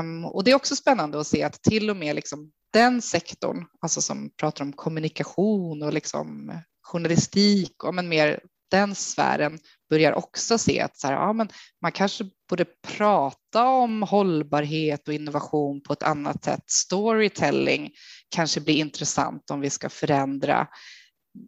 Um, 0.00 0.24
och 0.24 0.44
det 0.44 0.50
är 0.50 0.54
också 0.54 0.76
spännande 0.76 1.20
att 1.20 1.26
se 1.26 1.42
att 1.42 1.62
till 1.62 1.90
och 1.90 1.96
med 1.96 2.16
liksom 2.16 2.52
den 2.72 3.02
sektorn, 3.02 3.66
alltså 3.80 4.02
som 4.02 4.30
pratar 4.36 4.64
om 4.64 4.72
kommunikation 4.72 5.82
och 5.82 5.92
liksom 5.92 6.52
journalistik 6.82 7.84
och 7.84 7.94
men 7.94 8.08
mer 8.08 8.40
den 8.72 8.94
sfären 8.94 9.58
börjar 9.90 10.12
också 10.12 10.58
se 10.58 10.80
att 10.80 10.98
så 10.98 11.06
här, 11.06 11.14
ja, 11.14 11.32
men 11.32 11.48
man 11.82 11.92
kanske 11.92 12.24
borde 12.48 12.64
prata 12.96 13.64
om 13.64 14.02
hållbarhet 14.02 15.08
och 15.08 15.14
innovation 15.14 15.82
på 15.82 15.92
ett 15.92 16.02
annat 16.02 16.44
sätt. 16.44 16.64
Storytelling 16.66 17.90
kanske 18.28 18.60
blir 18.60 18.74
intressant 18.74 19.50
om 19.50 19.60
vi 19.60 19.70
ska 19.70 19.88
förändra 19.88 20.66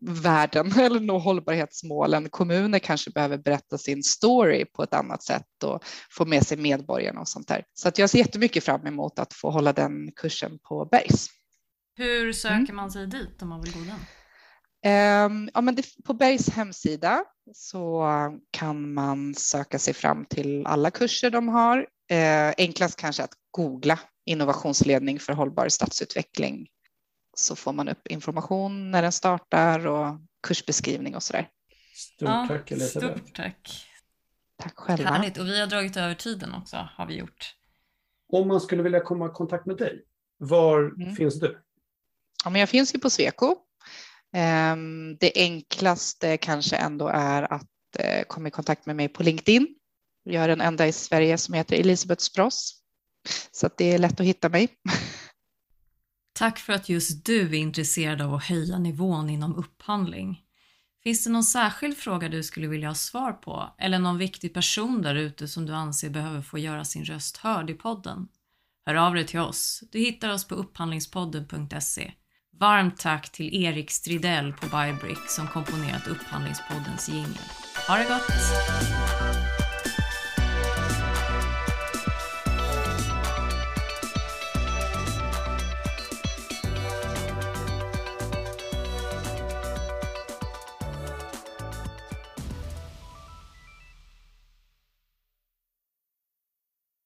världen 0.00 0.72
eller 0.80 1.00
nå 1.00 1.18
hållbarhetsmålen. 1.18 2.28
Kommuner 2.28 2.78
kanske 2.78 3.10
behöver 3.10 3.38
berätta 3.38 3.78
sin 3.78 4.02
story 4.02 4.64
på 4.64 4.82
ett 4.82 4.94
annat 4.94 5.22
sätt 5.22 5.62
och 5.64 5.84
få 6.10 6.24
med 6.24 6.46
sig 6.46 6.56
medborgarna 6.56 7.20
och 7.20 7.28
sånt 7.28 7.48
där. 7.48 7.64
Så 7.74 7.88
att 7.88 7.98
jag 7.98 8.10
ser 8.10 8.18
jättemycket 8.18 8.64
fram 8.64 8.86
emot 8.86 9.18
att 9.18 9.32
få 9.34 9.50
hålla 9.50 9.72
den 9.72 10.12
kursen 10.16 10.58
på 10.58 10.84
Bergs. 10.84 11.28
Hur 11.96 12.32
söker 12.32 12.56
Mm. 12.56 12.76
man 12.76 12.90
sig 12.90 13.06
dit 13.06 13.42
om 13.42 13.48
man 13.48 13.62
vill 13.62 13.72
gå 13.72 13.80
den? 13.80 14.00
Ehm, 14.85 15.51
ja, 15.55 15.61
men 15.61 15.74
det, 15.74 15.85
på 16.05 16.14
Bergs 16.14 16.49
hemsida 16.49 17.24
så 17.55 18.05
kan 18.51 18.95
man 18.95 19.35
söka 19.35 19.78
sig 19.78 19.95
fram 19.95 20.24
till 20.24 20.66
alla 20.66 20.91
kurser 20.91 21.30
de 21.30 21.49
har. 21.49 21.87
Eh, 22.11 22.53
enklast 22.59 22.97
kanske 23.01 23.22
att 23.22 23.32
googla 23.51 23.99
innovationsledning 24.26 25.20
för 25.20 25.32
hållbar 25.32 25.68
stadsutveckling 25.68 26.68
så 27.37 27.57
får 27.57 27.72
man 27.72 27.89
upp 27.89 28.07
information 28.07 28.91
när 28.91 29.03
den 29.03 29.12
startar 29.12 29.87
och 29.87 30.16
kursbeskrivning 30.47 31.16
och 31.16 31.22
så 31.22 31.32
där. 31.32 31.49
Stort 31.95 32.49
tack 32.49 32.70
Elisabeth. 32.70 33.18
Stort 33.20 33.35
tack. 33.35 33.87
Tack 34.57 34.76
själva. 34.78 35.11
Härligt. 35.11 35.39
Och 35.39 35.47
vi 35.47 35.61
har 35.61 35.66
dragit 35.66 35.97
över 35.97 36.14
tiden 36.14 36.55
också, 36.55 36.89
har 36.97 37.07
vi 37.07 37.14
gjort. 37.14 37.55
Om 38.32 38.49
man 38.49 38.61
skulle 38.61 38.82
vilja 38.82 39.01
komma 39.01 39.26
i 39.26 39.28
kontakt 39.28 39.66
med 39.66 39.76
dig, 39.76 40.03
var 40.39 40.78
Mm. 40.80 41.16
finns 41.16 41.41
du? 41.41 41.61
Ja, 42.45 42.51
men 42.51 42.61
jag 42.61 42.68
finns 42.68 42.95
ju 42.95 42.99
på 42.99 43.11
Sweco. 43.11 43.57
Ehm, 44.35 45.16
det 45.20 45.32
enklaste 45.35 46.37
kanske 46.37 46.76
ändå 46.76 47.09
är 47.09 47.53
att 47.53 47.70
eh, 47.99 48.24
komma 48.28 48.49
i 48.49 48.51
kontakt 48.51 48.87
med 48.87 48.97
mig 48.97 49.09
på 49.09 49.22
LinkedIn. 49.22 49.66
Jag 50.24 50.45
är 50.45 50.49
den 50.49 50.61
enda 50.61 50.87
i 50.87 50.93
Sverige 50.93 51.39
som 51.39 51.55
heter 51.55 51.76
Elisabeth 51.76 52.22
Spross. 52.22 52.80
Så 53.53 53.66
att 53.66 53.76
det 53.76 53.93
är 53.93 53.99
lätt 53.99 54.20
att 54.20 54.26
hitta 54.26 54.49
mig. 54.49 54.68
Tack 56.35 56.59
för 56.59 56.72
att 56.72 56.89
just 56.89 57.24
du 57.24 57.41
är 57.41 57.55
intresserad 57.55 58.22
av 58.22 58.35
att 58.35 58.45
höja 58.45 58.78
nivån 58.78 59.30
inom 59.30 59.57
upphandling. 59.57 60.41
Finns 61.03 61.24
det 61.24 61.30
någon 61.30 61.45
särskild 61.45 61.97
fråga 61.97 62.28
du 62.28 62.43
skulle 62.43 62.66
vilja 62.66 62.89
ha 62.89 62.95
svar 62.95 63.32
på 63.32 63.74
eller 63.78 63.99
någon 63.99 64.18
viktig 64.18 64.55
person 64.55 65.03
där 65.03 65.14
ute 65.14 65.49
som 65.49 65.66
du 65.66 65.72
anser 65.72 66.11
behöver 66.11 66.43
få 66.43 66.59
göra 66.59 66.85
sin 66.85 67.05
röst 67.05 67.37
hörd 67.37 67.70
i 67.70 67.74
podden? 67.74 68.28
Hör 68.87 68.95
av 68.95 69.14
dig 69.14 69.26
till 69.26 69.41
oss. 69.41 69.82
Du 69.93 69.99
hittar 69.99 70.32
oss 70.32 70.48
på 70.48 70.55
upphandlingspodden.se. 70.55 72.12
Varmt 72.59 72.98
tack 72.98 73.32
till 73.32 73.64
Erik 73.64 73.90
Stridell 73.90 74.52
på 74.52 74.66
Bybrick 74.66 75.28
som 75.28 75.47
komponerat 75.47 76.09
Upphandlingspoddens 76.09 77.09
jingel. 77.09 77.39
Ha 77.89 77.97
det 77.97 78.05
gott! 78.05 79.64